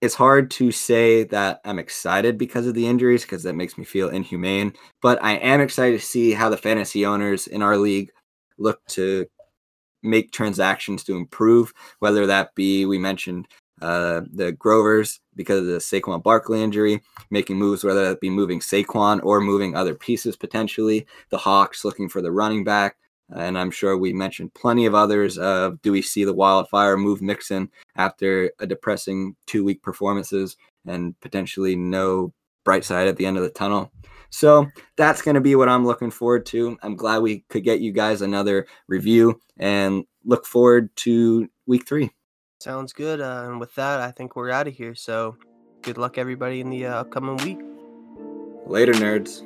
it's 0.00 0.16
hard 0.16 0.50
to 0.50 0.72
say 0.72 1.22
that 1.22 1.60
I'm 1.64 1.78
excited 1.78 2.36
because 2.36 2.66
of 2.66 2.74
the 2.74 2.84
injuries 2.84 3.22
because 3.22 3.44
that 3.44 3.54
makes 3.54 3.78
me 3.78 3.84
feel 3.84 4.08
inhumane. 4.08 4.72
But 5.02 5.22
I 5.22 5.34
am 5.34 5.60
excited 5.60 6.00
to 6.00 6.04
see 6.04 6.32
how 6.32 6.48
the 6.48 6.56
fantasy 6.56 7.06
owners 7.06 7.46
in 7.46 7.62
our 7.62 7.76
league 7.76 8.10
look 8.58 8.84
to 8.86 9.26
make 10.02 10.32
transactions 10.32 11.04
to 11.04 11.14
improve, 11.16 11.72
whether 12.00 12.26
that 12.26 12.56
be 12.56 12.86
we 12.86 12.98
mentioned 12.98 13.46
uh, 13.80 14.22
the 14.32 14.50
Grovers 14.50 15.20
because 15.36 15.60
of 15.60 15.66
the 15.66 15.78
Saquon 15.78 16.24
Barkley 16.24 16.64
injury, 16.64 17.00
making 17.30 17.56
moves, 17.56 17.84
whether 17.84 18.08
that 18.08 18.20
be 18.20 18.30
moving 18.30 18.58
Saquon 18.58 19.20
or 19.22 19.40
moving 19.40 19.76
other 19.76 19.94
pieces 19.94 20.36
potentially. 20.36 21.06
The 21.30 21.38
Hawks 21.38 21.84
looking 21.84 22.08
for 22.08 22.20
the 22.20 22.32
running 22.32 22.64
back. 22.64 22.96
And 23.34 23.58
I'm 23.58 23.70
sure 23.70 23.96
we 23.96 24.12
mentioned 24.12 24.54
plenty 24.54 24.86
of 24.86 24.94
others. 24.94 25.38
Uh, 25.38 25.72
do 25.82 25.92
we 25.92 26.02
see 26.02 26.24
the 26.24 26.32
wildfire 26.32 26.96
move 26.96 27.22
Mixon 27.22 27.70
after 27.96 28.52
a 28.60 28.66
depressing 28.66 29.34
two 29.46 29.64
week 29.64 29.82
performances 29.82 30.56
and 30.86 31.18
potentially 31.20 31.74
no 31.74 32.32
bright 32.64 32.84
side 32.84 33.08
at 33.08 33.16
the 33.16 33.26
end 33.26 33.36
of 33.36 33.42
the 33.42 33.50
tunnel? 33.50 33.90
So 34.30 34.66
that's 34.96 35.22
going 35.22 35.34
to 35.36 35.40
be 35.40 35.54
what 35.54 35.68
I'm 35.68 35.86
looking 35.86 36.10
forward 36.10 36.46
to. 36.46 36.76
I'm 36.82 36.96
glad 36.96 37.22
we 37.22 37.44
could 37.48 37.64
get 37.64 37.80
you 37.80 37.92
guys 37.92 38.22
another 38.22 38.66
review 38.86 39.40
and 39.56 40.04
look 40.24 40.46
forward 40.46 40.94
to 40.96 41.48
week 41.66 41.86
three. 41.86 42.10
Sounds 42.60 42.92
good. 42.92 43.20
Uh, 43.20 43.46
and 43.48 43.60
with 43.60 43.74
that, 43.74 44.00
I 44.00 44.10
think 44.10 44.36
we're 44.36 44.50
out 44.50 44.68
of 44.68 44.74
here. 44.74 44.94
So 44.94 45.36
good 45.82 45.98
luck, 45.98 46.18
everybody, 46.18 46.60
in 46.60 46.70
the 46.70 46.86
uh, 46.86 47.00
upcoming 47.00 47.36
week. 47.38 47.60
Later, 48.66 48.92
nerds. 48.92 49.42